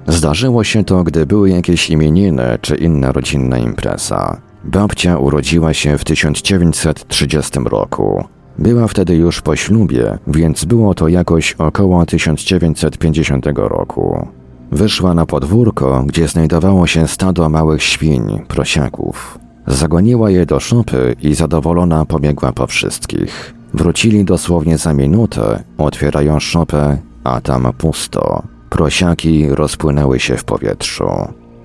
Zdarzyło 0.07 0.63
się 0.63 0.83
to, 0.83 1.03
gdy 1.03 1.25
były 1.25 1.49
jakieś 1.49 1.89
imieniny 1.89 2.57
czy 2.61 2.75
inna 2.75 3.11
rodzinna 3.11 3.57
impreza. 3.57 4.41
Babcia 4.63 5.17
urodziła 5.17 5.73
się 5.73 5.97
w 5.97 6.03
1930 6.03 7.59
roku. 7.65 8.23
Była 8.59 8.87
wtedy 8.87 9.15
już 9.15 9.41
po 9.41 9.55
ślubie, 9.55 10.17
więc 10.27 10.65
było 10.65 10.93
to 10.93 11.07
jakoś 11.07 11.53
około 11.53 12.05
1950 12.05 13.45
roku. 13.55 14.27
Wyszła 14.71 15.13
na 15.13 15.25
podwórko, 15.25 16.03
gdzie 16.07 16.27
znajdowało 16.27 16.87
się 16.87 17.07
stado 17.07 17.49
małych 17.49 17.83
świń, 17.83 18.41
prosiaków. 18.47 19.39
Zagoniła 19.67 20.29
je 20.29 20.45
do 20.45 20.59
szopy 20.59 21.15
i 21.21 21.33
zadowolona 21.33 22.05
pobiegła 22.05 22.51
po 22.51 22.67
wszystkich. 22.67 23.53
Wrócili 23.73 24.25
dosłownie 24.25 24.77
za 24.77 24.93
minutę, 24.93 25.63
otwierają 25.77 26.39
szopę, 26.39 26.97
a 27.23 27.41
tam 27.41 27.73
pusto. 27.77 28.43
Prosiaki 28.69 29.49
rozpłynęły 29.49 30.19
się 30.19 30.37
w 30.37 30.43
powietrzu. 30.43 31.09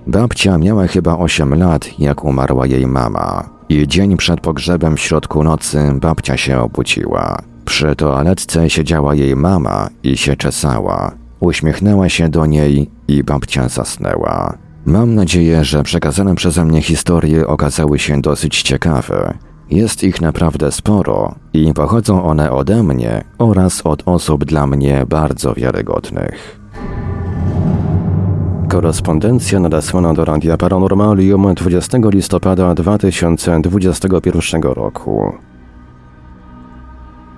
Babcia 0.07 0.59
miała 0.59 0.87
chyba 0.87 1.19
8 1.19 1.55
lat, 1.55 1.99
jak 1.99 2.25
umarła 2.25 2.67
jej 2.67 2.87
mama. 2.87 3.49
I 3.69 3.89
dzień 3.89 4.17
przed 4.17 4.41
pogrzebem 4.41 4.97
w 4.97 5.01
środku 5.01 5.45
nocy 5.45 5.93
babcia 6.01 6.37
się 6.37 6.61
obudziła. 6.61 7.43
Przy 7.65 7.97
toaletce 7.97 8.71
siedziała 8.71 9.15
jej 9.15 9.37
mama 9.37 9.89
i 10.03 10.17
się 10.17 10.37
czesała. 10.37 11.13
Uśmiechnęła 11.41 12.09
się 12.09 12.29
do 12.29 12.47
niej 12.47 12.91
i 13.09 13.25
babcia 13.25 13.69
zasnęła. 13.69 14.59
Mam 14.85 15.15
nadzieję, 15.15 15.65
że 15.65 15.83
przekazane 15.83 16.35
przeze 16.35 16.65
mnie 16.65 16.83
historie 16.83 17.47
okazały 17.47 17.99
się 17.99 18.21
dosyć 18.21 18.63
ciekawe. 18.63 19.35
Jest 19.71 20.05
ich 20.05 20.21
naprawdę 20.21 20.73
sporo 20.73 21.35
i 21.53 21.75
pochodzą 21.75 22.25
one 22.25 22.53
ode 22.53 22.83
mnie 22.83 23.25
oraz 23.39 23.81
od 23.87 24.03
osób 24.07 24.45
dla 24.45 24.67
mnie 24.67 25.07
bardzo 25.09 25.55
wiarygodnych. 25.55 26.61
Korespondencja 28.69 29.61
nadesłana 29.61 30.15
do 30.15 30.25
Radia 30.25 30.57
Paranormalium 30.57 31.55
20 31.55 31.99
listopada 32.13 32.75
2021 32.75 34.63
roku. 34.63 35.33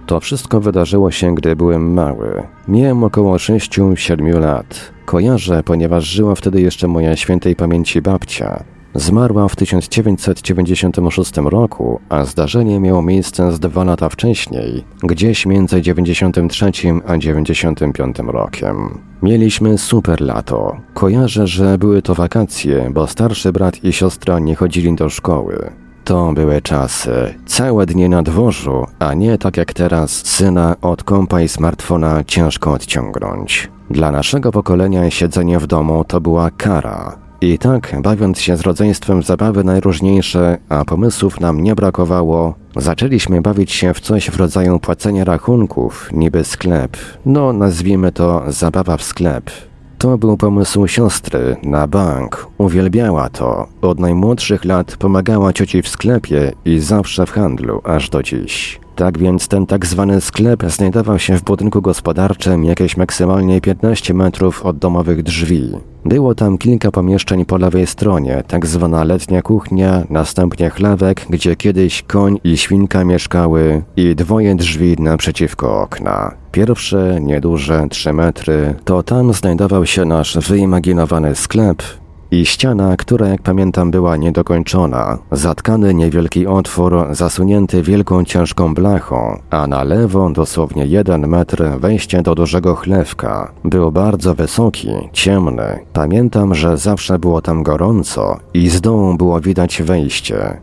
To 0.07 0.21
wszystko 0.21 0.61
wydarzyło 0.61 1.11
się, 1.11 1.35
gdy 1.35 1.57
byłem 1.57 1.93
mały. 1.93 2.43
Miałem 2.69 3.05
około 3.05 3.37
6-7 3.37 4.41
lat. 4.41 4.93
Kojarzę, 5.05 5.63
ponieważ 5.63 6.05
żyła 6.05 6.35
wtedy 6.35 6.61
jeszcze 6.61 6.89
moja 6.89 7.17
świętej 7.17 7.57
pamięci 7.57 8.03
babcia. 8.03 8.65
Zmarła 8.95 9.49
w 9.49 9.57
1996 9.57 11.37
roku, 11.37 12.01
a 12.09 12.25
zdarzenie 12.25 12.81
miało 12.81 13.03
miejsce 13.03 13.53
z 13.53 13.61
dwa 13.61 13.85
lata 13.85 14.09
wcześniej, 14.09 14.85
gdzieś 15.03 15.47
między 15.47 15.83
93 15.83 16.73
a 17.07 17.19
95 17.19 18.17
rokiem. 18.19 18.99
Mieliśmy 19.23 19.79
super 19.79 20.21
lato. 20.21 20.77
Kojarzę, 20.95 21.47
że 21.47 21.79
były 21.79 22.03
to 22.03 22.15
wakacje, 22.15 22.91
bo 22.95 23.07
starszy 23.07 23.53
brat 23.53 23.85
i 23.85 23.93
siostra 23.93 24.39
nie 24.39 24.55
chodzili 24.55 24.95
do 24.95 25.09
szkoły. 25.09 25.71
To 26.05 26.33
były 26.33 26.63
czasy. 26.63 27.35
Całe 27.47 27.87
dnie 27.87 28.09
na 28.09 28.23
dworzu, 28.23 28.87
a 28.99 29.15
nie 29.15 29.39
tak 29.39 29.57
jak 29.57 29.73
teraz 29.73 30.11
syna 30.11 30.77
od 30.83 31.03
kompa 31.03 31.41
i 31.41 31.49
smartfona 31.49 32.25
ciężko 32.25 32.73
odciągnąć. 32.73 33.71
Dla 33.91 34.11
naszego 34.11 34.53
pokolenia 34.53 35.11
siedzenie 35.11 35.59
w 35.59 35.67
domu 35.67 36.05
to 36.05 36.21
była 36.21 36.51
kara. 36.51 37.28
I 37.41 37.59
tak, 37.59 37.97
bawiąc 38.03 38.41
się 38.41 38.57
z 38.57 38.61
rodzeństwem 38.61 39.23
zabawy 39.23 39.65
najróżniejsze, 39.65 40.59
a 40.69 40.85
pomysłów 40.85 41.41
nam 41.41 41.63
nie 41.63 41.75
brakowało, 41.75 42.55
zaczęliśmy 42.77 43.43
bawić 43.43 43.73
się 43.73 43.95
w 43.95 44.01
coś 44.01 44.31
w 44.31 44.37
rodzaju 44.37 44.79
płacenia 44.79 45.25
rachunków, 45.25 46.11
niby 46.13 46.45
sklep. 46.45 46.97
No, 47.27 47.53
nazwijmy 47.53 48.13
to 48.13 48.43
zabawa 48.49 48.97
w 48.97 49.03
sklep. 49.03 49.51
To 49.99 50.19
był 50.19 50.37
pomysł 50.37 50.87
siostry 50.87 51.57
na 51.63 51.87
bank. 51.87 52.47
Uwielbiała 52.59 53.29
to. 53.29 53.67
Od 53.83 54.01
najmłodszych 54.01 54.65
lat 54.65 54.97
pomagała 54.97 55.53
cioci 55.53 55.83
w 55.83 55.89
sklepie 55.89 56.53
i 56.65 56.81
zawsze 56.81 57.27
w 57.27 57.31
handlu, 57.31 57.81
aż 57.85 58.11
do 58.11 58.23
dziś. 58.23 58.81
Tak 58.99 59.19
więc 59.19 59.49
ten 59.49 59.67
tak 59.67 59.87
zwany 59.87 60.21
sklep 60.21 60.63
znajdował 60.63 61.19
się 61.19 61.37
w 61.37 61.43
budynku 61.43 61.83
gospodarczym 61.83 62.65
jakieś 62.65 62.97
maksymalnie 62.97 63.61
15 63.61 64.15
metrów 64.15 64.67
od 64.67 64.79
domowych 64.79 65.23
drzwi. 65.23 65.73
Było 66.05 66.35
tam 66.35 66.59
kilka 66.59 66.91
pomieszczeń 66.91 67.45
po 67.45 67.57
lewej 67.57 67.87
stronie, 67.87 68.43
tak 68.49 68.67
zwana 68.67 69.05
letnia 69.05 69.43
kuchnia, 69.43 70.05
następnie 70.11 70.71
chlewek, 70.71 71.27
gdzie 71.31 71.57
kiedyś 71.57 72.03
koń 72.03 72.39
i 72.45 72.57
świnka 72.57 73.05
mieszkały 73.05 73.83
i 73.97 74.17
dwoje 74.17 74.55
drzwi 74.55 74.97
naprzeciwko 74.99 75.81
okna. 75.81 76.35
Pierwsze, 76.53 77.19
nieduże, 77.21 77.87
3 77.91 78.13
metry, 78.13 78.75
to 78.85 79.03
tam 79.03 79.33
znajdował 79.33 79.87
się 79.87 80.05
nasz 80.05 80.39
wyimaginowany 80.39 81.35
sklep, 81.35 81.83
i 82.31 82.47
ściana, 82.47 82.97
która 82.97 83.29
jak 83.29 83.43
pamiętam 83.43 83.91
była 83.91 84.17
niedokończona, 84.17 85.19
zatkany 85.33 85.95
niewielki 85.95 86.47
otwór 86.47 87.07
zasunięty 87.11 87.83
wielką 87.83 88.25
ciężką 88.25 88.75
blachą, 88.75 89.41
a 89.51 89.67
na 89.67 89.85
lewo 89.85 90.31
dosłownie 90.31 90.87
jeden 90.87 91.27
metr 91.27 91.65
wejście 91.79 92.23
do 92.23 92.35
dużego 92.35 92.75
chlewka. 92.75 93.53
Był 93.65 93.93
bardzo 93.93 94.35
wysoki, 94.35 94.89
ciemny. 95.13 95.79
Pamiętam, 95.93 96.55
że 96.55 96.77
zawsze 96.77 97.19
było 97.19 97.43
tam 97.43 97.63
gorąco 97.63 98.37
i 98.55 98.69
z 98.69 98.81
dołu 98.81 99.15
było 99.15 99.41
widać 99.41 99.83
wejście. 99.83 100.61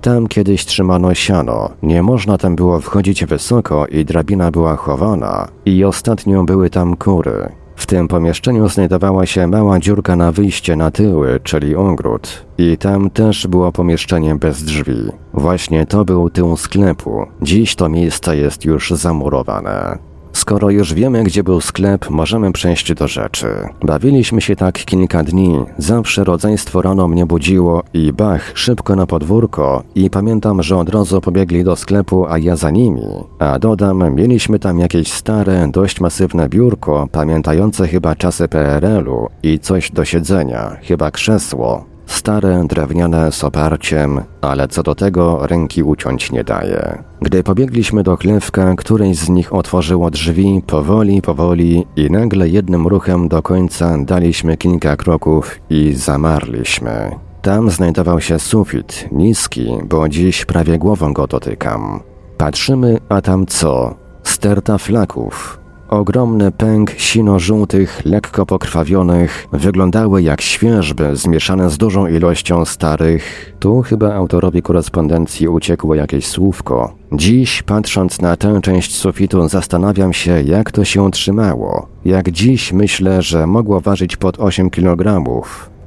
Tam 0.00 0.26
kiedyś 0.26 0.64
trzymano 0.64 1.14
siano, 1.14 1.70
nie 1.82 2.02
można 2.02 2.38
tam 2.38 2.56
było 2.56 2.80
wchodzić 2.80 3.24
wysoko 3.24 3.86
i 3.86 4.04
drabina 4.04 4.50
była 4.50 4.76
chowana 4.76 5.48
i 5.66 5.84
ostatnio 5.84 6.44
były 6.44 6.70
tam 6.70 6.96
kury. 6.96 7.61
W 7.82 7.86
tym 7.86 8.08
pomieszczeniu 8.08 8.68
znajdowała 8.68 9.26
się 9.26 9.46
mała 9.46 9.78
dziurka 9.78 10.16
na 10.16 10.32
wyjście 10.32 10.76
na 10.76 10.90
tyły, 10.90 11.40
czyli 11.42 11.76
ogród. 11.76 12.46
I 12.58 12.78
tam 12.78 13.10
też 13.10 13.46
było 13.46 13.72
pomieszczenie 13.72 14.34
bez 14.34 14.64
drzwi. 14.64 14.96
Właśnie 15.34 15.86
to 15.86 16.04
był 16.04 16.30
tył 16.30 16.56
sklepu. 16.56 17.26
Dziś 17.42 17.74
to 17.74 17.88
miejsce 17.88 18.36
jest 18.36 18.64
już 18.64 18.90
zamurowane. 18.90 19.98
Skoro 20.32 20.70
już 20.70 20.94
wiemy, 20.94 21.24
gdzie 21.24 21.42
był 21.42 21.60
sklep, 21.60 22.10
możemy 22.10 22.52
przejść 22.52 22.94
do 22.94 23.08
rzeczy. 23.08 23.48
Bawiliśmy 23.82 24.40
się 24.40 24.56
tak 24.56 24.84
kilka 24.84 25.24
dni, 25.24 25.64
zawsze 25.78 26.24
rodzeństwo 26.24 26.82
rano 26.82 27.08
mnie 27.08 27.26
budziło 27.26 27.82
i 27.94 28.12
bach, 28.12 28.52
szybko 28.54 28.96
na 28.96 29.06
podwórko 29.06 29.82
i 29.94 30.10
pamiętam, 30.10 30.62
że 30.62 30.76
od 30.76 30.88
razu 30.88 31.20
pobiegli 31.20 31.64
do 31.64 31.76
sklepu, 31.76 32.26
a 32.26 32.38
ja 32.38 32.56
za 32.56 32.70
nimi. 32.70 33.06
A 33.38 33.58
dodam, 33.58 34.14
mieliśmy 34.14 34.58
tam 34.58 34.78
jakieś 34.78 35.12
stare, 35.12 35.68
dość 35.72 36.00
masywne 36.00 36.48
biurko, 36.48 37.08
pamiętające 37.12 37.88
chyba 37.88 38.14
czasy 38.14 38.48
PRL-u 38.48 39.28
i 39.42 39.58
coś 39.58 39.90
do 39.90 40.04
siedzenia, 40.04 40.76
chyba 40.82 41.10
krzesło, 41.10 41.91
Stare, 42.06 42.64
drewniane 42.68 43.32
z 43.32 43.44
oparciem, 43.44 44.20
ale 44.40 44.68
co 44.68 44.82
do 44.82 44.94
tego 44.94 45.46
ręki 45.46 45.82
uciąć 45.82 46.32
nie 46.32 46.44
daje. 46.44 47.02
Gdy 47.20 47.42
pobiegliśmy 47.42 48.02
do 48.02 48.16
chlewka, 48.16 48.74
któreś 48.76 49.16
z 49.16 49.28
nich 49.28 49.54
otworzyło 49.54 50.10
drzwi 50.10 50.62
powoli, 50.66 51.22
powoli 51.22 51.86
i 51.96 52.10
nagle 52.10 52.48
jednym 52.48 52.86
ruchem 52.86 53.28
do 53.28 53.42
końca 53.42 53.98
daliśmy 53.98 54.56
kilka 54.56 54.96
kroków 54.96 55.60
i 55.70 55.92
zamarliśmy. 55.94 57.10
Tam 57.42 57.70
znajdował 57.70 58.20
się 58.20 58.38
sufit, 58.38 59.08
niski, 59.12 59.78
bo 59.84 60.08
dziś 60.08 60.44
prawie 60.44 60.78
głową 60.78 61.12
go 61.12 61.26
dotykam. 61.26 62.00
Patrzymy, 62.38 62.98
a 63.08 63.20
tam 63.20 63.46
co? 63.46 63.94
Sterta 64.22 64.78
flaków, 64.78 65.61
Ogromny 65.92 66.52
pęk 66.52 66.90
sino-żółtych, 66.90 68.02
lekko 68.04 68.46
pokrwawionych 68.46 69.48
wyglądały 69.52 70.22
jak 70.22 70.40
świeżby 70.40 71.16
zmieszane 71.16 71.70
z 71.70 71.78
dużą 71.78 72.06
ilością 72.06 72.64
starych. 72.64 73.52
Tu 73.60 73.82
chyba 73.82 74.14
autorowi 74.14 74.62
korespondencji 74.62 75.48
uciekło 75.48 75.94
jakieś 75.94 76.26
słówko. 76.26 76.94
Dziś, 77.12 77.62
patrząc 77.62 78.20
na 78.20 78.36
tę 78.36 78.60
część 78.62 78.94
sufitu, 78.94 79.48
zastanawiam 79.48 80.12
się, 80.12 80.42
jak 80.42 80.70
to 80.70 80.84
się 80.84 81.10
trzymało. 81.10 81.86
Jak 82.04 82.30
dziś 82.30 82.72
myślę, 82.72 83.22
że 83.22 83.46
mogło 83.46 83.80
ważyć 83.80 84.16
pod 84.16 84.40
8 84.40 84.70
kg. 84.70 85.22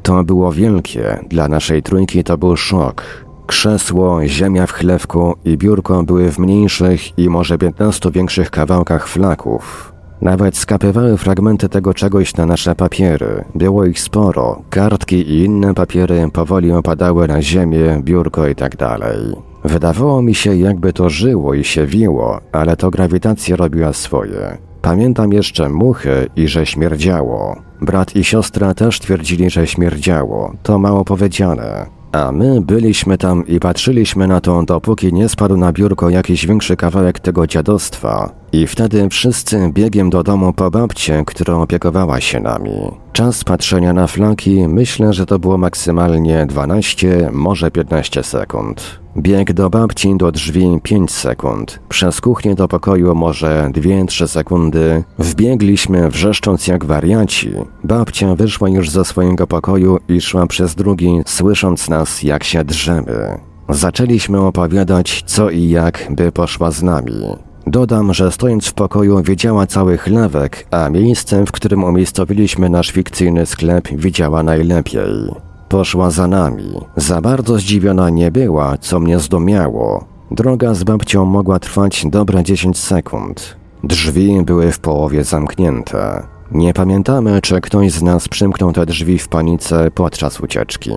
To 0.04 0.24
było 0.24 0.52
wielkie, 0.52 1.20
dla 1.30 1.48
naszej 1.48 1.84
trójki 1.84 2.24
to 2.24 2.38
był 2.38 2.58
szok. 2.58 3.04
Krzesło, 3.48 4.26
ziemia 4.26 4.68
w 4.68 4.72
chlewku 4.72 5.36
i 5.46 5.58
biurko 5.58 6.04
były 6.04 6.32
w 6.32 6.39
mniejszych 6.39 7.20
i 7.20 7.30
może 7.30 7.58
15 7.58 8.12
większych 8.12 8.52
kawałkach 8.52 9.08
flaków. 9.08 9.94
Nawet 10.21 10.58
skapywały 10.58 11.17
fragmenty 11.17 11.69
tego 11.69 11.93
czegoś 11.93 12.36
na 12.36 12.45
nasze 12.45 12.75
papiery. 12.75 13.43
Było 13.56 13.86
ich 13.86 13.99
sporo. 13.99 14.62
Kartki 14.69 15.15
i 15.15 15.43
inne 15.43 15.73
papiery 15.73 16.30
powoli 16.34 16.71
opadały 16.71 17.28
na 17.28 17.41
ziemię, 17.41 18.01
biurko 18.04 18.47
i 18.47 18.56
tak 18.56 18.78
dalej. 18.78 19.17
Wydawało 19.63 20.21
mi 20.21 20.36
się, 20.36 20.56
jakby 20.56 20.93
to 20.93 21.10
żyło 21.10 21.54
i 21.54 21.63
się 21.63 21.86
wiło, 21.86 22.41
ale 22.51 22.78
to 22.78 22.91
grawitacja 22.91 23.56
robiła 23.56 23.93
swoje. 23.93 24.58
Pamiętam 24.82 25.34
jeszcze 25.34 25.69
muchy 25.69 26.30
i 26.36 26.47
że 26.47 26.65
śmierdziało. 26.65 27.56
Brat 27.82 28.15
i 28.15 28.23
siostra 28.23 28.73
też 28.73 28.99
twierdzili, 28.99 29.49
że 29.49 29.67
śmierdziało. 29.67 30.54
To 30.63 30.80
mało 30.80 31.06
powiedziane. 31.06 31.86
A 32.15 32.32
my 32.32 32.62
byliśmy 32.62 33.17
tam 33.17 33.47
i 33.47 33.60
patrzyliśmy 33.60 34.28
na 34.28 34.41
to, 34.41 34.63
dopóki 34.63 35.13
nie 35.13 35.30
spadł 35.30 35.58
na 35.58 35.71
biurko 35.73 36.10
jakiś 36.10 36.47
większy 36.47 36.75
kawałek 36.75 37.19
tego 37.19 37.47
dziadostwa. 37.47 38.32
I 38.51 38.67
wtedy 38.67 39.10
wszyscy 39.10 39.69
biegiem 39.73 40.10
do 40.10 40.23
domu 40.23 40.54
po 40.54 40.71
babcie, 40.71 41.23
która 41.25 41.56
opiekowała 41.56 42.21
się 42.21 42.39
nami. 42.39 42.71
Czas 43.13 43.43
patrzenia 43.43 43.93
na 43.93 44.08
flaki 44.08 44.67
myślę, 44.67 45.13
że 45.13 45.25
to 45.25 45.39
było 45.39 45.58
maksymalnie 45.58 46.45
12, 46.45 47.30
może 47.34 47.71
15 47.71 48.23
sekund. 48.23 49.05
Bieg 49.17 49.54
do 49.54 49.69
babci 49.69 50.17
do 50.17 50.32
drzwi 50.32 50.80
5 50.84 51.12
sekund. 51.12 51.80
Przez 51.89 52.21
kuchnię 52.21 52.56
do 52.56 52.67
pokoju 52.67 53.15
może 53.15 53.69
2-3 53.73 54.28
sekundy. 54.28 55.04
Wbiegliśmy 55.19 56.10
wrzeszcząc 56.10 56.67
jak 56.67 56.86
wariaci. 56.86 57.51
Babcia 57.84 58.36
wyszła 58.36 58.69
już 58.69 58.89
ze 58.89 59.06
swojego 59.06 59.47
pokoju 59.47 59.97
i 60.10 60.21
szła 60.21 60.47
przez 60.47 60.75
drugi, 60.75 61.21
słysząc 61.25 61.89
nas 61.89 62.23
jak 62.23 62.43
się 62.43 62.63
drzemy. 62.63 63.39
Zaczęliśmy 63.69 64.41
opowiadać 64.41 65.23
co 65.25 65.49
i 65.49 65.69
jak, 65.69 66.08
by 66.10 66.32
poszła 66.32 66.71
z 66.71 66.84
nami. 66.84 67.21
Dodam, 67.67 68.13
że 68.13 68.32
stojąc 68.32 68.67
w 68.67 68.73
pokoju 68.73 69.23
widziała 69.23 69.67
cały 69.67 69.97
chlewek, 69.97 70.67
a 70.71 70.89
miejscem, 70.89 71.45
w 71.45 71.51
którym 71.51 71.84
umiejscowiliśmy 71.84 72.69
nasz 72.69 72.91
fikcyjny 72.91 73.45
sklep, 73.45 73.88
widziała 73.91 74.43
najlepiej. 74.43 75.32
Poszła 75.75 76.11
za 76.11 76.27
nami. 76.27 76.81
Za 76.95 77.21
bardzo 77.21 77.57
zdziwiona 77.57 78.09
nie 78.09 78.31
była, 78.31 78.77
co 78.77 78.99
mnie 78.99 79.19
zdumiało. 79.19 80.05
Droga 80.31 80.73
z 80.73 80.83
babcią 80.83 81.25
mogła 81.25 81.59
trwać 81.59 82.05
dobre 82.09 82.43
10 82.43 82.77
sekund. 82.77 83.57
Drzwi 83.83 84.41
były 84.45 84.71
w 84.71 84.79
połowie 84.79 85.23
zamknięte. 85.23 86.27
Nie 86.51 86.73
pamiętamy, 86.73 87.41
czy 87.41 87.61
ktoś 87.61 87.91
z 87.91 88.03
nas 88.03 88.27
przymknął 88.27 88.73
te 88.73 88.85
drzwi 88.85 89.19
w 89.19 89.27
panice 89.27 89.91
podczas 89.91 90.39
ucieczki. 90.39 90.91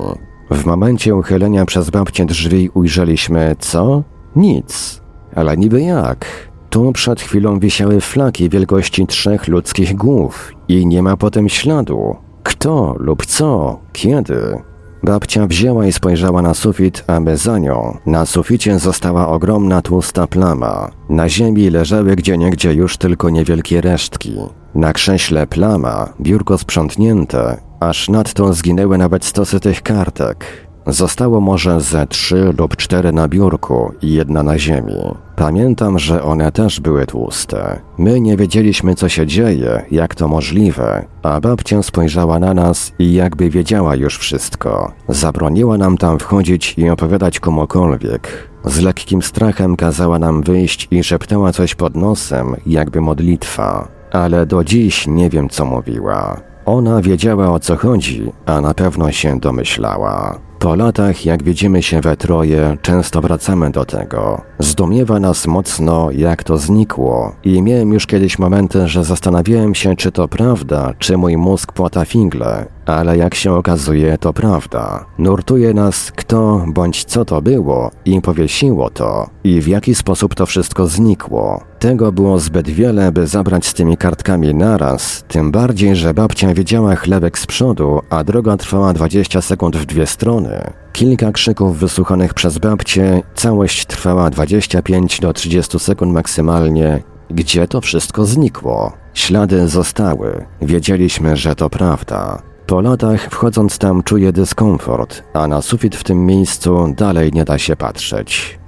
W 0.51 0.65
momencie 0.65 1.15
uchylenia 1.15 1.65
przez 1.67 1.91
babcię 1.91 2.27
drzwi 2.27 2.71
ujrzeliśmy 2.75 3.57
co? 3.59 4.03
Nic. 4.37 5.01
Ale 5.35 5.57
niby 5.57 5.83
jak? 5.83 6.27
Tu 6.71 6.93
przed 6.93 7.21
chwilą 7.21 7.59
wisiały 7.59 8.01
flaki 8.01 8.49
wielkości 8.49 9.07
trzech 9.07 9.49
ludzkich 9.49 9.97
głów 9.97 10.53
i 10.69 10.87
nie 10.87 11.03
ma 11.03 11.17
potem 11.17 11.49
śladu. 11.49 12.17
Kto 12.43 12.95
lub 12.99 13.27
co? 13.27 13.79
Kiedy? 13.93 14.68
Babcia 15.03 15.47
wzięła 15.47 15.87
i 15.87 15.93
spojrzała 15.93 16.43
na 16.43 16.55
sufit, 16.55 17.05
a 17.07 17.21
my 17.21 17.37
za 17.37 17.59
nią. 17.59 17.99
Na 18.07 18.27
suficie 18.27 18.79
została 18.79 19.29
ogromna 19.29 19.83
tłusta 19.83 20.27
plama. 20.27 20.91
Na 21.09 21.29
ziemi 21.29 21.71
leżały 21.71 22.17
gdzieniegdzie 22.17 22.75
już 22.75 22.97
tylko 22.97 23.31
niewielkie 23.31 23.81
resztki. 23.81 24.37
Na 24.75 24.93
krześle 24.93 25.47
plama, 25.47 26.13
biurko 26.21 26.59
sprzątnięte, 26.59 27.57
aż 27.81 28.09
nadto 28.09 28.53
zginęły 28.53 28.99
nawet 28.99 29.25
stosy 29.25 29.61
tych 29.61 29.83
kartek. 29.83 30.68
Zostało 30.89 31.41
może 31.41 31.81
ze 31.81 32.07
trzy 32.07 32.55
lub 32.59 32.77
cztery 32.77 33.13
na 33.13 33.29
biurku 33.29 33.93
i 34.03 34.13
jedna 34.13 34.43
na 34.43 34.59
ziemi. 34.59 34.95
Pamiętam, 35.37 35.99
że 35.99 36.23
one 36.23 36.53
też 36.53 36.81
były 36.81 37.07
tłuste. 37.07 37.81
My 37.99 38.21
nie 38.21 38.37
wiedzieliśmy, 38.37 38.95
co 38.95 39.09
się 39.09 39.27
dzieje, 39.27 39.85
jak 39.91 40.15
to 40.15 40.29
możliwe, 40.29 41.05
a 41.23 41.41
babcia 41.41 41.83
spojrzała 41.83 42.39
na 42.39 42.55
nas 42.55 42.93
i 42.99 43.13
jakby 43.13 43.51
wiedziała 43.51 43.97
już 43.97 44.19
wszystko. 44.19 44.93
Zabroniła 45.09 45.79
nam 45.79 45.97
tam 45.99 46.19
wchodzić 46.19 46.75
i 46.79 46.91
opowiadać 46.91 47.41
komukolwiek. 47.41 48.49
Z 48.65 48.81
lekkim 48.81 49.23
strachem 49.23 49.77
kazała 49.77 50.19
nam 50.19 50.43
wyjść 50.43 50.89
i 50.91 51.05
szeptała 51.05 51.53
coś 51.53 51.75
pod 51.75 51.97
nosem, 51.97 52.57
jakby 52.67 53.01
modlitwa. 53.01 53.89
Ale 54.13 54.47
do 54.47 54.65
dziś 54.65 55.07
nie 55.07 55.31
wiem, 55.31 55.49
co 55.49 55.65
mówiła. 55.65 56.41
Ona 56.67 57.03
wiedziała 57.03 57.51
o 57.51 57.61
co 57.61 57.77
chodzi, 57.77 58.33
a 58.47 58.61
na 58.61 58.75
pewno 58.75 59.13
się 59.13 59.41
domyślała. 59.41 60.48
Po 60.59 60.75
latach, 60.75 61.25
jak 61.25 61.43
widzimy 61.43 61.83
się 61.83 62.01
we 62.01 62.17
troje, 62.17 62.77
często 62.83 63.21
wracamy 63.21 63.71
do 63.71 63.85
tego. 63.85 64.41
Zdumiewa 64.59 65.21
nas 65.21 65.47
mocno, 65.47 66.11
jak 66.11 66.45
to 66.45 66.59
znikło. 66.59 67.35
I 67.45 67.63
miałem 67.63 67.93
już 67.93 68.07
kiedyś 68.07 68.39
momenty, 68.39 68.89
że 68.89 69.05
zastanawiałem 69.05 69.75
się, 69.75 69.97
czy 69.97 70.13
to 70.13 70.29
prawda, 70.29 70.95
czy 70.99 71.17
mój 71.17 71.37
mózg 71.37 71.73
płata 71.73 72.05
figle. 72.05 72.67
Ale 72.89 73.17
jak 73.17 73.35
się 73.35 73.53
okazuje, 73.53 74.19
to 74.19 74.33
prawda. 74.33 75.07
Nurtuje 75.19 75.75
nas, 75.75 76.13
kto 76.17 76.65
bądź 76.69 77.05
co 77.05 77.25
to 77.25 77.43
było 77.43 77.91
i 78.05 78.21
powiesiło 78.21 78.91
to. 78.91 79.31
I 79.45 79.61
w 79.61 79.69
jaki 79.69 79.95
sposób 79.95 80.35
to 80.35 80.47
wszystko 80.47 80.87
znikło. 80.87 81.63
Tego 81.79 82.13
było 82.13 82.39
zbyt 82.39 82.69
wiele, 82.69 83.13
by 83.13 83.27
zabrać 83.27 83.67
z 83.67 83.75
tymi 83.75 83.97
kartkami 83.97 84.55
naraz, 84.55 85.25
tym 85.29 85.53
bardziej, 85.53 85.97
że 85.97 86.15
babcia 86.15 86.55
wiedziała 86.55 86.97
chlebek 86.97 87.39
z 87.39 87.47
przodu, 87.47 88.01
a 88.11 88.25
droga 88.25 88.57
trwała 88.57 88.93
20 88.93 89.41
sekund 89.41 89.77
w 89.77 89.87
dwie 89.87 90.07
strony. 90.07 90.73
Kilka 90.93 91.33
krzyków 91.33 91.79
wysłuchanych 91.79 92.35
przez 92.35 92.59
babcię, 92.59 93.23
całość 93.35 93.87
trwała 93.87 94.31
25 94.31 95.21
do 95.21 95.33
30 95.33 95.79
sekund 95.79 96.13
maksymalnie. 96.13 97.03
Gdzie 97.31 97.69
to 97.69 97.81
wszystko 97.81 98.25
znikło? 98.25 98.93
Ślady 99.15 99.69
zostały. 99.69 100.47
Wiedzieliśmy, 100.63 101.37
że 101.37 101.55
to 101.55 101.71
prawda. 101.71 102.48
Po 102.69 102.81
latach 102.81 103.21
wchodząc 103.31 103.79
tam 103.79 104.03
czuję 104.03 104.33
dyskomfort, 104.33 105.23
a 105.35 105.49
na 105.49 105.63
sufit 105.63 105.97
w 105.97 106.05
tym 106.05 106.27
miejscu 106.27 106.95
dalej 106.97 107.31
nie 107.33 107.45
da 107.45 107.59
się 107.59 107.77
patrzeć. 107.77 108.59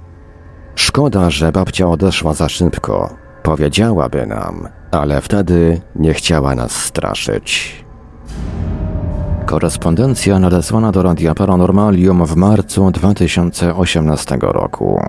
Szkoda, 0.75 1.29
że 1.29 1.51
babcia 1.51 1.87
odeszła 1.87 2.33
za 2.33 2.49
szybko. 2.49 3.09
Powiedziałaby 3.43 4.27
nam, 4.27 4.67
ale 4.91 5.21
wtedy 5.21 5.81
nie 5.95 6.13
chciała 6.13 6.55
nas 6.55 6.71
straszyć. 6.71 7.75
Korespondencja 9.45 10.39
nadesłana 10.39 10.91
do 10.91 11.03
Radia 11.03 11.35
Paranormalium 11.35 12.25
w 12.25 12.35
marcu 12.35 12.91
2018 12.91 14.37
roku. 14.41 15.01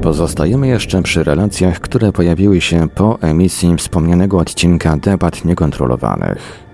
Pozostajemy 0.07 0.67
jeszcze 0.67 1.03
przy 1.03 1.23
relacjach, 1.23 1.79
które 1.79 2.11
pojawiły 2.11 2.61
się 2.61 2.87
po 2.95 3.21
emisji 3.21 3.75
wspomnianego 3.77 4.37
odcinka 4.37 4.97
debat 4.97 5.45
niekontrolowanych. 5.45 6.65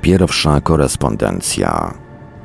Pierwsza 0.00 0.60
korespondencja. 0.60 1.94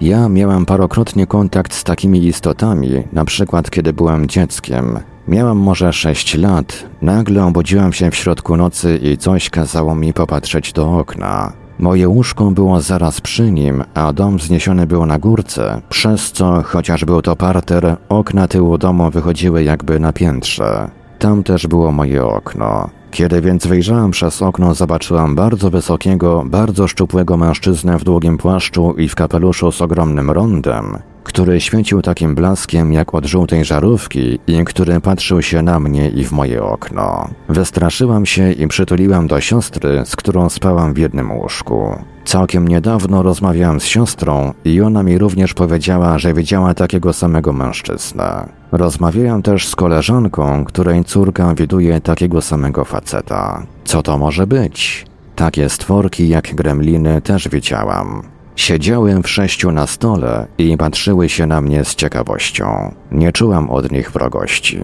Ja 0.01 0.29
miałam 0.29 0.65
parokrotnie 0.65 1.27
kontakt 1.27 1.73
z 1.73 1.83
takimi 1.83 2.25
istotami, 2.25 2.89
na 3.13 3.25
przykład 3.25 3.69
kiedy 3.69 3.93
byłem 3.93 4.27
dzieckiem. 4.27 4.99
Miałam 5.27 5.57
może 5.57 5.93
6 5.93 6.35
lat, 6.35 6.85
nagle 7.01 7.45
obudziłam 7.45 7.93
się 7.93 8.11
w 8.11 8.15
środku 8.15 8.57
nocy 8.57 8.99
i 9.03 9.17
coś 9.17 9.49
kazało 9.49 9.95
mi 9.95 10.13
popatrzeć 10.13 10.73
do 10.73 10.97
okna. 10.97 11.66
Moje 11.79 12.07
łóżko 12.09 12.51
było 12.51 12.81
zaraz 12.81 13.21
przy 13.21 13.51
nim, 13.51 13.83
a 13.93 14.13
dom 14.13 14.37
wzniesiony 14.37 14.87
był 14.87 15.05
na 15.05 15.19
górce, 15.19 15.81
przez 15.89 16.31
co, 16.31 16.63
chociaż 16.63 17.05
był 17.05 17.21
to 17.21 17.35
parter, 17.35 17.95
okna 18.09 18.47
tyłu 18.47 18.77
domu 18.77 19.11
wychodziły 19.11 19.63
jakby 19.63 19.99
na 19.99 20.13
piętrze. 20.13 20.89
Tam 21.19 21.43
też 21.43 21.67
było 21.67 21.91
moje 21.91 22.25
okno. 22.25 22.89
Kiedy 23.17 23.41
więc 23.41 23.67
wyjrzałam 23.67 24.11
przez 24.11 24.41
okno, 24.41 24.73
zobaczyłam 24.73 25.35
bardzo 25.35 25.69
wysokiego, 25.69 26.43
bardzo 26.45 26.87
szczupłego 26.87 27.37
mężczyznę 27.37 27.97
w 27.97 28.03
długim 28.03 28.37
płaszczu 28.37 28.93
i 28.97 29.09
w 29.09 29.15
kapeluszu 29.15 29.71
z 29.71 29.81
ogromnym 29.81 30.31
rondem, 30.31 30.97
który 31.23 31.61
świecił 31.61 32.01
takim 32.01 32.35
blaskiem 32.35 32.93
jak 32.93 33.13
od 33.13 33.25
żółtej 33.25 33.65
żarówki 33.65 34.39
i 34.47 34.65
który 34.65 35.01
patrzył 35.01 35.41
się 35.41 35.61
na 35.61 35.79
mnie 35.79 36.09
i 36.09 36.23
w 36.23 36.31
moje 36.31 36.63
okno. 36.63 37.29
Wystraszyłam 37.49 38.25
się 38.25 38.51
i 38.51 38.67
przytuliłam 38.67 39.27
do 39.27 39.41
siostry, 39.41 40.01
z 40.05 40.15
którą 40.15 40.49
spałam 40.49 40.93
w 40.93 40.97
jednym 40.97 41.31
łóżku. 41.31 41.95
Całkiem 42.27 42.67
niedawno 42.67 43.23
rozmawiałam 43.23 43.79
z 43.79 43.85
siostrą 43.85 44.53
i 44.65 44.81
ona 44.81 45.03
mi 45.03 45.17
również 45.17 45.53
powiedziała, 45.53 46.19
że 46.19 46.33
widziała 46.33 46.73
takiego 46.73 47.13
samego 47.13 47.53
mężczyznę. 47.53 48.49
Rozmawiałam 48.71 49.41
też 49.41 49.67
z 49.67 49.75
koleżanką, 49.75 50.65
której 50.65 51.03
córka 51.05 51.55
widuje 51.55 52.01
takiego 52.01 52.41
samego 52.41 52.85
faceta. 52.85 53.63
Co 53.83 54.03
to 54.03 54.17
może 54.17 54.47
być? 54.47 55.05
Takie 55.35 55.69
stworki 55.69 56.29
jak 56.29 56.55
gremliny 56.55 57.21
też 57.21 57.49
widziałam. 57.49 58.21
Siedziałem 58.55 59.23
w 59.23 59.29
sześciu 59.29 59.71
na 59.71 59.87
stole 59.87 60.47
i 60.57 60.77
patrzyły 60.77 61.29
się 61.29 61.45
na 61.45 61.61
mnie 61.61 61.85
z 61.85 61.95
ciekawością. 61.95 62.95
Nie 63.11 63.31
czułam 63.31 63.69
od 63.69 63.91
nich 63.91 64.11
wrogości. 64.11 64.79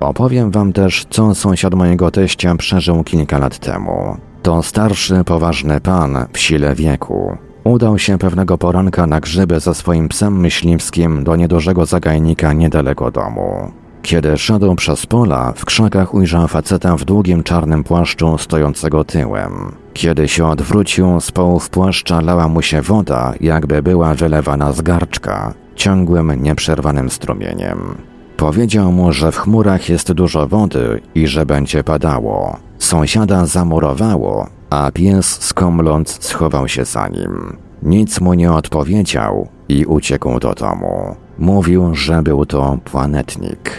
Opowiem 0.00 0.50
wam 0.50 0.72
też, 0.72 1.06
co 1.10 1.34
sąsiad 1.34 1.74
mojego 1.74 2.10
teścia 2.10 2.56
przeżył 2.56 3.04
kilka 3.04 3.38
lat 3.38 3.58
temu. 3.58 4.16
To 4.42 4.62
starszy, 4.62 5.24
poważny 5.24 5.80
pan 5.80 6.26
w 6.32 6.38
sile 6.38 6.74
wieku. 6.74 7.36
Udał 7.64 7.98
się 7.98 8.18
pewnego 8.18 8.58
poranka 8.58 9.06
na 9.06 9.20
grzyby 9.20 9.60
ze 9.60 9.74
swoim 9.74 10.08
psem 10.08 10.40
myśliwskim 10.40 11.24
do 11.24 11.36
niedużego 11.36 11.86
zagajnika 11.86 12.52
niedaleko 12.52 13.10
domu. 13.10 13.72
Kiedy 14.02 14.38
szedł 14.38 14.74
przez 14.74 15.06
pola, 15.06 15.52
w 15.56 15.64
krzakach 15.64 16.14
ujrzał 16.14 16.48
faceta 16.48 16.96
w 16.96 17.04
długim 17.04 17.42
czarnym 17.42 17.84
płaszczu 17.84 18.38
stojącego 18.38 19.04
tyłem. 19.04 19.76
Kiedy 19.94 20.28
się 20.28 20.46
odwrócił, 20.46 21.20
z 21.20 21.30
połów 21.30 21.70
płaszcza 21.70 22.20
lała 22.20 22.48
mu 22.48 22.62
się 22.62 22.82
woda, 22.82 23.34
jakby 23.40 23.82
była 23.82 24.14
wylewana 24.14 24.72
z 24.72 24.82
garczka, 24.82 25.54
ciągłym, 25.74 26.42
nieprzerwanym 26.42 27.10
strumieniem. 27.10 27.94
Powiedział 28.36 28.92
mu, 28.92 29.12
że 29.12 29.32
w 29.32 29.36
chmurach 29.36 29.88
jest 29.88 30.12
dużo 30.12 30.48
wody 30.48 31.00
i 31.14 31.26
że 31.26 31.46
będzie 31.46 31.84
padało. 31.84 32.56
Sąsiada 32.82 33.46
zamurowało, 33.46 34.46
a 34.70 34.90
pies 34.90 35.26
skomląc 35.26 36.24
schował 36.24 36.68
się 36.68 36.84
za 36.84 37.08
nim. 37.08 37.56
Nic 37.82 38.20
mu 38.20 38.34
nie 38.34 38.52
odpowiedział 38.52 39.48
i 39.68 39.84
uciekł 39.84 40.40
do 40.40 40.54
domu. 40.54 41.16
Mówił, 41.38 41.94
że 41.94 42.22
był 42.22 42.46
to 42.46 42.78
planetnik. 42.84 43.70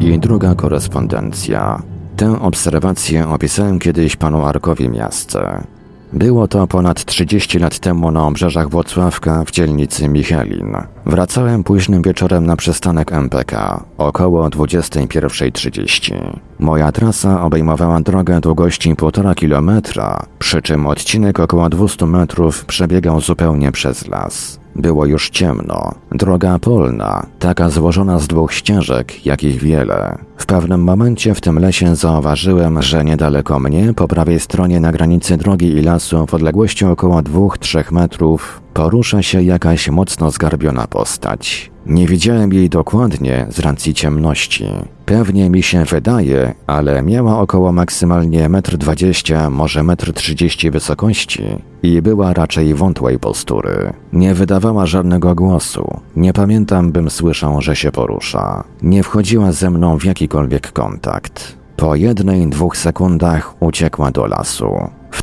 I 0.00 0.18
druga 0.18 0.54
korespondencja. 0.54 1.82
Tę 2.16 2.40
obserwację 2.40 3.28
opisałem 3.28 3.78
kiedyś 3.78 4.16
panu 4.16 4.44
Arkowi 4.44 4.88
Miastce. 4.88 5.64
Było 6.12 6.48
to 6.48 6.66
ponad 6.66 7.04
30 7.04 7.58
lat 7.58 7.78
temu 7.78 8.10
na 8.10 8.26
obrzeżach 8.26 8.70
Włocławka 8.70 9.44
w 9.44 9.50
dzielnicy 9.50 10.08
Michelin. 10.08 10.76
Wracałem 11.06 11.64
późnym 11.64 12.02
wieczorem 12.02 12.46
na 12.46 12.56
przystanek 12.56 13.12
MPK, 13.12 13.84
około 13.98 14.48
21.30. 14.48 16.38
Moja 16.58 16.92
trasa 16.92 17.42
obejmowała 17.42 18.00
drogę 18.00 18.40
długości 18.40 18.94
1,5 18.94 19.34
kilometra, 19.34 20.26
przy 20.38 20.62
czym 20.62 20.86
odcinek 20.86 21.40
około 21.40 21.68
200 21.68 22.06
metrów 22.06 22.64
przebiegał 22.64 23.20
zupełnie 23.20 23.72
przez 23.72 24.08
las. 24.08 24.60
Było 24.78 25.06
już 25.06 25.30
ciemno. 25.30 25.94
Droga 26.12 26.58
polna, 26.58 27.26
taka 27.38 27.70
złożona 27.70 28.18
z 28.18 28.26
dwóch 28.26 28.52
ścieżek, 28.52 29.26
jakich 29.26 29.60
wiele. 29.60 30.18
W 30.36 30.46
pewnym 30.46 30.82
momencie 30.82 31.34
w 31.34 31.40
tym 31.40 31.58
lesie 31.58 31.96
zauważyłem, 31.96 32.82
że 32.82 33.04
niedaleko 33.04 33.58
mnie, 33.58 33.94
po 33.94 34.08
prawej 34.08 34.40
stronie 34.40 34.80
na 34.80 34.92
granicy 34.92 35.36
drogi 35.36 35.66
i 35.66 35.82
lasu, 35.82 36.26
w 36.26 36.34
odległości 36.34 36.84
około 36.84 37.20
2-3 37.20 37.92
metrów, 37.92 38.60
porusza 38.74 39.22
się 39.22 39.42
jakaś 39.42 39.88
mocno 39.88 40.30
zgarbiona 40.30 40.86
postać. 40.86 41.70
Nie 41.86 42.06
widziałem 42.06 42.52
jej 42.52 42.68
dokładnie 42.68 43.46
z 43.50 43.58
racji 43.58 43.94
ciemności. 43.94 44.64
Pewnie 45.08 45.50
mi 45.50 45.62
się 45.62 45.84
wydaje, 45.84 46.54
ale 46.66 47.02
miała 47.02 47.40
około 47.40 47.72
maksymalnie 47.72 48.48
1,20 48.48 49.46
m, 49.46 49.52
może 49.52 49.80
1,30 49.80 50.66
m 50.66 50.72
wysokości 50.72 51.42
i 51.82 52.02
była 52.02 52.32
raczej 52.32 52.74
wątłej 52.74 53.18
postury. 53.18 53.92
Nie 54.12 54.34
wydawała 54.34 54.86
żadnego 54.86 55.34
głosu. 55.34 56.00
Nie 56.16 56.32
pamiętam, 56.32 56.92
bym 56.92 57.10
słyszał, 57.10 57.62
że 57.62 57.76
się 57.76 57.92
porusza. 57.92 58.64
Nie 58.82 59.02
wchodziła 59.02 59.52
ze 59.52 59.70
mną 59.70 59.98
w 59.98 60.04
jakikolwiek 60.04 60.72
kontakt. 60.72 61.56
Po 61.76 61.94
jednej, 61.94 62.46
dwóch 62.46 62.76
sekundach 62.76 63.62
uciekła 63.62 64.10
do 64.10 64.26
lasu. 64.26 64.70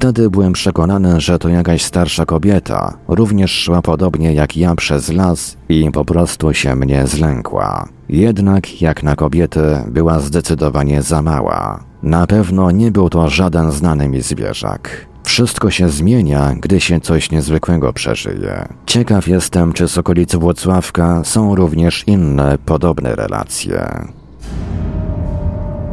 Wtedy 0.06 0.30
byłem 0.30 0.54
przekonany, 0.54 1.22
że 1.22 1.40
to 1.40 1.50
jakaś 1.50 1.82
starsza 1.82 2.26
kobieta, 2.26 2.98
również 3.08 3.52
szła 3.52 3.82
podobnie 3.82 4.34
jak 4.34 4.58
ja 4.58 4.76
przez 4.76 5.10
las 5.10 5.58
i 5.70 5.92
po 5.92 6.06
prostu 6.06 6.54
się 6.54 6.76
mnie 6.76 7.08
zlękła. 7.08 7.90
Jednak 8.10 8.82
jak 8.82 9.04
na 9.04 9.16
kobietę 9.16 9.86
była 9.88 10.20
zdecydowanie 10.20 11.02
za 11.02 11.22
mała. 11.22 11.84
Na 12.04 12.28
pewno 12.28 12.72
nie 12.72 12.92
był 12.92 13.10
to 13.10 13.30
żaden 13.30 13.72
znany 13.72 14.10
mi 14.10 14.22
zwierzak. 14.22 15.06
Wszystko 15.24 15.72
się 15.72 15.90
zmienia, 15.90 16.56
gdy 16.60 16.82
się 16.82 17.00
coś 17.00 17.32
niezwykłego 17.32 17.94
przeżyje. 17.94 18.68
Ciekaw 18.86 19.28
jestem, 19.28 19.74
czy 19.74 19.88
z 19.88 19.98
okolicy 19.98 20.38
Włocławka 20.38 21.24
są 21.24 21.56
również 21.56 22.04
inne 22.08 22.58
podobne 22.66 23.16
relacje. 23.16 24.08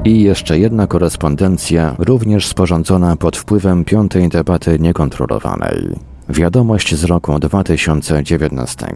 I 0.05 0.23
jeszcze 0.23 0.59
jedna 0.59 0.87
korespondencja, 0.87 1.95
również 1.99 2.47
sporządzona 2.47 3.17
pod 3.17 3.37
wpływem 3.37 3.85
piątej 3.85 4.29
debaty 4.29 4.79
niekontrolowanej. 4.79 5.89
Wiadomość 6.29 6.95
z 6.95 7.05
roku 7.05 7.39
2019. 7.39 8.87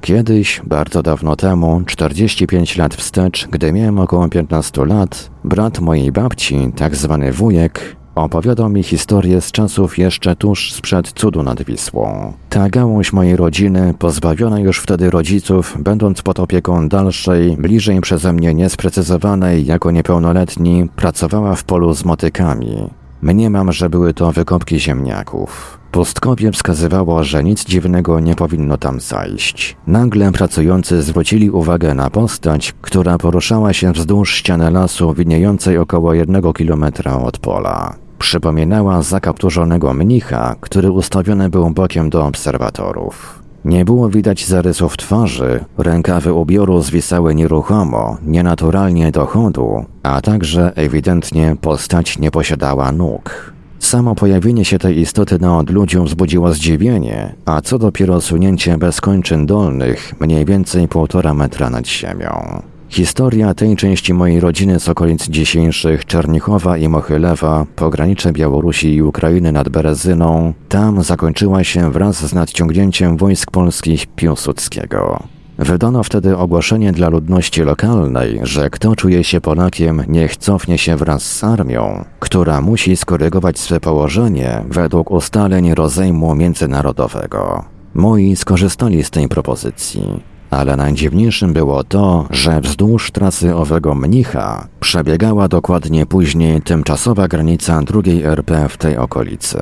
Kiedyś, 0.00 0.60
bardzo 0.64 1.02
dawno 1.02 1.36
temu, 1.36 1.82
45 1.86 2.76
lat 2.76 2.94
wstecz, 2.94 3.48
gdy 3.48 3.72
miałem 3.72 3.98
około 3.98 4.28
15 4.28 4.84
lat, 4.84 5.30
brat 5.44 5.80
mojej 5.80 6.12
babci, 6.12 6.72
tak 6.76 6.96
zwany 6.96 7.32
wujek, 7.32 7.96
Opowiadał 8.14 8.68
mi 8.68 8.82
historię 8.82 9.40
z 9.40 9.52
czasów 9.52 9.98
jeszcze 9.98 10.36
tuż 10.36 10.72
sprzed 10.72 11.12
cudu 11.12 11.42
nad 11.42 11.62
Wisłą. 11.62 12.32
Ta 12.50 12.68
gałąź 12.70 13.12
mojej 13.12 13.36
rodziny, 13.36 13.94
pozbawiona 13.98 14.60
już 14.60 14.78
wtedy 14.78 15.10
rodziców, 15.10 15.76
będąc 15.78 16.22
pod 16.22 16.40
opieką 16.40 16.88
dalszej, 16.88 17.56
bliżej 17.56 18.00
przeze 18.00 18.32
mnie 18.32 18.54
niesprecyzowanej 18.54 19.66
jako 19.66 19.90
niepełnoletni, 19.90 20.88
pracowała 20.96 21.54
w 21.54 21.64
polu 21.64 21.94
z 21.94 22.04
motykami. 22.04 22.90
Mniemam, 23.22 23.72
że 23.72 23.90
były 23.90 24.14
to 24.14 24.32
wykopki 24.32 24.80
ziemniaków. 24.80 25.78
Pustkowie 25.92 26.52
wskazywało, 26.52 27.24
że 27.24 27.44
nic 27.44 27.64
dziwnego 27.64 28.20
nie 28.20 28.34
powinno 28.34 28.76
tam 28.78 29.00
zajść. 29.00 29.76
Nagle 29.86 30.32
pracujący 30.32 31.02
zwrócili 31.02 31.50
uwagę 31.50 31.94
na 31.94 32.10
postać, 32.10 32.74
która 32.80 33.18
poruszała 33.18 33.72
się 33.72 33.92
wzdłuż 33.92 34.34
ściany 34.34 34.70
lasu 34.70 35.14
widniejącej 35.14 35.78
około 35.78 36.14
jednego 36.14 36.52
kilometra 36.52 37.16
od 37.16 37.38
pola. 37.38 38.01
Przypominała 38.22 39.02
zakapturzonego 39.02 39.94
mnicha, 39.94 40.54
który 40.60 40.90
ustawiony 40.90 41.50
był 41.50 41.70
bokiem 41.70 42.10
do 42.10 42.26
obserwatorów. 42.26 43.42
Nie 43.64 43.84
było 43.84 44.08
widać 44.08 44.46
zarysów 44.46 44.96
twarzy, 44.96 45.64
rękawy 45.78 46.32
ubioru 46.32 46.82
zwisały 46.82 47.34
nieruchomo, 47.34 48.16
nienaturalnie 48.26 49.10
do 49.10 49.26
chodu, 49.26 49.84
a 50.02 50.20
także 50.20 50.72
ewidentnie 50.76 51.56
postać 51.60 52.18
nie 52.18 52.30
posiadała 52.30 52.92
nóg. 52.92 53.52
Samo 53.78 54.14
pojawienie 54.14 54.64
się 54.64 54.78
tej 54.78 54.98
istoty 54.98 55.38
na 55.38 55.58
odludziu 55.58 56.04
wzbudziło 56.04 56.52
zdziwienie, 56.52 57.34
a 57.44 57.60
co 57.60 57.78
dopiero 57.78 58.20
sunięcie 58.20 58.78
bez 58.78 59.00
kończyn 59.00 59.46
dolnych, 59.46 60.14
mniej 60.20 60.44
więcej 60.44 60.88
półtora 60.88 61.34
metra 61.34 61.70
nad 61.70 61.86
ziemią. 61.86 62.62
Historia 62.92 63.54
tej 63.54 63.76
części 63.76 64.14
mojej 64.14 64.40
rodziny 64.40 64.80
z 64.80 64.88
okolic 64.88 65.28
dzisiejszych 65.28 66.04
Czernichowa 66.04 66.76
i 66.76 66.88
Mochylewa, 66.88 67.66
pogranicze 67.76 68.32
Białorusi 68.32 68.94
i 68.94 69.02
Ukrainy 69.02 69.52
nad 69.52 69.68
Berezyną, 69.68 70.52
tam 70.68 71.02
zakończyła 71.02 71.64
się 71.64 71.92
wraz 71.92 72.26
z 72.26 72.34
nadciągnięciem 72.34 73.16
wojsk 73.16 73.50
polskich 73.50 74.06
Piłsudskiego. 74.06 75.22
Wydano 75.58 76.02
wtedy 76.02 76.36
ogłoszenie 76.36 76.92
dla 76.92 77.08
ludności 77.08 77.62
lokalnej, 77.62 78.40
że 78.42 78.70
kto 78.70 78.96
czuje 78.96 79.24
się 79.24 79.40
Polakiem, 79.40 80.02
niech 80.08 80.36
cofnie 80.36 80.78
się 80.78 80.96
wraz 80.96 81.22
z 81.22 81.44
armią, 81.44 82.04
która 82.20 82.60
musi 82.60 82.96
skorygować 82.96 83.58
swe 83.58 83.80
położenie 83.80 84.64
według 84.68 85.10
ustaleń 85.10 85.74
rozejmu 85.74 86.34
międzynarodowego. 86.34 87.64
Moi 87.94 88.36
skorzystali 88.36 89.04
z 89.04 89.10
tej 89.10 89.28
propozycji. 89.28 90.31
Ale 90.52 90.76
najdziwniejszym 90.76 91.52
było 91.52 91.84
to, 91.84 92.26
że 92.30 92.60
wzdłuż 92.60 93.10
trasy 93.10 93.54
owego 93.54 93.94
mnicha 93.94 94.68
przebiegała 94.80 95.48
dokładnie 95.48 96.06
później 96.06 96.62
tymczasowa 96.62 97.28
granica 97.28 97.82
drugiej 97.82 98.22
RP 98.22 98.68
w 98.68 98.76
tej 98.76 98.96
okolicy. 98.96 99.58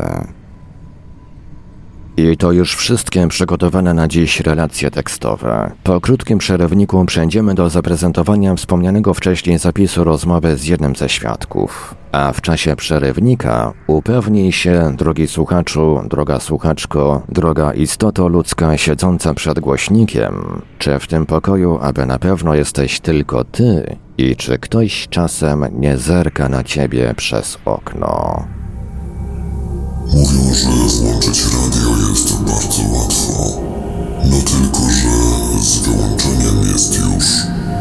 I 2.21 2.37
to 2.37 2.53
już 2.53 2.77
wszystkie 2.77 3.29
przygotowane 3.29 3.95
na 3.95 4.09
dziś 4.09 4.41
relacje 4.41 4.91
tekstowe. 4.91 5.73
Po 5.83 6.01
krótkim 6.01 6.39
przerywniku 6.39 7.05
przejdziemy 7.05 7.55
do 7.55 7.71
zaprezentowania 7.71 8.55
wspomnianego 8.55 9.15
wcześniej 9.15 9.59
zapisu 9.59 10.05
rozmowy 10.05 10.57
z 10.57 10.67
jednym 10.67 10.97
ze 10.97 11.09
świadków. 11.09 11.95
A 12.13 12.33
w 12.33 12.41
czasie 12.41 12.77
przerywnika 12.77 13.73
upewnij 13.87 14.53
się, 14.53 14.95
drogi 14.97 15.29
słuchaczu, 15.29 16.01
droga 16.11 16.41
słuchaczko, 16.41 17.23
droga 17.29 17.73
istoto 17.73 18.29
ludzka 18.29 18.77
siedząca 18.77 19.35
przed 19.35 19.61
głośnikiem, 19.61 20.63
czy 20.79 20.99
w 20.99 21.07
tym 21.07 21.27
pokoju, 21.27 21.79
aby 21.83 22.07
na 22.07 22.19
pewno 22.19 22.55
jesteś 22.55 23.01
tylko 23.01 23.45
ty 23.45 23.97
i 24.19 24.37
czy 24.37 24.59
ktoś 24.59 25.09
czasem 25.09 25.65
nie 25.73 25.97
zerka 25.97 26.49
na 26.49 26.65
ciebie 26.65 27.15
przez 27.17 27.59
okno. 27.65 28.45
Mówią, 30.13 30.55
że 30.55 30.69
włączyć 30.69 31.45
radio 31.45 31.97
jest 32.11 32.35
bardzo 32.35 32.83
łatwo. 32.93 33.33
No 34.25 34.37
tylko, 34.37 34.81
że 34.91 35.09
z 35.63 35.79
wyłączeniem 35.79 36.63
jest 36.73 36.95
już, 36.95 37.25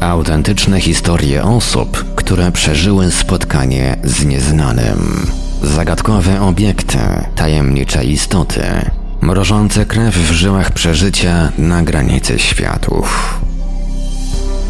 Autentyczne 0.00 0.80
historie 0.80 1.44
osób, 1.44 2.14
które 2.14 2.52
przeżyły 2.52 3.10
spotkanie 3.10 3.96
z 4.04 4.24
nieznanym. 4.24 5.30
Zagadkowe 5.62 6.40
obiekty, 6.40 6.98
tajemnicze 7.36 8.04
istoty, 8.04 8.90
mrożące 9.20 9.86
krew 9.86 10.14
w 10.14 10.32
żyłach 10.32 10.72
przeżycia 10.72 11.52
na 11.58 11.82
granicy 11.82 12.38
światów. 12.38 13.40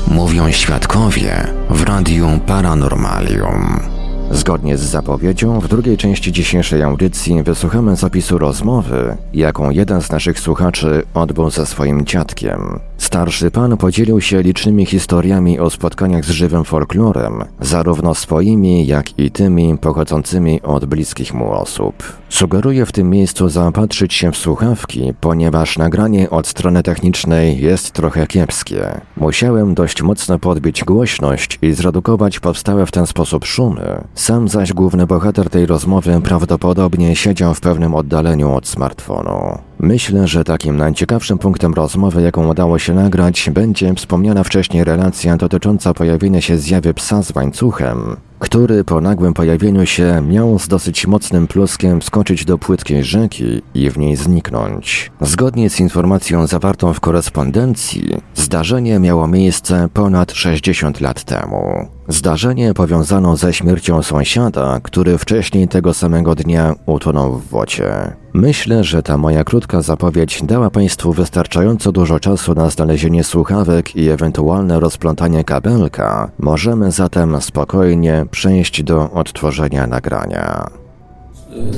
Mówią 0.06 0.52
świadkowie 0.52 1.46
w 1.70 1.82
Radiu 1.82 2.40
Paranormalium. 2.46 3.99
Zgodnie 4.30 4.78
z 4.78 4.80
zapowiedzią, 4.80 5.60
w 5.60 5.68
drugiej 5.68 5.96
części 5.96 6.32
dzisiejszej 6.32 6.82
audycji 6.82 7.42
wysłuchamy 7.42 7.96
zapisu 7.96 8.38
rozmowy, 8.38 9.16
jaką 9.34 9.70
jeden 9.70 10.02
z 10.02 10.10
naszych 10.10 10.40
słuchaczy 10.40 11.02
odbył 11.14 11.50
ze 11.50 11.66
swoim 11.66 12.06
dziadkiem. 12.06 12.80
Starszy 13.10 13.50
pan 13.50 13.76
podzielił 13.76 14.20
się 14.20 14.42
licznymi 14.42 14.86
historiami 14.86 15.60
o 15.60 15.70
spotkaniach 15.70 16.24
z 16.24 16.30
żywym 16.30 16.64
folklorem, 16.64 17.44
zarówno 17.60 18.14
swoimi, 18.14 18.86
jak 18.86 19.18
i 19.18 19.30
tymi 19.30 19.78
pochodzącymi 19.78 20.62
od 20.62 20.84
bliskich 20.84 21.34
mu 21.34 21.52
osób. 21.52 21.94
Sugeruję 22.28 22.86
w 22.86 22.92
tym 22.92 23.10
miejscu 23.10 23.48
zaopatrzyć 23.48 24.14
się 24.14 24.32
w 24.32 24.36
słuchawki, 24.36 25.12
ponieważ 25.20 25.78
nagranie 25.78 26.30
od 26.30 26.46
strony 26.46 26.82
technicznej 26.82 27.60
jest 27.60 27.92
trochę 27.92 28.26
kiepskie. 28.26 29.00
Musiałem 29.16 29.74
dość 29.74 30.02
mocno 30.02 30.38
podbić 30.38 30.84
głośność 30.84 31.58
i 31.62 31.72
zredukować 31.72 32.40
powstałe 32.40 32.86
w 32.86 32.92
ten 32.92 33.06
sposób 33.06 33.44
szumy. 33.44 34.04
Sam 34.14 34.48
zaś 34.48 34.72
główny 34.72 35.06
bohater 35.06 35.50
tej 35.50 35.66
rozmowy 35.66 36.20
prawdopodobnie 36.24 37.16
siedział 37.16 37.54
w 37.54 37.60
pewnym 37.60 37.94
oddaleniu 37.94 38.52
od 38.54 38.68
smartfonu. 38.68 39.69
Myślę, 39.82 40.28
że 40.28 40.44
takim 40.44 40.76
najciekawszym 40.76 41.38
punktem 41.38 41.74
rozmowy, 41.74 42.22
jaką 42.22 42.48
udało 42.48 42.78
się 42.78 42.94
nagrać, 42.94 43.50
będzie 43.50 43.94
wspomniana 43.94 44.44
wcześniej 44.44 44.84
relacja 44.84 45.36
dotycząca 45.36 45.94
pojawienia 45.94 46.40
się 46.40 46.58
zjawy 46.58 46.94
psa 46.94 47.22
z 47.22 47.36
łańcuchem, 47.36 48.16
który 48.40 48.84
po 48.84 49.00
nagłym 49.00 49.34
pojawieniu 49.34 49.86
się 49.86 50.22
miał 50.28 50.58
z 50.58 50.68
dosyć 50.68 51.06
mocnym 51.06 51.46
pluskiem 51.46 52.02
skoczyć 52.02 52.44
do 52.44 52.58
płytkiej 52.58 53.04
rzeki 53.04 53.62
i 53.74 53.90
w 53.90 53.98
niej 53.98 54.16
zniknąć. 54.16 55.10
Zgodnie 55.20 55.70
z 55.70 55.80
informacją 55.80 56.46
zawartą 56.46 56.92
w 56.92 57.00
korespondencji, 57.00 58.16
zdarzenie 58.34 58.98
miało 58.98 59.26
miejsce 59.26 59.88
ponad 59.94 60.32
60 60.32 61.00
lat 61.00 61.24
temu. 61.24 61.88
Zdarzenie 62.08 62.74
powiązano 62.74 63.36
ze 63.36 63.52
śmiercią 63.52 64.02
sąsiada, 64.02 64.80
który 64.82 65.18
wcześniej 65.18 65.68
tego 65.68 65.94
samego 65.94 66.34
dnia 66.34 66.74
utonął 66.86 67.38
w 67.38 67.48
wodzie. 67.48 68.12
Myślę, 68.32 68.84
że 68.84 69.02
ta 69.02 69.18
moja 69.18 69.44
krótka 69.44 69.82
zapowiedź 69.82 70.42
dała 70.42 70.70
Państwu 70.70 71.12
wystarczająco 71.12 71.92
dużo 71.92 72.20
czasu 72.20 72.54
na 72.54 72.70
znalezienie 72.70 73.24
słuchawek 73.24 73.96
i 73.96 74.08
ewentualne 74.08 74.80
rozplątanie 74.80 75.44
kabelka. 75.44 76.30
Możemy 76.38 76.92
zatem 76.92 77.40
spokojnie 77.40 78.26
przejść 78.30 78.82
do 78.82 79.10
odtworzenia 79.10 79.86
nagrania. 79.86 80.66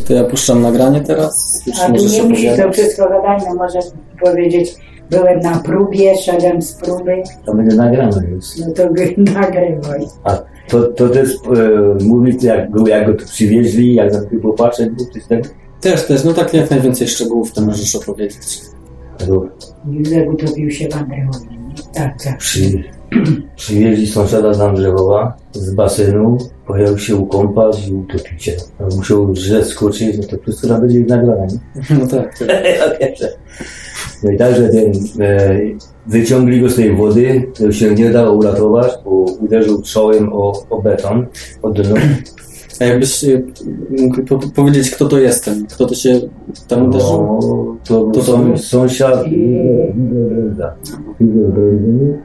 To 0.09 0.15
ja 0.15 0.25
puszczam 0.25 0.63
nagranie 0.63 1.01
teraz? 1.01 1.63
Już 1.67 1.81
A 1.81 1.89
nie 1.89 1.93
musisz 2.03 2.21
opowiadać? 2.21 2.67
to 2.67 2.73
wszystko 2.73 3.09
gadać, 3.09 3.43
no 3.49 3.55
możesz 3.55 3.85
powiedzieć, 4.21 4.75
byłem 5.11 5.41
na 5.41 5.59
próbie, 5.59 6.17
szedłem 6.17 6.63
z 6.63 6.75
próby, 6.75 7.23
To 7.47 7.55
będzie 7.55 7.77
nagrane 7.77 8.27
już. 8.29 8.45
no 8.59 8.73
to 8.75 8.87
go 8.95 9.03
nagrywaj. 9.41 10.07
A 10.25 10.39
to, 10.69 10.83
to 10.83 11.09
też 11.09 11.31
e, 11.31 12.05
mówić, 12.05 12.43
jak, 12.43 12.71
go- 12.71 12.89
jak 12.89 13.07
go 13.07 13.15
tu 13.15 13.25
przywieźli, 13.27 13.95
jak 13.95 14.13
na 14.13 14.21
tym 14.25 14.41
popatrzeć, 14.41 14.91
był 14.91 15.07
coś 15.07 15.23
tak. 15.29 15.55
Też, 15.81 16.07
też, 16.07 16.25
no 16.25 16.33
tak 16.33 16.55
jak 16.55 16.71
najwięcej 16.71 17.09
szczegółów 17.09 17.53
to 17.53 17.61
możesz 17.61 17.97
opowiedzieć. 17.97 18.61
tego 19.19 19.47
Józef 19.93 20.29
utopił 20.29 20.71
się 20.71 20.89
w 20.89 20.97
Andreowie. 20.97 21.39
nie? 21.51 21.75
Tak, 21.95 22.23
tak. 22.25 22.39
Przy, 23.25 23.43
przywieźli 23.57 24.07
sąsiada 24.07 24.55
z 24.55 24.61
Andrzewowa 24.61 25.37
z 25.53 25.75
basenu, 25.75 26.39
pojechał 26.67 26.99
się 26.99 27.17
ukąpać 27.17 27.89
i 27.89 27.95
utopił 27.95 28.39
się. 28.39 28.53
Musiał 28.97 29.35
rzec 29.35 29.67
skoczyć, 29.67 30.19
no 30.19 30.25
to 30.25 30.43
wszystko 30.43 30.69
tam 30.69 30.81
będzie 30.81 31.01
nagrane, 31.01 31.47
nie? 31.47 31.83
No 31.99 32.07
tak, 32.07 32.39
tak. 32.39 32.47
No 34.23 34.31
i 34.31 34.37
także 34.37 34.69
ten, 34.69 34.93
e, 35.21 35.61
wyciągli 36.07 36.61
go 36.61 36.69
z 36.69 36.77
tej 36.77 36.97
wody, 36.97 37.51
to 37.59 37.73
się 37.73 37.95
nie 37.95 38.11
dało 38.11 38.33
uratować, 38.33 38.93
bo 39.05 39.11
uderzył 39.41 39.83
czołem 39.83 40.33
o, 40.33 40.67
o 40.71 40.83
beton, 40.83 41.27
o 41.63 41.71
dno. 41.71 41.95
A 42.83 42.85
jakbyś 42.85 43.25
y, 43.25 43.45
mógł 43.91 44.23
po, 44.23 44.39
powiedzieć, 44.55 44.91
kto 44.91 45.09
to 45.09 45.19
jest 45.19 45.45
ten? 45.45 45.67
Kto 45.67 45.87
to 45.87 45.95
się 45.95 46.21
tam 46.69 46.89
uderzył? 46.89 47.23
No, 47.23 47.77
to 47.85 48.11
To 48.15 48.21
to 48.21 48.59
sąsiad. 48.59 49.25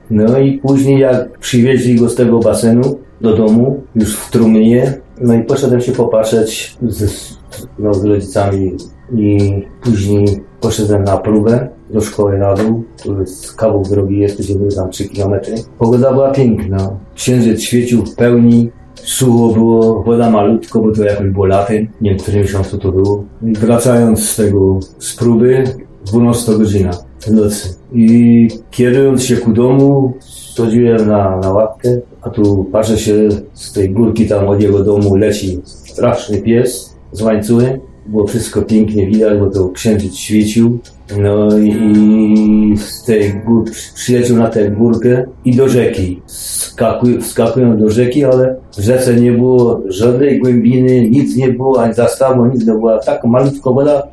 No 0.09 0.39
i 0.39 0.57
później 0.57 0.99
jak 0.99 1.39
przywieźli 1.39 1.95
go 1.95 2.09
z 2.09 2.15
tego 2.15 2.39
basenu 2.39 2.99
do 3.21 3.37
domu, 3.37 3.83
już 3.95 4.17
w 4.17 4.31
trumnie, 4.31 4.93
no 5.21 5.33
i 5.33 5.43
poszedłem 5.43 5.81
się 5.81 5.91
popatrzeć 5.91 6.77
z, 6.81 7.33
no, 7.79 7.93
z 7.93 8.05
rodzicami 8.05 8.75
i 9.17 9.39
później 9.83 10.43
poszedłem 10.61 11.03
na 11.03 11.17
próbę 11.17 11.69
do 11.89 12.01
szkoły 12.01 12.37
na 12.37 12.53
dół, 12.53 12.83
to 13.03 13.19
jest 13.19 13.55
kawał 13.55 13.83
drogi 13.83 14.19
jest, 14.19 14.39
gdzie 14.39 14.55
były 14.55 14.75
tam 14.75 14.89
3 14.89 15.09
km. 15.09 15.33
Pogoda 15.77 16.13
była 16.13 16.31
piękna, 16.31 16.99
księżyc 17.15 17.61
świecił 17.61 18.05
w 18.05 18.15
pełni, 18.15 18.69
Sucho 19.03 19.53
było, 19.53 20.03
woda 20.03 20.29
malutko, 20.29 20.79
bo 20.79 20.91
to 20.91 21.03
jakoś 21.03 21.29
było 21.29 21.45
latem, 21.45 21.87
nie 22.01 22.09
wiem, 22.09 22.19
w 22.19 22.23
którym 22.23 22.41
miesiącu 22.41 22.77
to 22.77 22.91
było. 22.91 23.23
Wracając 23.41 24.29
z 24.29 24.35
tego, 24.35 24.79
z 24.99 25.15
próby, 25.15 25.63
12 26.05 26.57
godzina 26.57 26.91
w 27.19 27.27
nocy. 27.27 27.75
I 27.93 28.47
kierując 28.71 29.23
się 29.23 29.37
ku 29.37 29.53
domu, 29.53 30.13
schodziłem 30.19 31.07
na, 31.07 31.37
na 31.37 31.53
łapkę, 31.53 31.89
a 32.21 32.29
tu 32.29 32.63
patrzę 32.71 32.97
się 32.97 33.29
z 33.53 33.73
tej 33.73 33.89
górki 33.89 34.27
tam 34.27 34.47
od 34.47 34.61
jego 34.61 34.83
domu 34.83 35.15
leci 35.15 35.59
straszny 35.63 36.41
pies 36.41 36.97
z 37.11 37.21
łańcuchem. 37.21 37.79
Było 38.07 38.27
wszystko 38.27 38.61
pięknie 38.61 39.07
widać, 39.07 39.39
bo 39.39 39.49
to 39.49 39.69
księżyc 39.69 40.15
świecił. 40.15 40.79
No 41.17 41.57
i, 41.57 42.77
z 42.77 43.03
tej 43.03 43.33
gór, 43.45 43.71
przyleciał 43.95 44.37
na 44.37 44.47
tę 44.49 44.71
górkę 44.71 45.25
i 45.45 45.55
do 45.55 45.69
rzeki. 45.69 46.21
Skakuj, 46.25 47.21
wskakują 47.21 47.77
do 47.77 47.89
rzeki, 47.89 48.23
ale 48.23 48.55
w 48.77 48.81
rzece 48.81 49.15
nie 49.15 49.31
było 49.31 49.81
żadnej 49.87 50.39
głębiny, 50.39 51.09
nic 51.09 51.35
nie 51.35 51.47
było, 51.47 51.81
ani 51.81 51.93
zastawu, 51.93 52.45
nic, 52.45 52.65
to 52.65 52.71
była 52.71 52.99
tak 52.99 53.23
malutka 53.23 53.71
woda, 53.71 54.07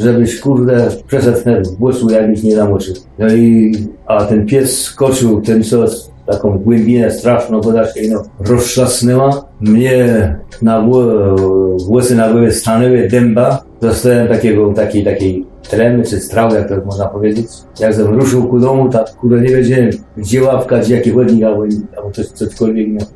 żebyś 0.00 0.40
kurde 0.40 0.88
przeszedł 1.06 1.70
w 1.70 1.76
głosu 1.78 2.10
jakbyś 2.10 2.42
nie 2.42 2.56
namoczył. 2.56 2.94
No 3.18 3.34
i, 3.34 3.72
a 4.06 4.24
ten 4.24 4.46
pies 4.46 4.82
skoczył, 4.82 5.40
ten 5.40 5.64
co 5.64 5.86
taką 6.26 6.58
głębinę 6.58 7.10
straszną, 7.10 7.60
woda 7.60 7.92
się 7.92 8.00
no, 8.10 8.22
roztrzasnęła. 8.40 9.44
Mnie 9.60 10.36
na 10.62 10.80
gło- 10.82 11.86
włosy 11.86 12.14
na 12.16 12.32
głowie 12.32 12.52
stanęły, 12.52 13.08
dęba. 13.08 13.62
Dostałem 13.80 14.28
takiego, 14.28 14.72
takiej, 14.72 15.04
takiej 15.04 15.46
tremy, 15.70 16.04
czy 16.04 16.20
strawy, 16.20 16.56
jak 16.56 16.68
to 16.68 16.74
można 16.86 17.06
powiedzieć. 17.06 17.46
Jak 17.80 17.94
żem 17.94 18.14
ruszył 18.14 18.48
ku 18.48 18.58
domu, 18.58 18.88
tak 18.88 19.10
kurde 19.10 19.40
nie 19.40 19.48
wiedziałem, 19.48 19.90
gdzie 20.16 20.42
łapka, 20.42 20.78
gdzie 20.78 20.96
jaki 20.96 21.10
chodnik, 21.10 21.44
albo, 21.44 21.62
albo 21.96 22.10
coś, 22.10 22.26
cokolwiek. 22.26 22.88
No. 22.90 23.06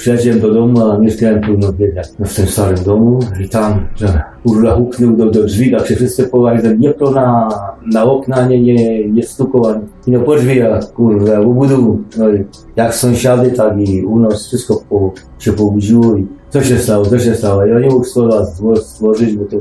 Przyjeździłem 0.00 0.40
do 0.40 0.54
domu, 0.54 0.90
a 0.90 0.98
mieszkałem 0.98 1.40
tu 1.40 1.56
jak, 1.96 2.06
no, 2.18 2.26
w 2.26 2.34
tym 2.34 2.46
starym 2.46 2.84
domu 2.84 3.18
i 3.44 3.48
tam, 3.48 3.86
że 3.96 4.22
kurwa 4.44 4.74
huknął 4.76 5.16
do, 5.16 5.30
do 5.30 5.44
drzwi, 5.44 5.70
tak 5.70 5.86
się 5.86 5.96
wszyscy 5.96 6.24
połali, 6.24 6.62
że 6.62 6.78
nie 6.78 6.94
to 6.94 7.10
na, 7.10 7.48
na 7.92 8.04
okna, 8.04 8.46
nie, 8.46 8.62
nie, 8.62 9.08
nie 9.08 9.22
i 10.06 10.10
no 10.10 10.20
po 10.20 10.36
drzwiach, 10.36 10.92
kurwa, 10.92 11.40
u 11.40 11.54
budu, 11.54 11.98
no 12.18 12.24
jak 12.76 12.94
sąsiady, 12.94 13.50
tak 13.50 13.78
i 13.78 14.04
u 14.04 14.18
nas 14.18 14.46
wszystko 14.46 14.82
po, 14.88 15.12
się 15.38 15.52
pobudziło 15.52 16.16
i 16.16 16.26
co 16.50 16.62
się 16.62 16.78
stało, 16.78 17.06
co 17.06 17.18
się 17.18 17.34
stało, 17.34 17.66
ja 17.66 17.80
nie 17.80 17.88
mógł 17.88 18.04
słowa 18.04 18.44
stworzyć, 18.82 19.36
bo 19.36 19.44
to 19.44 19.56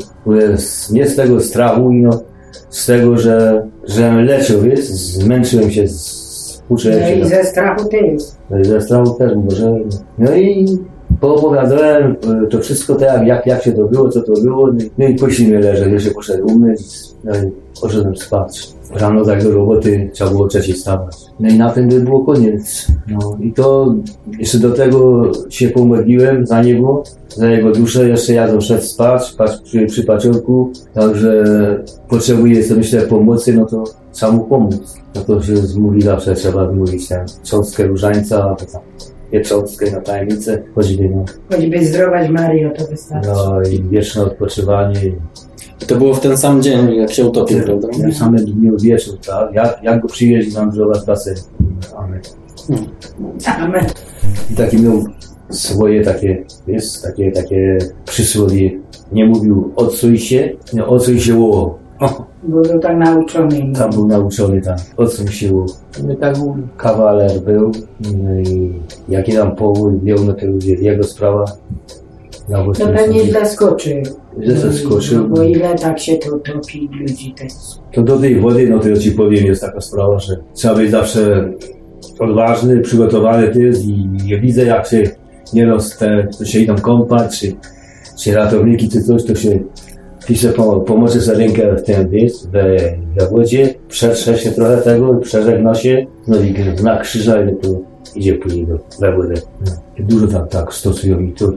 z- 0.57 0.91
nie 0.91 1.07
z 1.07 1.15
tego 1.15 1.39
strachu, 1.39 1.91
no 1.93 2.09
z 2.69 2.85
tego, 2.85 3.17
że, 3.17 3.67
że 3.87 4.11
leciał, 4.21 4.61
wiesz, 4.61 4.85
zmęczyłem 4.85 5.71
się, 5.71 5.87
spuszczyłem 5.87 6.18
No 6.69 6.77
się. 6.77 7.15
i 7.15 7.19
tak. 7.19 7.29
ze 7.29 7.43
strachu 7.43 7.89
też. 7.89 8.23
Ze 8.61 8.81
strachu 8.81 9.13
też 9.13 9.31
może. 9.35 9.79
No 10.17 10.35
i 10.35 10.65
poopowiadałem 11.19 12.15
e, 12.43 12.47
to 12.47 12.59
wszystko 12.59 12.95
tak, 12.95 13.27
jak, 13.27 13.45
jak 13.45 13.63
się 13.63 13.71
to 13.71 13.85
było, 13.85 14.09
co 14.09 14.21
to 14.21 14.33
było. 14.41 14.69
No 14.97 15.07
i 15.07 15.15
po 15.15 15.29
silnie 15.29 15.59
leżę, 15.59 15.89
ja 15.89 15.99
się 15.99 16.11
poszedłem 16.11 16.55
umyć, 16.55 16.81
no 17.23 17.35
i 17.35 17.51
poszedłem 17.81 18.17
spać. 18.17 18.79
Rano 18.95 19.25
tak 19.25 19.43
do 19.43 19.51
roboty 19.51 20.09
trzeba 20.13 20.29
było 20.29 20.47
trzeciej 20.47 20.75
wstawać. 20.75 21.15
No 21.39 21.49
i 21.49 21.53
na 21.53 21.69
tym 21.69 21.89
by 21.89 22.01
było 22.01 22.25
koniec. 22.25 22.87
No 23.07 23.37
i 23.41 23.53
to 23.53 23.95
jeszcze 24.39 24.57
do 24.57 24.71
tego 24.71 25.31
się 25.49 25.69
pomodliłem 25.69 26.45
za 26.45 26.63
niego, 26.63 27.03
za 27.29 27.49
jego 27.49 27.71
duszę. 27.71 28.09
Jeszcze 28.09 28.33
ja 28.33 28.61
szedł 28.61 28.83
spać, 28.83 29.33
patrz, 29.37 29.61
przy, 29.61 29.85
przy 29.85 30.03
paciorku. 30.03 30.71
Także 30.93 31.43
potrzebuje 32.09 32.63
sobie 32.63 32.77
myślę 32.77 33.01
pomocy, 33.01 33.53
no 33.53 33.65
to 33.65 33.83
trzeba 34.19 34.31
mu 34.31 34.43
pomóc. 34.43 34.95
No 35.15 35.21
to 35.21 35.43
się 35.43 35.57
zmówi 35.57 36.01
zawsze, 36.01 36.35
trzeba 36.35 36.71
zmówić 36.71 37.07
tę 37.07 37.25
cząstkę 37.43 37.87
różańca, 37.87 38.55
tam 38.71 38.81
pieczątkę 39.31 39.91
na 39.91 40.01
tajemnicę, 40.01 40.63
choćby 40.75 41.09
no, 41.09 41.25
Choćby 41.51 41.85
zdrować 41.85 42.29
Mario, 42.29 42.69
to 42.77 42.87
wystarczy. 42.87 43.29
no 43.29 43.61
i 43.61 43.83
wieczne 43.83 44.23
odpoczywanie. 44.23 44.99
To 45.87 45.95
było 45.95 46.13
w 46.13 46.19
ten 46.19 46.37
sam 46.37 46.61
dzień, 46.61 46.95
jak 46.95 47.11
się 47.11 47.25
utopił, 47.25 47.63
prawda? 47.63 47.87
W 48.11 48.17
samym 48.17 48.45
dniu 48.45 48.77
wieczór, 48.79 49.19
tak? 49.27 49.53
Jak, 49.53 49.83
jak 49.83 50.01
go 50.01 50.07
przywieźli 50.07 50.53
tam 50.53 50.71
z 50.71 51.05
basy. 51.05 51.35
Amen. 51.97 52.21
Amen. 53.45 53.85
I 54.51 54.55
taki 54.55 54.77
miał 54.77 55.03
swoje 55.49 56.03
takie, 56.03 56.45
jest 56.67 57.03
takie, 57.03 57.31
takie 57.31 57.77
przysłowie. 58.05 58.79
Nie 59.11 59.25
mówił 59.25 59.71
odsuj 59.75 60.17
się, 60.17 60.49
nie 60.73 60.85
odsuj 60.85 61.19
się 61.19 61.35
ło. 61.35 61.79
Bo 61.99 62.28
był 62.43 62.79
tak 62.79 62.97
nauczony. 62.97 63.73
Tam 63.77 63.91
był 63.91 64.07
nauczony. 64.07 64.61
No 66.03 66.15
tak 66.15 66.35
kawaler 66.77 67.39
był. 67.41 67.71
No 68.23 68.39
i 68.39 68.73
jaki 69.09 69.33
tam 69.33 69.55
powód 69.55 70.03
wziął, 70.03 70.23
no 70.25 70.33
to 70.33 70.45
już 70.45 70.65
jest 70.65 70.83
jego 70.83 71.03
sprawa. 71.03 71.45
Na 72.49 72.57
To 72.57 72.63
własnym 72.63 72.93
pewnie 72.93 73.25
źle 73.25 73.45
skoczył. 73.45 73.97
Źle 74.43 74.57
zaskoczył. 74.57 75.23
No 75.23 75.35
bo 75.35 75.43
ile 75.43 75.75
tak 75.75 75.99
się 75.99 76.15
to 76.15 76.29
topi 76.39 76.89
ludzi 76.99 77.33
też. 77.37 77.51
To 77.93 78.01
do 78.01 78.19
tej 78.19 78.39
wody, 78.39 78.69
no 78.69 78.79
to 78.79 78.89
ja 78.89 78.97
ci 78.97 79.11
powiem, 79.11 79.45
jest 79.45 79.61
taka 79.61 79.81
sprawa, 79.81 80.19
że 80.19 80.37
trzeba 80.53 80.75
być 80.75 80.91
zawsze 80.91 81.51
odważny, 82.19 82.79
przygotowany 82.79 83.47
też 83.47 83.85
i 83.85 84.07
ja 84.25 84.39
widzę 84.39 84.65
jak 84.65 84.87
się 84.87 85.03
nieraz 85.53 85.97
te, 85.97 86.27
to 86.37 86.45
się 86.45 86.59
idą 86.59 86.75
kąpać, 86.75 87.39
czy, 87.39 87.53
czy 88.19 88.33
ratowniki, 88.33 88.89
czy 88.89 89.01
coś, 89.01 89.25
to 89.25 89.35
się 89.35 89.59
pisze, 90.29 90.49
po, 90.49 90.79
pomoże 90.79 91.21
sobie 91.21 91.37
rękę 91.37 91.75
w 91.75 91.83
tym, 91.83 92.09
wiesz, 92.09 92.33
we, 92.51 92.77
we 93.17 93.29
wodzie, 93.29 93.73
przetrze 93.87 94.37
się 94.37 94.51
trochę 94.51 94.77
tego, 94.77 95.13
przeżegna 95.13 95.75
się, 95.75 96.05
no 96.27 96.37
i 96.39 96.55
na 96.83 96.97
krzyża 96.97 97.41
i 97.43 97.55
to 97.55 97.67
idzie 98.15 98.35
później 98.35 98.67
do, 98.67 98.79
we 98.99 99.15
wodę. 99.17 99.33
No. 99.65 99.71
Dużo 99.99 100.27
tak, 100.27 100.49
tak 100.49 100.73
stosują 100.73 101.19
i 101.19 101.31
to 101.31 101.51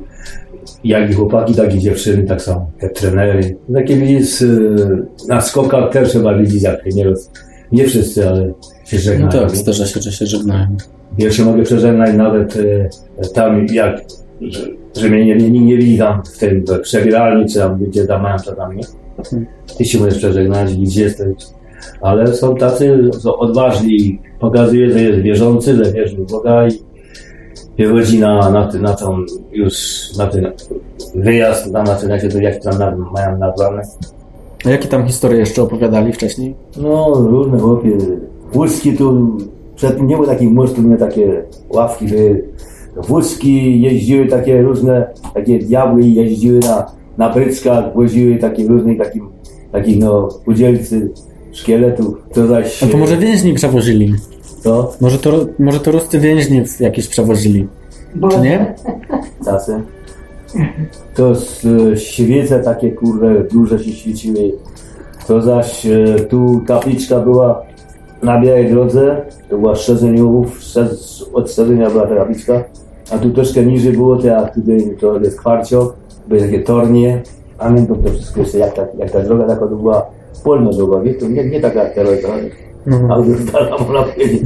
jak 0.84 1.10
i 1.10 1.14
chłopaki, 1.14 1.54
tak 1.54 1.74
i 1.74 1.78
dziewczyny, 1.78 2.22
tak 2.24 2.42
samo, 2.42 2.70
te 2.80 2.88
trenery. 2.88 3.56
Takie 3.74 3.96
widzisz, 3.96 4.42
y, 4.42 5.06
na 5.28 5.40
skokach 5.40 5.92
też 5.92 6.08
trzeba 6.08 6.38
widzieć, 6.38 6.62
jak 6.62 6.86
nie 6.94 7.04
roz... 7.04 7.30
Nie 7.72 7.84
wszyscy, 7.84 8.28
ale 8.28 8.52
się 8.84 8.96
No 8.96 9.02
żegnają. 9.02 9.30
tak, 9.30 9.50
nie? 9.50 9.56
zdarza 9.56 9.86
się, 9.86 10.00
że 10.00 10.12
się 10.12 10.26
żegnają. 10.26 10.76
Ja 11.18 11.30
się 11.32 11.44
mogę 11.44 11.62
przeżegnać 11.62 12.16
nawet 12.16 12.56
e, 12.56 12.88
tam, 13.34 13.66
jak, 13.66 14.00
że, 14.97 15.09
mnie 15.09 15.24
nie, 15.24 15.36
nie, 15.51 15.61
nie 15.61 15.76
widzi 15.76 15.99
tam 15.99 16.22
w 16.24 16.38
tym 16.38 16.64
przebieralni, 16.82 17.49
czy 17.53 17.59
tam 17.59 17.78
gdzie 17.84 18.07
tam 18.07 18.22
mają 18.22 18.36
nami. 18.59 18.82
Ty 19.78 19.84
się 19.84 19.99
możesz 19.99 20.18
przeżegnać, 20.18 20.74
gdzie 20.76 21.03
jesteś. 21.03 21.34
Ale 22.01 22.34
są 22.34 22.57
tacy 22.57 23.11
są 23.20 23.36
odważni 23.36 24.18
pokazuje, 24.40 24.90
że 24.90 25.01
jest 25.03 25.20
wierzący, 25.20 25.84
że 25.84 25.93
wierzy 25.93 26.16
w 26.16 26.30
Boga 26.30 26.66
i 26.68 27.86
wychodzi 27.86 28.18
na, 28.18 28.51
na, 28.51 28.66
ty- 28.68 28.78
na 28.80 28.95
tą 28.95 29.18
już, 29.53 29.74
na 30.18 30.26
ten 30.26 30.53
wyjazd, 31.14 31.72
na, 31.72 31.82
na 31.82 31.95
ten, 31.95 32.11
jak, 32.11 32.32
to- 32.32 32.38
jak 32.40 32.62
tam 32.62 32.78
na, 32.78 32.97
mają 32.97 33.38
nazwane. 33.38 33.82
A 34.66 34.70
jakie 34.70 34.88
tam 34.88 35.07
historie 35.07 35.38
jeszcze 35.38 35.62
opowiadali 35.62 36.12
wcześniej? 36.12 36.55
No, 36.76 37.14
różne 37.14 37.59
chłopie. 37.59 37.90
Wózki 38.53 38.97
tu, 38.97 39.36
przed 39.76 40.03
nie 40.03 40.14
było 40.14 40.26
takich 40.26 40.51
mostów, 40.51 40.84
nie 40.84 40.97
takie 40.97 41.43
ławki, 41.70 42.07
były 42.07 42.45
wózki, 42.97 43.82
jeździły 43.82 44.26
takie 44.26 44.62
różne, 44.62 45.07
takie 45.34 45.59
diabły 45.59 46.03
jeździły 46.03 46.59
na, 46.59 46.86
na 47.18 47.28
bryczkach, 47.28 47.95
woziły 47.95 48.36
takie 48.36 48.66
różnych 48.66 48.99
takich, 48.99 49.22
takich 49.72 49.99
no, 49.99 50.28
udzielcy 50.47 51.11
szkieletów. 51.53 52.14
To 52.34 52.47
zaś... 52.47 52.82
A 52.82 52.86
to 52.86 52.97
może 52.97 53.16
więźni 53.16 53.55
przewozili? 53.55 54.14
Co? 54.61 54.93
Może 55.01 55.18
to, 55.18 55.47
może 55.59 55.80
to 55.80 55.93
ruscy 55.93 56.20
więźni 56.20 56.62
jakieś 56.80 57.09
przewozili? 57.09 57.68
Czy 58.30 58.40
nie? 58.40 58.74
Czasem. 59.45 59.82
To 61.14 61.34
z, 61.34 61.64
e, 61.64 61.97
świece 61.97 62.61
takie 62.61 62.93
kurde 62.93 63.45
duże 63.45 63.78
się 63.78 63.93
świeciły. 63.93 64.53
To 65.26 65.43
zaś 65.43 65.86
e, 65.86 66.14
tu 66.28 66.62
kapliczka 66.66 67.20
była 67.20 67.62
na 68.22 68.40
Białej 68.40 68.70
Drodze. 68.70 69.22
To 69.51 69.59
była 69.59 69.74
Szczedzeniów, 69.76 70.61
Szczec- 70.61 71.24
od 71.32 71.51
Szczedzenia 71.51 71.90
była 71.90 72.07
ta 72.07 72.16
kapliczka. 72.16 72.64
A 73.12 73.18
tu 73.18 73.30
troszkę 73.30 73.66
niżej 73.66 73.92
było, 73.92 74.16
to 74.16 74.26
jak 74.26 74.54
tutaj 74.54 74.96
to 75.00 75.18
jest 75.20 75.38
kwarcio, 75.38 75.92
były 76.28 76.40
takie 76.40 76.60
tornie. 76.60 77.22
Pamiętam 77.58 77.96
to 78.02 78.10
wszystko 78.10 78.40
jeszcze, 78.40 78.58
jak 78.58 78.74
ta, 78.74 78.86
jak 78.98 79.10
ta 79.10 79.20
droga 79.22 79.46
taka 79.46 79.66
to 79.66 79.76
była 79.76 80.06
polna 80.44 80.70
droga, 80.72 81.00
wie? 81.00 81.14
to 81.14 81.28
nie, 81.28 81.44
nie 81.44 81.60
taka 81.60 81.82
jak 81.84 81.94
teraz, 81.94 82.12
ale 82.32 82.42
No. 82.86 83.14
autostrada 83.14 83.78
można 83.78 84.02
powiedzieć. 84.02 84.42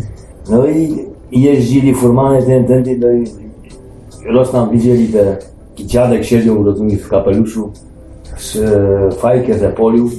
No 0.51 0.67
i, 0.67 1.05
i 1.33 1.43
jeździli 1.43 1.95
furmany 1.95 2.43
ten, 2.43 2.65
ten, 2.65 2.85
ten, 2.85 3.01
no 3.01 3.13
i 3.13 3.25
Los 4.25 4.51
tam 4.51 4.71
widzieli, 4.71 5.09
te 5.09 5.37
dziadek 5.77 6.25
siedział, 6.25 6.65
rozumiem, 6.65 6.99
w 6.99 7.09
kapeluszu, 7.09 7.71
z 8.37 8.57
e, 8.57 9.11
fajkę 9.17 9.55
ze 9.59 9.69
poliu 9.69 10.11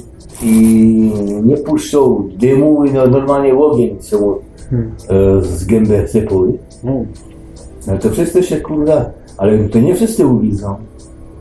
i 0.42 1.12
nie 1.44 1.56
puszczał 1.56 2.24
dymu 2.38 2.84
i 2.84 2.92
no, 2.92 3.06
normalnie 3.06 3.54
ogień 3.54 3.96
się 4.02 4.16
mu 4.18 4.32
e, 4.32 4.38
z 5.42 5.64
gęby 5.64 6.08
sypał. 6.08 6.46
No 7.88 7.98
to 7.98 8.10
wszyscy 8.10 8.42
się 8.42 8.60
kurwa, 8.60 9.10
ale 9.36 9.58
to 9.58 9.78
nie 9.78 9.94
wszyscy 9.94 10.26
uwidzą. 10.26 10.74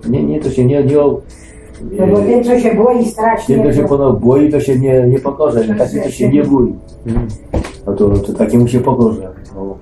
Nie, 0.10 0.24
nie, 0.24 0.40
to 0.40 0.50
się 0.52 0.66
nie, 0.66 0.84
nie, 0.84 0.96
No 0.96 2.08
bo 2.08 2.18
ten, 2.18 2.44
co 2.44 2.60
się 2.60 2.76
boi 2.76 3.06
strasznie. 3.06 3.56
ten, 3.56 3.64
kto 3.64 3.74
się 3.74 3.88
to- 3.88 4.14
boi, 4.14 4.52
to 4.52 4.60
się 4.60 4.80
nie, 4.80 5.08
nie 5.08 5.20
pokorze, 5.20 5.76
taki 5.78 6.02
to 6.02 6.10
się 6.10 6.30
nie 6.30 6.44
boi. 6.44 6.74
No 7.88 7.94
to, 7.94 8.10
to 8.10 8.34
takiemu 8.34 8.68
się 8.68 8.80
pokorze. 8.80 9.30
No. 9.56 9.78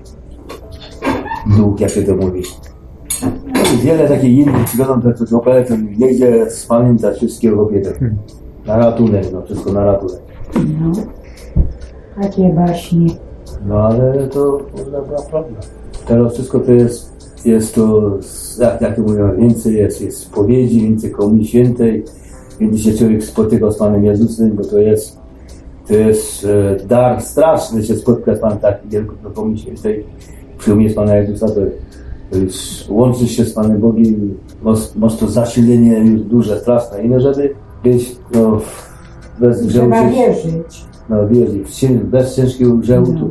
Dług, 1.56 1.80
jak 1.80 1.90
się 1.90 2.02
to 2.02 2.16
mówi. 2.16 2.42
No 3.22 3.28
Wiele 3.82 4.08
takich 4.08 4.38
innych 4.38 4.64
przygodą, 4.64 5.02
to 5.02 5.26
co 5.26 5.38
to 5.38 5.76
nie 5.98 6.10
idzie 6.10 6.50
spamiętać 6.50 7.16
wszystkiego 7.16 7.66
kobiety. 7.66 7.92
Na 8.66 8.76
ratunek, 8.76 9.24
no 9.32 9.42
wszystko 9.42 9.72
na 9.72 9.84
ratunek. 9.84 10.20
No. 10.80 10.92
Takie 12.22 12.48
baśnie. 12.48 13.06
No 13.66 13.86
ale 13.86 14.28
to 14.28 14.58
kurwa 14.76 15.02
była 15.02 15.22
prawda. 15.22 15.60
Teraz 16.06 16.34
wszystko 16.34 16.60
to 16.60 16.72
jest, 16.72 17.12
jest 17.44 17.74
to, 17.74 18.18
jak, 18.60 18.80
jak 18.80 18.98
mówią, 18.98 19.36
więcej 19.36 19.74
jest, 19.74 20.00
jest 20.00 20.18
spowiedzi, 20.18 20.80
więcej 20.80 21.10
komunii 21.10 21.46
świętej, 21.46 22.04
więcej 22.60 22.80
się 22.80 22.98
człowiek 22.98 23.24
spotyka 23.24 23.70
z 23.70 23.76
Panem 23.76 24.04
Jezusem, 24.04 24.50
bo 24.50 24.64
to 24.64 24.78
jest, 24.78 25.18
to 25.88 25.94
jest 25.94 26.44
e, 26.44 26.86
dar 26.86 27.22
straszny 27.22 27.84
się 27.84 27.96
spotkać 27.96 28.38
z 28.38 28.40
Panem 28.40 28.58
tak 28.58 28.78
wielko 28.90 29.14
do 29.22 29.30
komunii 29.30 29.58
świętej. 29.58 30.04
Przyjmie 30.58 30.90
z 30.90 30.94
Pana 30.94 31.16
Jezusa, 31.16 31.46
to, 31.48 31.60
to 32.30 32.38
już 32.38 32.54
łączysz 32.88 33.30
się 33.30 33.44
z 33.44 33.52
Panem 33.52 33.80
Bogiem, 33.80 34.34
masz, 34.96 35.16
to 35.16 35.28
zasilenie 35.28 35.98
już 35.98 36.20
duże, 36.20 36.60
straszne. 36.60 37.02
I 37.02 37.08
no 37.08 37.20
żeby 37.20 37.54
być 37.84 38.16
no, 38.34 38.60
bez 39.40 39.66
grzechu 39.66 39.90
Trzeba 39.90 40.10
wierzyć. 40.10 40.84
no 41.08 41.28
wierzy, 41.28 41.64
w 41.64 41.70
cię- 41.70 42.04
bez 42.04 42.36
ciężkiego 42.36 42.76
grzechu 42.76 43.06
to 43.06 43.28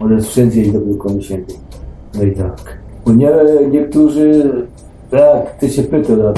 może 0.00 0.20
wszędzie 0.22 0.62
i 0.62 0.72
do 0.72 0.80
Komunii 0.98 1.24
Świętej. 1.24 1.63
No 2.16 2.22
i 2.22 2.32
tak. 2.32 2.78
Bo 3.06 3.12
nie, 3.12 3.30
niektórzy, 3.70 4.52
tak, 5.10 5.58
ty 5.58 5.68
się 5.68 5.82
pytasz, 5.82 6.16
no, 6.18 6.32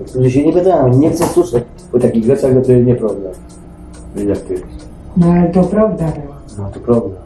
niektórzy 0.00 0.30
się 0.30 0.46
nie 0.46 0.52
pytają, 0.52 0.88
nie 0.98 1.10
chcą 1.10 1.26
słyszeć 1.26 1.64
o 1.92 1.98
takich 1.98 2.24
rzeczach, 2.24 2.54
no 2.54 2.60
to 2.60 2.72
jest 2.72 2.86
nie 2.86 2.94
problem. 2.94 3.32
Wiesz 4.16 4.28
jak 4.28 4.38
ty. 4.38 4.54
No 5.16 5.26
ale 5.26 5.48
to 5.50 5.62
prawda 5.62 6.04
była. 6.04 6.36
No 6.58 6.70
to 6.74 6.80
prawda. 6.80 7.16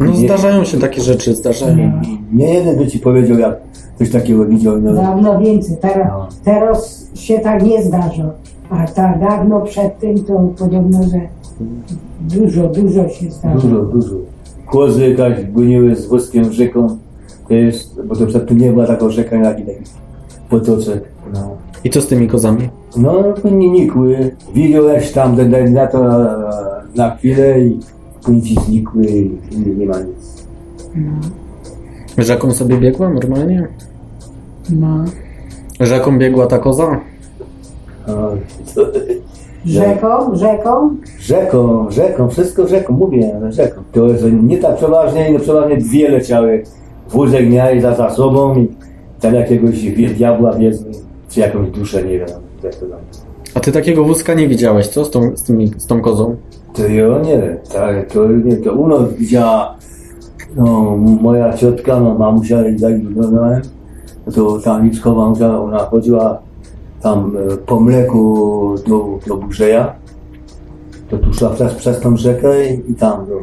No 0.00 0.14
zdarzają 0.14 0.64
się 0.64 0.78
takie 0.78 1.00
rzeczy, 1.02 1.34
zdarzają. 1.34 2.02
Nie 2.32 2.54
jeden 2.54 2.76
by 2.76 2.86
ci 2.86 2.98
powiedział, 2.98 3.38
jak 3.38 3.56
coś 3.98 4.10
takiego 4.10 4.44
widział. 4.44 4.80
No, 4.80 4.94
Dawno 4.94 5.38
więcej. 5.38 5.76
Teraz, 5.80 6.40
teraz 6.44 7.06
się 7.14 7.38
tak 7.38 7.62
nie 7.62 7.82
zdarza. 7.82 8.30
A 8.70 8.86
tak 8.86 9.20
dawno 9.20 9.60
przed 9.60 9.98
tym 9.98 10.24
to 10.24 10.48
podobno, 10.58 11.02
że 11.02 11.20
dużo, 12.20 12.68
dużo 12.68 13.08
się 13.08 13.30
zdarza. 13.30 13.54
Dużo, 13.54 13.82
dużo. 13.82 14.16
Kozy 14.70 15.10
jakaś 15.10 15.44
goniły 15.44 15.96
z 15.96 16.06
woskiem 16.06 16.52
rzeką. 16.52 16.98
To 17.48 17.54
jest, 17.54 18.02
bo 18.06 18.16
to 18.16 18.26
przedtem 18.26 18.58
nie 18.58 18.70
była 18.70 18.86
taka 18.86 19.10
rzeka, 19.10 19.36
jak 19.36 19.60
i 19.60 19.62
taki 19.62 19.84
potoczek. 20.48 21.04
No. 21.34 21.56
I 21.84 21.90
co 21.90 22.00
z 22.00 22.06
tymi 22.06 22.28
kozami? 22.28 22.68
No, 22.96 23.34
nie 23.44 23.70
nikły. 23.70 24.36
Widziałeś 24.54 25.12
tam 25.12 25.50
na, 25.50 25.70
na 25.70 25.86
to 25.86 26.02
na, 26.94 27.16
chwilę 27.16 27.60
i 27.60 27.80
później 28.24 28.58
znikły 28.66 29.06
i 29.06 29.30
nie, 29.58 29.74
nie 29.74 29.86
ma 29.86 30.00
nic. 30.00 30.44
Rzeką 32.18 32.52
sobie 32.52 32.76
biegła 32.76 33.08
normalnie? 33.08 33.68
No. 34.70 35.04
Rzeką 35.80 36.18
biegła 36.18 36.46
ta 36.46 36.58
koza? 36.58 37.00
A, 38.06 38.12
Rzeką, 39.66 40.36
rzeką. 40.36 40.96
Rzeką, 41.18 41.90
rzeką, 41.90 42.30
wszystko 42.30 42.68
rzeką, 42.68 42.92
mówię, 42.92 43.32
ale 43.36 43.52
rzeką. 43.52 43.80
To 43.92 44.06
jest 44.06 44.24
nie 44.42 44.58
tak 44.58 44.76
przeważnie, 44.76 45.30
no 45.32 45.38
przeważnie 45.38 45.76
dwie 45.76 46.08
leciały. 46.08 46.64
Wózek 47.10 47.50
miałeś 47.50 47.82
za, 47.82 47.94
za 47.94 48.10
sobą 48.10 48.58
i 48.58 48.68
tam 49.20 49.34
jakiegoś 49.34 49.82
diabła 50.16 50.52
wiedzmy, 50.52 50.92
czy 51.28 51.40
jakąś 51.40 51.70
duszę, 51.70 52.04
nie 52.04 52.18
wiem, 52.18 52.28
jak 52.62 52.74
to 52.74 52.86
tam. 52.86 52.98
A 53.54 53.60
ty 53.60 53.72
takiego 53.72 54.04
wózka 54.04 54.34
nie 54.34 54.48
widziałeś, 54.48 54.88
co? 54.88 55.04
Z 55.04 55.10
tą, 55.10 55.36
z 55.36 55.42
tymi, 55.42 55.68
z 55.68 55.86
tą 55.86 56.00
kozą? 56.00 56.36
To 56.74 56.82
ja 56.88 57.18
nie 57.18 57.38
wiem, 57.38 57.56
tak, 57.72 58.12
to 58.12 58.28
nie, 58.28 58.56
to 58.56 58.72
u 58.72 58.88
nas 58.88 59.14
widziała, 59.14 59.76
no, 60.56 60.96
moja 60.96 61.52
ciotka, 61.52 62.00
no, 62.00 62.14
mamusia, 62.14 62.68
i 62.68 62.80
tak 62.80 63.04
wyglądałem, 63.04 63.62
to 64.34 64.58
ta 64.58 64.78
Liczkowa 64.78 65.32
ona 65.60 65.78
chodziła 65.78 66.38
tam 67.02 67.36
e, 67.36 67.56
po 67.56 67.80
mleku 67.80 68.74
do, 68.86 69.18
do 69.26 69.36
Burzeja, 69.36 69.94
to 71.10 71.18
tu 71.18 71.34
szła 71.34 71.50
przez, 71.50 71.74
przez 71.74 72.00
tą 72.00 72.16
rzekę 72.16 72.66
i, 72.74 72.94
tam, 72.94 73.26
no, 73.28 73.36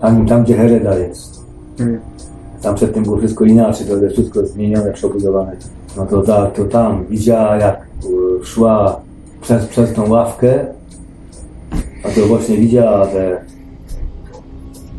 tam, 0.00 0.26
tam 0.26 0.44
gdzie 0.44 0.54
Hereda 0.54 0.98
jest. 0.98 1.44
Mm. 1.80 2.00
Tam 2.62 2.74
przedtem 2.74 3.04
było 3.04 3.16
wszystko 3.16 3.44
inaczej, 3.44 3.86
to 3.86 3.96
jest 3.96 4.14
wszystko 4.14 4.46
zmienione, 4.46 4.92
przebudowane. 4.92 5.56
No 5.96 6.06
to, 6.06 6.22
ta, 6.22 6.46
to 6.46 6.64
tam 6.64 7.06
widziała, 7.06 7.56
jak 7.56 7.76
e, 7.76 8.44
szła 8.44 9.00
przez, 9.40 9.66
przez 9.66 9.92
tą 9.92 10.10
ławkę, 10.10 10.66
a 12.04 12.08
to 12.08 12.26
właśnie 12.26 12.56
widziała 12.56 13.06
te, 13.06 13.44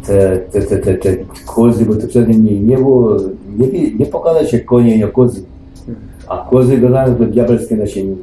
te, 0.05 0.38
te, 0.38 0.61
te, 0.61 0.78
te, 0.78 0.95
te 0.95 1.17
kozy, 1.45 1.86
bo 1.86 1.95
to 1.95 2.07
przedtem 2.07 2.45
nie, 2.45 2.59
nie 2.59 2.78
było, 2.78 3.17
nie, 3.57 3.91
nie 3.91 4.05
pokazać 4.05 4.51
się 4.51 4.59
konie, 4.59 4.97
nie 4.97 5.07
kozy. 5.07 5.43
A 6.28 6.47
kozy 6.51 6.78
gadają 6.78 7.15
to 7.15 7.26
diabelskie 7.26 7.76
nasienie. 7.76 8.15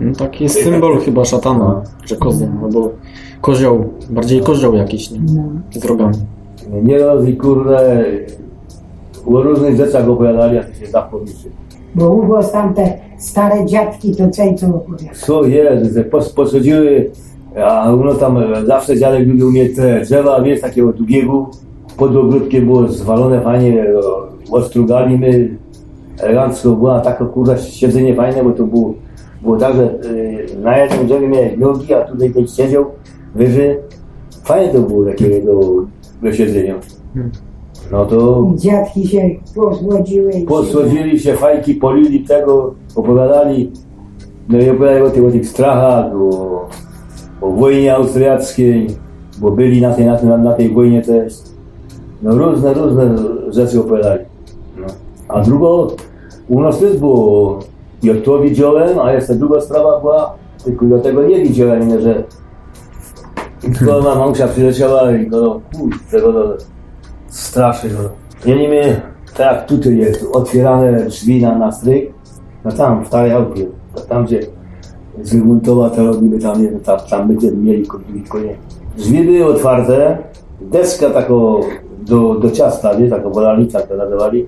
No, 0.00 0.14
taki 0.14 0.48
symbol 0.48 0.98
chyba 0.98 1.24
szatana, 1.24 1.82
że 2.04 2.16
koza, 2.16 2.46
albo 2.62 2.90
kozioł, 3.40 3.84
bardziej 4.10 4.40
kozioł 4.40 4.74
jakiś, 4.74 5.10
nie? 5.10 5.20
No. 5.20 5.42
Z 5.80 5.84
rogami. 5.84 6.14
Nieraz 6.82 7.24
i 7.26 7.36
kurde, 7.36 8.04
o 9.26 9.42
różnych 9.42 9.76
rzeczach 9.76 10.08
opowiadali, 10.08 10.58
a 10.58 10.64
to 10.64 10.74
się 10.74 10.86
zapomniczy. 10.86 11.48
Bo 11.94 12.10
u 12.10 12.26
was 12.26 12.52
tam 12.52 12.74
te 12.74 12.98
stare 13.18 13.66
dziadki 13.66 14.16
to 14.16 14.30
co 14.30 14.42
co 14.56 14.66
opowiadają. 14.66 15.10
Co 15.14 15.44
jest, 15.44 15.94
że 15.94 16.04
pos, 16.04 16.32
posadziły, 16.32 17.10
a 17.64 17.92
no 18.04 18.14
tam 18.14 18.38
e, 18.38 18.66
zawsze 18.66 18.98
dziadek 18.98 19.28
lubił 19.28 19.52
mieć 19.52 19.76
te 19.76 20.00
drzewa, 20.00 20.42
wiesz, 20.42 20.60
takiego 20.60 20.92
długiego, 20.92 21.50
pod 21.96 22.16
ogródkiem 22.16 22.64
było 22.64 22.88
zwalone 22.88 23.40
fajnie, 23.40 23.86
ostrugali 24.50 25.18
my, 25.18 25.57
elegancko 26.20 26.70
była 26.70 27.00
taka 27.00 27.24
kurwa 27.24 27.56
siedzenie 27.56 28.14
fajne, 28.14 28.44
bo 28.44 28.50
to 28.50 28.64
było, 28.64 28.94
było 29.42 29.56
tak, 29.56 29.76
że 29.76 29.82
y, 30.04 30.46
na 30.62 30.78
jednym 30.78 31.06
drzewie 31.06 31.28
miałeś 31.28 31.58
nogi, 31.58 31.94
a 31.94 32.04
tutaj 32.04 32.30
ktoś 32.30 32.50
siedział 32.50 32.84
wyżej. 33.34 33.76
Fajne 34.44 34.72
to 34.72 34.80
było 34.80 35.04
takie 35.04 35.42
do, 35.42 35.60
do 36.22 36.32
siedzenia. 36.32 36.74
No 37.92 38.06
to 38.06 38.46
Dziadki 38.56 39.06
się 39.06 39.30
posłodziły. 39.54 40.32
posłodzili 40.48 41.20
się, 41.20 41.34
fajki 41.34 41.74
polili 41.74 42.20
tego, 42.24 42.74
opowiadali, 42.96 43.72
no 44.48 44.58
i 44.58 44.70
opowiadali 44.70 45.02
o 45.02 45.10
tych, 45.10 45.24
o 45.24 45.30
tych 45.30 45.48
strachach, 45.48 46.12
o, 46.14 46.68
o 47.40 47.50
wojnie 47.50 47.94
austriackiej, 47.94 48.86
bo 49.38 49.50
byli 49.50 49.80
na 49.80 49.94
tej, 49.94 50.06
na 50.06 50.16
tej, 50.16 50.28
na 50.28 50.52
tej 50.52 50.68
wojnie 50.74 51.02
też. 51.02 51.34
No 52.22 52.34
różne, 52.38 52.74
różne 52.74 53.16
rzeczy 53.48 53.80
opowiadali. 53.80 54.24
No. 54.80 54.86
A 55.28 55.40
drugo, 55.40 55.92
u 56.48 56.60
nas 56.60 56.78
też 56.78 56.96
było, 56.96 57.58
ja 58.02 58.14
to 58.24 58.38
widziałem, 58.38 58.98
a 58.98 59.12
jeszcze 59.12 59.34
druga 59.34 59.60
sprawa 59.60 60.00
była, 60.00 60.34
tylko 60.64 60.86
ja 60.86 60.98
tego 60.98 61.22
nie 61.22 61.42
widziałem, 61.42 61.88
nie, 61.88 62.00
że 62.00 62.24
tylko 63.60 64.00
ma 64.02 64.14
mamusia 64.14 64.48
przyleciała 64.48 65.12
i 65.12 65.26
go, 65.26 65.60
kurczę, 65.76 66.20
go 66.20 66.32
to 66.32 66.56
straszy 67.28 67.88
go. 67.88 67.98
Ja 68.46 68.56
nie 68.56 68.68
wiem, 68.68 68.96
tak 69.36 69.66
tutaj 69.66 69.96
jest, 69.96 70.26
otwierane 70.32 71.04
drzwi 71.04 71.42
na, 71.42 71.58
na 71.58 71.72
stryk, 71.72 72.12
no 72.64 72.72
tam, 72.72 73.04
w 73.04 73.06
starej 73.06 73.32
tam 74.08 74.24
gdzie 74.24 74.40
Zygmuntowa 75.22 75.90
to 75.90 76.06
robimy 76.06 76.38
tam, 76.38 76.62
nie 76.62 76.68
tam, 76.68 76.98
tam 77.10 77.28
będziemy 77.28 77.56
mieli 77.56 77.86
konie-. 78.28 78.56
Drzwi 78.96 79.24
były 79.24 79.44
otwarte, 79.44 80.18
deska 80.60 81.10
tako 81.10 81.60
do, 82.06 82.34
do 82.34 82.50
ciasta, 82.50 82.98
nie, 82.98 83.08
taka 83.08 83.28
wolanica 83.28 83.80
to 83.80 83.96
nazywali, 83.96 84.46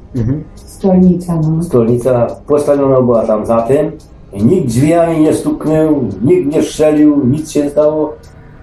Stolnica, 0.80 1.36
no. 1.36 1.62
stolnica 1.62 2.26
postawiona 2.46 3.00
była 3.00 3.26
tam 3.26 3.46
za 3.46 3.62
tym 3.62 3.92
nikt 4.32 4.66
drzwiami 4.66 5.20
nie 5.20 5.34
stuknął, 5.34 6.00
nikt 6.24 6.54
nie 6.54 6.62
strzelił, 6.62 7.26
nic 7.26 7.50
się 7.50 7.62
nie 7.62 7.70
stało, 7.70 8.12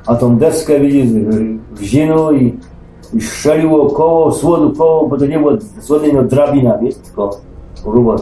a 0.06 0.16
tą 0.16 0.38
deskę 0.38 0.80
widzisz 0.80 1.12
wzięło 1.72 2.32
i, 2.32 2.54
i 3.14 3.22
strzeliło 3.22 3.90
koło, 3.90 4.32
słodu 4.32 4.74
koło, 4.78 5.08
bo 5.08 5.18
to 5.18 5.26
nie 5.26 5.40
było 5.40 5.52
słody, 5.80 6.14
no 6.14 6.24
drabina, 6.24 6.78
wiesz, 6.78 6.96
tylko 6.96 7.38
grube, 7.84 8.16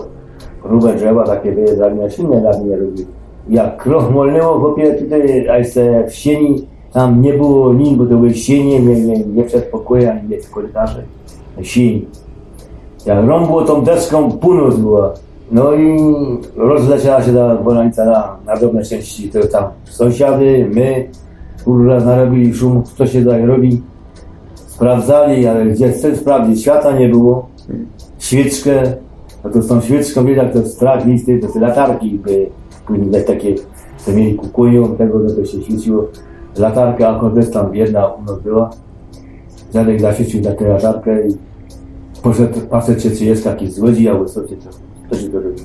grube 0.63 0.95
drzewa 0.95 1.23
takie 1.23 1.51
były 1.51 1.75
drabina, 1.75 2.09
silne 2.09 2.41
drabiny 2.41 2.77
robili. 2.77 3.05
Jak 3.49 3.77
kroch 3.77 4.11
molnęło, 4.11 4.59
chłopie, 4.59 4.93
tutaj, 4.93 5.49
a 5.49 5.57
jeszcze 5.57 6.07
w 6.07 6.15
sieni, 6.15 6.67
tam 6.93 7.21
nie 7.21 7.33
było 7.33 7.73
nic, 7.73 7.97
bo 7.97 8.03
to 8.03 8.09
były 8.09 8.33
sienie, 8.33 8.79
nie, 8.79 9.01
nie, 9.01 9.19
nie 9.19 9.43
przedpokoje, 9.43 10.11
ani 10.11 10.29
nie 10.29 10.37
korytarze, 10.37 11.03
sieni. 11.61 12.05
Jak 13.05 13.25
rąbło 13.25 13.61
tą 13.61 13.83
deską, 13.83 14.31
północ 14.31 14.75
była. 14.75 15.13
No 15.51 15.73
i 15.73 15.97
rozleciała 16.55 17.23
się 17.23 17.33
ta 17.33 17.55
bolanica 17.55 18.05
na, 18.05 18.37
na 18.45 18.55
drobne 18.55 18.83
części. 18.83 19.29
To 19.29 19.47
tam 19.47 19.63
sąsiady, 19.83 20.69
my, 20.73 21.09
kurwa, 21.65 21.99
narobili 21.99 22.53
szum, 22.53 22.83
co 22.97 23.07
się 23.07 23.19
tutaj 23.19 23.45
robi. 23.45 23.81
Sprawdzali, 24.67 25.47
ale 25.47 25.65
gdzie 25.65 25.91
chcę 25.91 26.15
sprawdzić, 26.15 26.61
świata 26.61 26.91
nie 26.91 27.09
było. 27.09 27.47
Świeczkę, 28.19 28.81
no 29.43 29.49
to 29.49 29.61
z 29.61 29.67
tą 29.67 29.81
świeczką, 29.81 30.25
jak 30.27 30.53
to 30.53 30.65
strach 30.65 31.05
listy, 31.05 31.39
to 31.39 31.47
te 31.47 31.59
latarki 31.59 32.09
by 32.09 32.47
później 32.87 33.23
takie, 33.23 33.55
co 33.97 34.11
mieli 34.11 34.35
kukunią, 34.35 34.95
tego, 34.95 35.19
no 35.19 35.29
to 35.29 35.45
się 35.45 35.61
świeciło. 35.61 36.05
Latarka, 36.57 37.09
akurat 37.09 37.51
tam 37.51 37.75
jedna 37.75 38.07
u 38.07 38.23
nas 38.23 38.39
była. 38.39 38.69
Dziadek 39.73 40.01
zaświecił 40.01 40.43
taką 40.43 40.67
latarkę 40.67 41.27
i 41.27 41.44
się, 42.33 43.11
czy 43.11 43.25
jest 43.25 43.43
taki 43.43 43.71
złodziej 43.71 44.09
albo 44.09 44.25
co, 44.25 44.41
czy 44.41 44.55
to, 44.55 44.69
to 45.09 45.15
się 45.15 45.29
to 45.29 45.39
robi. 45.39 45.61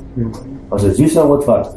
A 0.70 0.78
że 0.78 0.88
drzwi 0.88 1.10
są 1.10 1.32
otwarte. 1.32 1.76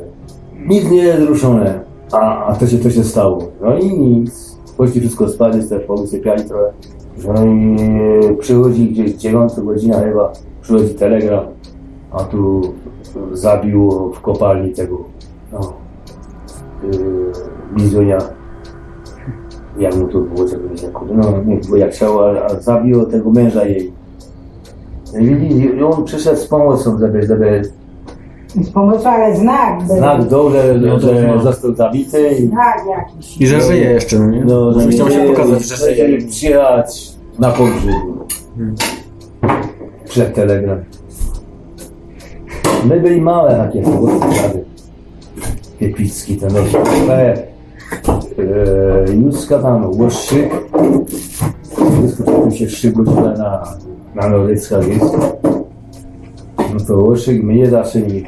Nic 0.68 0.92
nie 0.92 1.04
jest 1.04 1.28
ruszone. 1.28 1.80
A, 2.12 2.46
a 2.46 2.56
to 2.56 2.68
się, 2.68 2.78
to 2.78 2.90
się 2.90 3.04
stało. 3.04 3.48
No 3.62 3.78
i 3.78 4.00
nic. 4.00 4.58
Poszli 4.78 5.02
wszystko 5.02 5.30
spać, 5.30 5.56
jest 5.56 5.70
też 5.70 5.84
powysypiali 5.84 6.44
trochę. 6.44 6.72
No 7.28 7.46
i 7.46 8.38
przychodzi 8.40 8.90
gdzieś 8.90 9.14
dziewiąta 9.14 9.62
godzina 9.62 10.00
chyba, 10.00 10.34
przychodzi 10.62 10.94
telegram, 10.94 11.46
a 12.12 12.24
tu 12.24 12.74
zabiło 13.34 14.10
w 14.10 14.22
kopalni 14.22 14.74
tego, 14.74 14.98
no, 15.52 15.74
yy. 16.84 18.18
Jak 19.80 19.96
mu 19.96 20.08
to 20.08 20.20
było, 20.20 20.46
co 20.46 20.58
powiedział, 20.58 20.92
no 21.14 21.44
nie, 21.46 21.60
bo 21.70 21.76
jak 21.76 21.92
chciał, 21.92 22.20
a, 22.20 22.46
a 22.46 22.60
zabiło 22.60 23.06
tego 23.06 23.30
męża 23.30 23.66
jej. 23.66 23.92
I 25.20 25.26
widzi- 25.36 25.76
i 25.78 25.84
on 25.84 26.04
przyszedł 26.06 26.38
z 26.40 26.48
pomocą, 26.48 26.98
żeby, 27.00 27.24
żeby 27.28 27.62
Z 28.64 28.70
pomocą, 28.70 29.10
ale 29.10 29.36
znak. 29.36 29.88
znak 29.88 30.28
dał, 30.28 30.52
że, 30.52 30.76
No 30.82 31.00
że 31.00 31.40
został 31.44 31.76
zabity. 31.76 32.30
I, 32.40 32.48
Znak 32.48 32.78
jakiś. 32.98 33.42
I 33.42 33.48
że 33.48 33.62
żyje 33.62 33.90
jeszcze, 33.92 34.20
no 34.20 34.26
nie? 34.32 34.46
no, 34.46 34.80
Że 34.80 34.88
chciał 34.88 35.10
się 35.10 35.20
pokazać, 35.20 35.64
że 35.66 35.76
żyje. 35.78 36.18
przyjechać 36.28 37.12
na 37.40 37.50
pogrzeb. 37.50 37.96
Przed 40.06 40.34
telegram. 40.36 40.78
My 42.86 43.00
byli 43.00 43.22
małe 43.22 43.56
takie 43.56 43.82
sprawy. 43.86 44.64
Piepicki, 45.80 46.38
ten 46.38 46.50
e, 47.10 47.36
Józka 49.14 49.60
tam, 49.60 50.00
Łoszczyk, 50.00 50.50
Wyskoczyłem 52.02 52.52
się 52.52 52.70
szybko 52.70 53.04
tutaj 53.04 53.38
na, 53.38 53.64
na 54.16 54.30
Noryckach 54.30 54.88
jest. 54.88 55.18
No 56.74 56.80
to 56.88 56.98
łoszyk 56.98 57.44
mnie 57.44 57.70
zaczyni, 57.70 58.24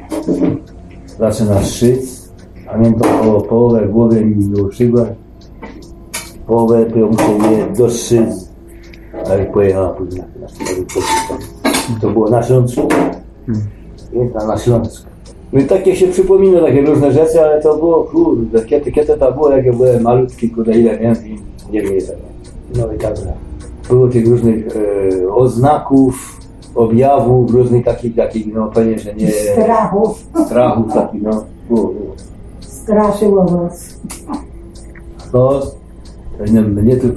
zaczyna 1.19 1.63
szyc, 1.63 2.29
a 2.67 2.77
mnie 2.77 2.93
to 2.93 3.05
po 3.05 3.41
połowę 3.41 3.87
głowy 3.87 4.25
mi 4.25 4.61
uszyła. 4.61 5.05
Połowę 6.47 6.85
to 6.85 6.97
muszę 6.97 7.51
je 7.51 7.67
doszyc. 7.77 8.49
Ale 9.29 9.45
pojechała 9.45 9.89
później. 9.89 10.23
na- 10.41 10.47
na- 11.91 11.99
To 12.01 12.09
było 12.09 12.29
na 12.29 12.43
Śląsku. 12.43 12.81
Nie, 14.13 14.25
na, 14.47 14.57
Śląsku. 14.57 15.05
No 15.53 15.59
i 15.59 15.65
takie 15.65 15.95
się 15.95 16.07
przypomina, 16.07 16.61
takie 16.61 16.81
różne 16.81 17.11
rzeczy, 17.11 17.41
ale 17.41 17.61
to 17.61 17.77
było, 17.77 18.03
kurde, 18.03 18.65
kiedy, 18.65 18.91
kiedy 18.91 19.17
to 19.17 19.31
było, 19.31 19.49
jak 19.49 19.65
ja 19.65 19.73
byłem 19.73 20.01
malutki, 20.03 20.49
kurde, 20.49 20.71
ile 20.71 20.99
miałem, 20.99 21.15
nie 21.71 21.81
wiem 21.81 21.91
ile. 21.97 22.15
No 22.77 22.93
i 22.93 22.97
tak 22.97 23.13
dalej. 23.15 23.33
Było 23.89 24.07
tych 24.07 24.27
różnych 24.27 24.67
e, 24.67 25.33
oznaków, 25.33 26.39
objawów, 26.75 27.51
różnych 27.51 27.85
takich, 27.85 28.15
takich, 28.15 28.53
no 28.53 28.67
pewnie, 28.67 28.99
że 28.99 29.15
nie... 29.15 29.31
Strachów. 29.31 30.27
Strachów 30.45 30.93
takich, 30.93 31.21
no. 31.21 31.43
Było, 31.69 31.87
było. 31.87 32.15
Straszyło 32.59 33.45
was. 33.45 33.99
No, 35.33 35.61
nie, 36.51 36.61
mnie 36.61 36.95
to 36.95 37.07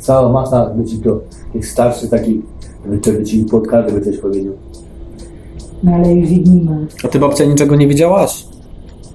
cała 0.00 0.32
masa 0.32 0.72
ludzi 0.76 0.98
to 0.98 1.20
tych 1.52 1.66
starszych 1.66 2.10
takich, 2.10 2.42
żeby 3.04 3.24
ci 3.24 3.44
pod 3.44 3.66
kartę 3.66 3.92
by 3.92 4.00
coś 4.00 4.18
powiedział. 4.18 4.54
No 5.82 5.92
ale 5.92 6.14
już 6.14 6.30
ich 6.30 6.46
nie 6.46 6.62
ma. 6.62 6.76
A 7.04 7.08
ty 7.08 7.18
babcia 7.18 7.44
niczego 7.44 7.76
nie 7.76 7.88
widziałaś? 7.88 8.46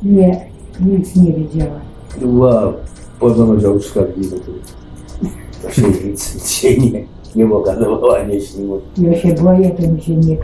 Nie, 0.04 0.46
nic 0.86 1.16
nie 1.16 1.34
wiedziała. 1.34 1.80
Wow, 2.26 2.74
podobno 3.20 3.60
żołączka 3.60 4.02
w 4.02 4.30
to, 4.30 4.52
to 5.62 5.72
się 5.72 5.82
nic, 5.82 6.36
nic 6.36 6.50
się 6.50 6.78
nie, 6.78 7.04
nie 7.36 7.46
mogła, 7.46 7.74
nie 8.24 8.42
śniło. 8.42 8.82
Ja 8.98 9.22
się 9.22 9.34
boję, 9.34 9.70
to 9.70 9.88
mi 9.88 10.02
się 10.02 10.16
nie. 10.16 10.38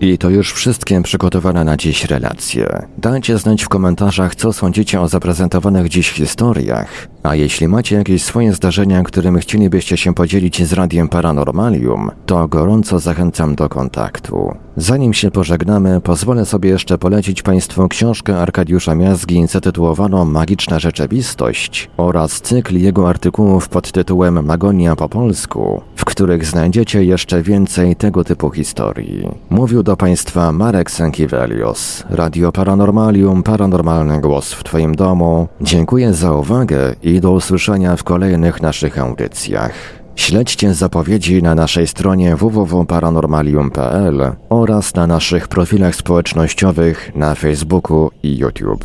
I 0.00 0.18
to 0.18 0.30
już 0.30 0.52
wszystkie 0.52 1.02
przygotowane 1.02 1.64
na 1.64 1.76
dziś 1.76 2.04
relacje. 2.04 2.86
Dajcie 2.98 3.38
znać 3.38 3.62
w 3.62 3.68
komentarzach, 3.68 4.34
co 4.34 4.52
sądzicie 4.52 5.00
o 5.00 5.08
zaprezentowanych 5.08 5.88
dziś 5.88 6.10
historiach. 6.10 7.08
A 7.22 7.34
jeśli 7.34 7.68
macie 7.68 7.96
jakieś 7.96 8.22
swoje 8.22 8.52
zdarzenia, 8.52 9.02
którym 9.02 9.38
chcielibyście 9.38 9.96
się 9.96 10.14
podzielić 10.14 10.66
z 10.66 10.72
Radiem 10.72 11.08
Paranormalium, 11.08 12.10
to 12.26 12.48
gorąco 12.48 12.98
zachęcam 12.98 13.54
do 13.54 13.68
kontaktu. 13.68 14.54
Zanim 14.76 15.14
się 15.14 15.30
pożegnamy, 15.30 16.00
pozwolę 16.00 16.46
sobie 16.46 16.70
jeszcze 16.70 16.98
polecić 16.98 17.42
Państwu 17.42 17.88
książkę 17.88 18.38
Arkadiusza 18.38 18.94
Miazgi 18.94 19.46
zatytułowaną 19.46 20.24
Magiczna 20.24 20.78
Rzeczywistość 20.78 21.90
oraz 21.96 22.40
cykl 22.40 22.76
jego 22.76 23.08
artykułów 23.08 23.68
pod 23.68 23.92
tytułem 23.92 24.44
Magonia 24.46 24.96
po 24.96 25.08
polsku, 25.08 25.82
w 25.96 26.04
których 26.04 26.46
znajdziecie 26.46 27.04
jeszcze 27.04 27.42
więcej 27.42 27.96
tego 27.96 28.24
typu 28.24 28.50
historii. 28.50 29.28
Mówił 29.50 29.82
do 29.82 29.96
Państwa 29.96 30.52
Marek 30.52 30.90
Sankiewelios, 30.90 32.04
Radio 32.10 32.52
Paranormalium, 32.52 33.42
Paranormalny 33.42 34.20
Głos 34.20 34.52
w 34.52 34.64
Twoim 34.64 34.94
domu. 34.94 35.48
Dziękuję 35.60 36.14
za 36.14 36.32
uwagę 36.32 36.94
i 37.08 37.20
do 37.20 37.30
usłyszenia 37.30 37.96
w 37.96 38.04
kolejnych 38.04 38.62
naszych 38.62 38.98
audycjach. 38.98 39.72
Śledźcie 40.16 40.74
zapowiedzi 40.74 41.42
na 41.42 41.54
naszej 41.54 41.86
stronie 41.86 42.36
www.paranormalium.pl 42.36 44.32
oraz 44.48 44.94
na 44.94 45.06
naszych 45.06 45.48
profilach 45.48 45.96
społecznościowych 45.96 47.12
na 47.14 47.34
Facebooku 47.34 48.10
i 48.22 48.38
YouTube. 48.38 48.84